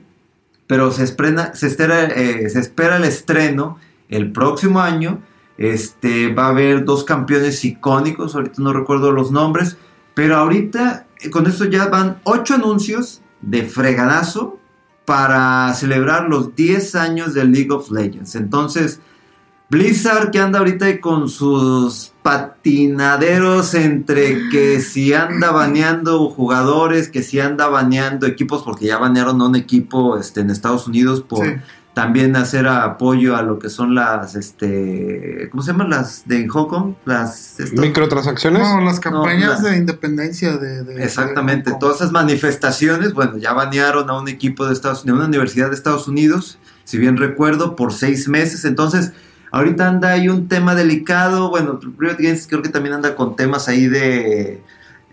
pero 0.67 0.91
se, 0.91 1.07
se, 1.07 1.67
espera, 1.67 2.05
eh, 2.07 2.51
se 2.51 2.59
espera 2.59 2.97
el 2.97 3.05
estreno 3.05 3.79
el 4.09 4.33
próximo 4.33 4.81
año. 4.81 5.21
Este, 5.59 6.35
va 6.35 6.47
a 6.47 6.51
haber 6.51 6.85
dos 6.85 7.05
campeones 7.05 7.65
icónicos, 7.65 8.35
ahorita 8.35 8.61
no 8.61 8.73
recuerdo 8.73 9.13
los 9.13 9.31
nombres, 9.31 9.77
pero 10.17 10.37
ahorita 10.39 11.09
eh, 11.21 11.29
con 11.29 11.47
esto 11.47 11.67
ya 11.67 11.89
van 11.89 12.21
ocho 12.25 12.55
anuncios 12.55 13.21
de 13.43 13.65
fregadazo 13.65 14.59
para 15.05 15.75
celebrar 15.75 16.31
los 16.31 16.57
10 16.57 16.95
años 16.95 17.35
de 17.35 17.45
League 17.45 17.71
of 17.71 17.91
Legends. 17.91 18.35
Entonces, 18.35 18.99
Blizzard 19.69 20.31
que 20.31 20.41
anda 20.41 20.61
ahorita 20.61 21.03
con 21.03 21.29
sus 21.29 22.13
patinaderos 22.23 23.75
entre 23.75 24.49
que 24.49 24.81
si 24.81 25.13
anda 25.13 25.51
baneando 25.51 26.31
jugadores, 26.31 27.11
que 27.11 27.23
si 27.23 27.39
anda 27.39 27.69
baneando 27.69 28.27
equipos, 28.27 28.63
porque 28.63 28.87
ya 28.87 28.97
banearon 28.97 29.43
a 29.43 29.47
un 29.49 29.55
equipo 29.55 30.17
este, 30.17 30.41
en 30.41 30.49
Estados 30.49 30.89
Unidos 30.89 31.21
por. 31.21 31.61
También 31.97 32.37
hacer 32.37 32.69
apoyo 32.69 33.37
a 33.37 33.41
lo 33.43 33.59
que 33.59 33.71
son 33.71 33.95
las, 33.95 34.35
este, 34.35 35.49
¿cómo 35.51 35.63
se 35.63 35.73
llaman 35.73 35.89
las 35.89 36.29
de 36.29 36.47
Hong 36.47 36.67
Kong? 36.69 36.93
Las 37.07 37.59
estas- 37.59 37.81
Microtransacciones. 37.81 38.61
No, 38.61 38.83
las 38.83 39.01
campañas 39.01 39.63
de 39.63 39.79
independencia 39.79 40.59
de... 40.59 40.85
de- 40.85 41.03
Exactamente, 41.03 41.71
de 41.71 41.77
todas 41.81 41.97
esas 41.97 42.13
manifestaciones, 42.13 43.15
bueno, 43.15 43.39
ya 43.39 43.55
banearon 43.55 44.11
a 44.11 44.19
un 44.21 44.29
equipo 44.29 44.67
de 44.67 44.75
Estados 44.75 45.05
Unidos, 45.05 45.21
una 45.21 45.29
universidad 45.29 45.71
de 45.71 45.75
Estados 45.75 46.07
Unidos, 46.07 46.59
si 46.85 46.99
bien 46.99 47.17
recuerdo, 47.17 47.77
por 47.77 47.95
seis 47.95 48.29
meses. 48.29 48.67
Entonces, 48.67 49.13
ahorita 49.51 49.89
anda 49.89 50.11
ahí 50.13 50.29
un 50.29 50.49
tema 50.49 50.75
delicado. 50.75 51.49
Bueno, 51.49 51.81
Riot 51.99 52.17
Games 52.19 52.47
creo 52.47 52.61
que 52.61 52.69
también 52.69 52.95
anda 52.95 53.15
con 53.17 53.37
temas 53.37 53.69
ahí 53.69 53.87
de. 53.87 54.63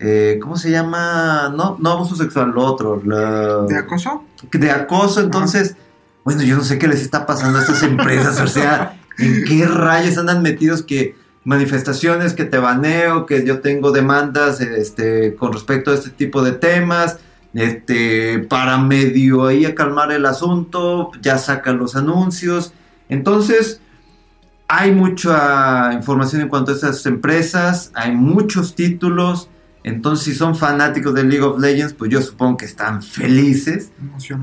eh, 0.00 0.38
¿Cómo 0.42 0.58
se 0.58 0.70
llama? 0.70 1.50
No, 1.56 1.78
no 1.80 1.90
abuso 1.92 2.14
sexual, 2.14 2.50
lo 2.54 2.62
otro. 2.62 3.00
la- 3.06 3.62
¿De 3.68 3.78
acoso? 3.78 4.22
de 4.52 4.70
acoso, 4.70 5.22
entonces, 5.22 5.76
bueno, 6.24 6.42
yo 6.42 6.56
no 6.56 6.64
sé 6.64 6.78
qué 6.78 6.88
les 6.88 7.02
está 7.02 7.26
pasando 7.26 7.58
a 7.58 7.62
estas 7.62 7.82
empresas, 7.82 8.40
o 8.40 8.46
sea, 8.46 8.98
en 9.18 9.44
qué 9.44 9.66
rayos 9.66 10.18
andan 10.18 10.42
metidos 10.42 10.82
que 10.82 11.16
manifestaciones, 11.44 12.32
que 12.32 12.44
te 12.44 12.58
baneo, 12.58 13.26
que 13.26 13.46
yo 13.46 13.60
tengo 13.60 13.92
demandas 13.92 14.60
este, 14.60 15.34
con 15.34 15.52
respecto 15.52 15.90
a 15.90 15.94
este 15.94 16.10
tipo 16.10 16.42
de 16.42 16.52
temas, 16.52 17.18
este, 17.52 18.38
para 18.40 18.78
medio 18.78 19.46
ahí 19.46 19.66
a 19.66 19.74
calmar 19.74 20.10
el 20.12 20.26
asunto, 20.26 21.10
ya 21.20 21.38
sacan 21.38 21.78
los 21.78 21.96
anuncios, 21.96 22.72
entonces... 23.08 23.80
Hay 24.66 24.92
mucha 24.92 25.92
información 25.92 26.40
en 26.40 26.48
cuanto 26.48 26.72
a 26.72 26.74
estas 26.74 27.04
empresas, 27.04 27.90
hay 27.94 28.12
muchos 28.12 28.74
títulos, 28.74 29.50
entonces 29.84 30.24
si 30.24 30.34
son 30.34 30.56
fanáticos 30.56 31.14
de 31.14 31.22
League 31.24 31.44
of 31.44 31.60
Legends, 31.60 31.92
pues 31.92 32.10
yo 32.10 32.20
supongo 32.20 32.56
que 32.56 32.64
están 32.64 33.02
felices. 33.02 33.90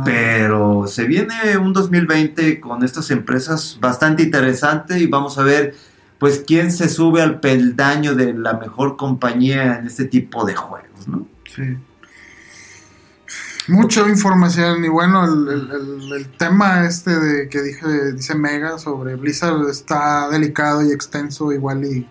Pero 0.06 0.86
se 0.88 1.04
viene 1.06 1.58
un 1.58 1.74
2020 1.74 2.60
con 2.62 2.84
estas 2.84 3.12
empresas 3.12 3.78
bastante 3.82 4.24
interesante 4.24 4.98
y 5.00 5.08
vamos 5.08 5.38
a 5.38 5.44
ver 5.44 5.76
pues 6.20 6.44
quién 6.46 6.72
se 6.72 6.88
sube 6.88 7.22
al 7.24 7.40
peldaño 7.40 8.14
de 8.16 8.34
la 8.34 8.54
mejor 8.54 8.96
compañía 8.96 9.80
en 9.80 9.88
este 9.88 10.06
tipo 10.06 10.46
de 10.46 10.56
juegos, 10.56 11.08
¿no? 11.08 11.28
Sí. 11.56 11.76
Mucha 13.68 14.08
información 14.10 14.84
y 14.84 14.90
bueno, 14.90 15.24
el, 15.24 15.48
el- 15.48 15.72
el- 15.72 16.12
el 16.14 16.30
tema 16.38 16.86
este 16.86 17.18
de 17.18 17.48
que 17.48 17.62
dije, 17.62 18.12
dice 18.14 18.36
Mega 18.36 18.78
sobre 18.80 19.16
Blizzard 19.16 19.70
está 19.70 20.30
delicado 20.30 20.84
y 20.84 20.92
extenso 20.92 21.52
igual 21.52 21.86
y 21.86 22.08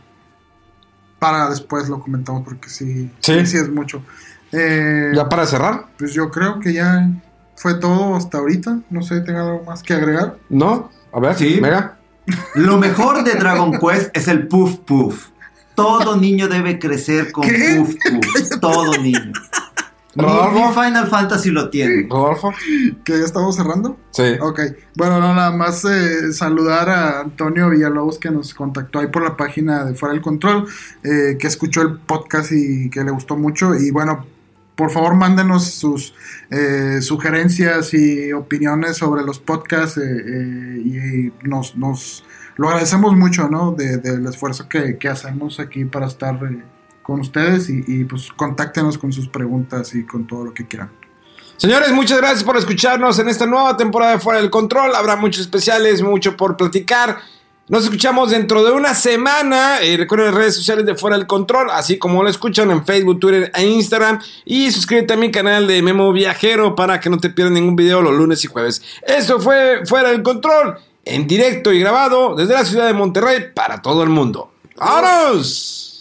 para 1.21 1.49
después 1.49 1.89
lo 1.89 2.01
comentamos 2.01 2.43
porque 2.45 2.69
sí, 2.69 3.09
Sí. 3.21 3.47
sí, 3.47 3.57
es 3.59 3.69
mucho. 3.71 4.03
Eh, 4.51 5.13
Ya 5.15 5.29
para 5.29 5.47
cerrar, 5.47 5.85
Pues 5.97 6.13
yo 6.13 6.29
creo 6.33 6.59
que 6.59 6.73
ya 6.73 7.09
fue 7.55 7.75
todo 7.75 8.17
hasta 8.17 8.39
ahorita. 8.39 8.81
No 8.91 9.03
sé, 9.03 9.21
¿tenga 9.21 9.43
algo 9.43 9.63
más 9.65 9.83
que 9.85 9.95
agregar? 9.95 10.37
¿no? 10.49 10.91
A 11.13 11.21
ver, 11.21 11.37
Sí. 11.37 11.61
Mega. 11.63 11.99
Lo 12.57 12.77
mejor 12.79 13.23
de 13.23 13.35
Dragon 13.35 13.79
Quest 13.79 14.11
es 14.17 14.27
el 14.27 14.49
puff 14.49 14.79
puff. 14.79 15.29
Todo 15.77 16.17
niño 16.17 16.49
debe 16.49 16.79
crecer 16.79 17.31
con 17.33 17.45
¿Qué? 17.49 17.77
puff 17.79 17.95
puff. 17.95 18.49
Todo 18.61 18.97
niño. 18.99 19.33
Rodolfo. 20.17 20.69
ni 20.83 20.87
Final 20.87 21.07
Fantasy 21.09 21.51
lo 21.51 21.71
tiene. 21.71 22.07
Rodolfo. 22.09 22.53
Que 23.05 23.19
ya 23.19 23.25
estamos 23.25 23.55
cerrando. 23.57 23.97
Sí. 24.11 24.25
Ok, 24.41 24.61
bueno, 24.97 25.21
no, 25.21 25.35
nada 25.35 25.53
más 25.53 25.85
eh, 25.85 26.33
saludar 26.33 26.89
a 26.89 27.21
Antonio 27.21 27.71
Villalobos 27.71 28.19
que 28.19 28.31
nos 28.31 28.53
contactó 28.55 28.99
ahí 28.99 29.07
por 29.07 29.23
la 29.23 29.37
página 29.37 29.85
de 29.85 29.95
Fuera 29.95 30.13
del 30.13 30.23
Control, 30.23 30.67
eh, 31.05 31.37
que 31.39 31.47
escuchó 31.47 31.83
el 31.83 31.99
podcast 31.99 32.51
y 32.53 32.91
que 32.91 33.05
le 33.05 33.11
gustó 33.13 33.37
mucho. 33.37 33.75
Y 33.77 33.91
bueno, 33.93 34.27
por 34.75 34.91
favor 34.91 35.15
mándenos 35.15 35.65
sus 35.67 36.15
eh, 36.51 36.99
sugerencias 37.03 37.95
y 37.95 38.33
opiniones 38.33 38.97
sobre 38.97 39.23
los 39.23 39.39
podcasts 39.39 39.99
eh, 39.99 40.03
eh, 40.03 41.33
y 41.43 41.49
nos, 41.49 41.77
nos 41.77 42.25
lo 42.57 42.69
agradecemos 42.69 43.15
mucho, 43.15 43.49
¿no? 43.49 43.73
De- 43.73 43.99
del 43.99 44.27
esfuerzo 44.27 44.69
que, 44.69 44.99
que 44.99 45.09
hacemos 45.09 45.61
aquí 45.61 45.85
para 45.85 46.07
estar 46.07 46.35
eh, 46.45 46.63
con 47.03 47.21
ustedes 47.21 47.69
y, 47.69 48.05
pues 48.05 48.31
contáctenos 48.33 48.99
con 48.99 49.13
sus 49.13 49.29
preguntas 49.29 49.95
y 49.95 50.05
con 50.05 50.27
todo 50.27 50.45
lo 50.45 50.55
que 50.55 50.67
quieran. 50.67 50.91
Señores, 51.57 51.93
muchas 51.93 52.19
gracias 52.19 52.45
por 52.45 52.57
escucharnos 52.57 53.19
en 53.19 53.29
esta 53.29 53.47
nueva 53.47 53.77
temporada 53.77 54.13
de 54.13 54.19
Fuera 54.19 54.41
del 54.41 54.51
Control. 54.51 54.95
Habrá 54.95 55.17
muchos 55.17 55.43
especiales, 55.43 56.03
mucho 56.03 56.37
por 56.37 56.57
platicar. 56.57 57.19
Nos 57.71 57.85
escuchamos 57.85 58.33
dentro 58.33 58.65
de 58.65 58.73
una 58.73 58.95
semana. 58.95 59.81
Eh, 59.81 59.97
recuerden 59.97 60.27
las 60.27 60.35
redes 60.35 60.57
sociales 60.57 60.85
de 60.87 60.97
Fuera 60.97 61.17
del 61.17 61.29
Control, 61.29 61.71
así 61.71 61.99
como 61.99 62.21
lo 62.23 62.29
escuchan 62.29 62.71
en 62.73 62.85
Facebook, 62.85 63.21
Twitter 63.21 63.53
e 63.55 63.65
Instagram. 63.65 64.19
Y 64.45 64.73
suscríbete 64.73 65.13
a 65.13 65.17
mi 65.17 65.31
canal 65.31 65.69
de 65.69 65.81
Memo 65.81 66.13
Viajero 66.13 66.75
para 66.75 66.99
que 66.99 67.11
no 67.11 67.19
te 67.19 67.31
pierdas 67.31 67.53
ningún 67.53 67.77
video 67.77 68.03
los 68.03 68.15
lunes 68.15 68.43
y 68.43 68.49
jueves. 68.49 68.83
Eso 69.07 69.39
fue 69.39 69.83
Fuera 69.87 70.11
del 70.11 70.25
Control, 70.25 70.79
en 71.05 71.29
directo 71.29 71.73
y 71.73 71.79
grabado 71.79 72.35
desde 72.35 72.55
la 72.55 72.65
ciudad 72.65 72.87
de 72.87 72.93
Monterrey 72.93 73.53
para 73.55 73.81
todo 73.81 74.03
el 74.03 74.09
mundo. 74.09 74.51
¡Vámonos! 74.77 76.01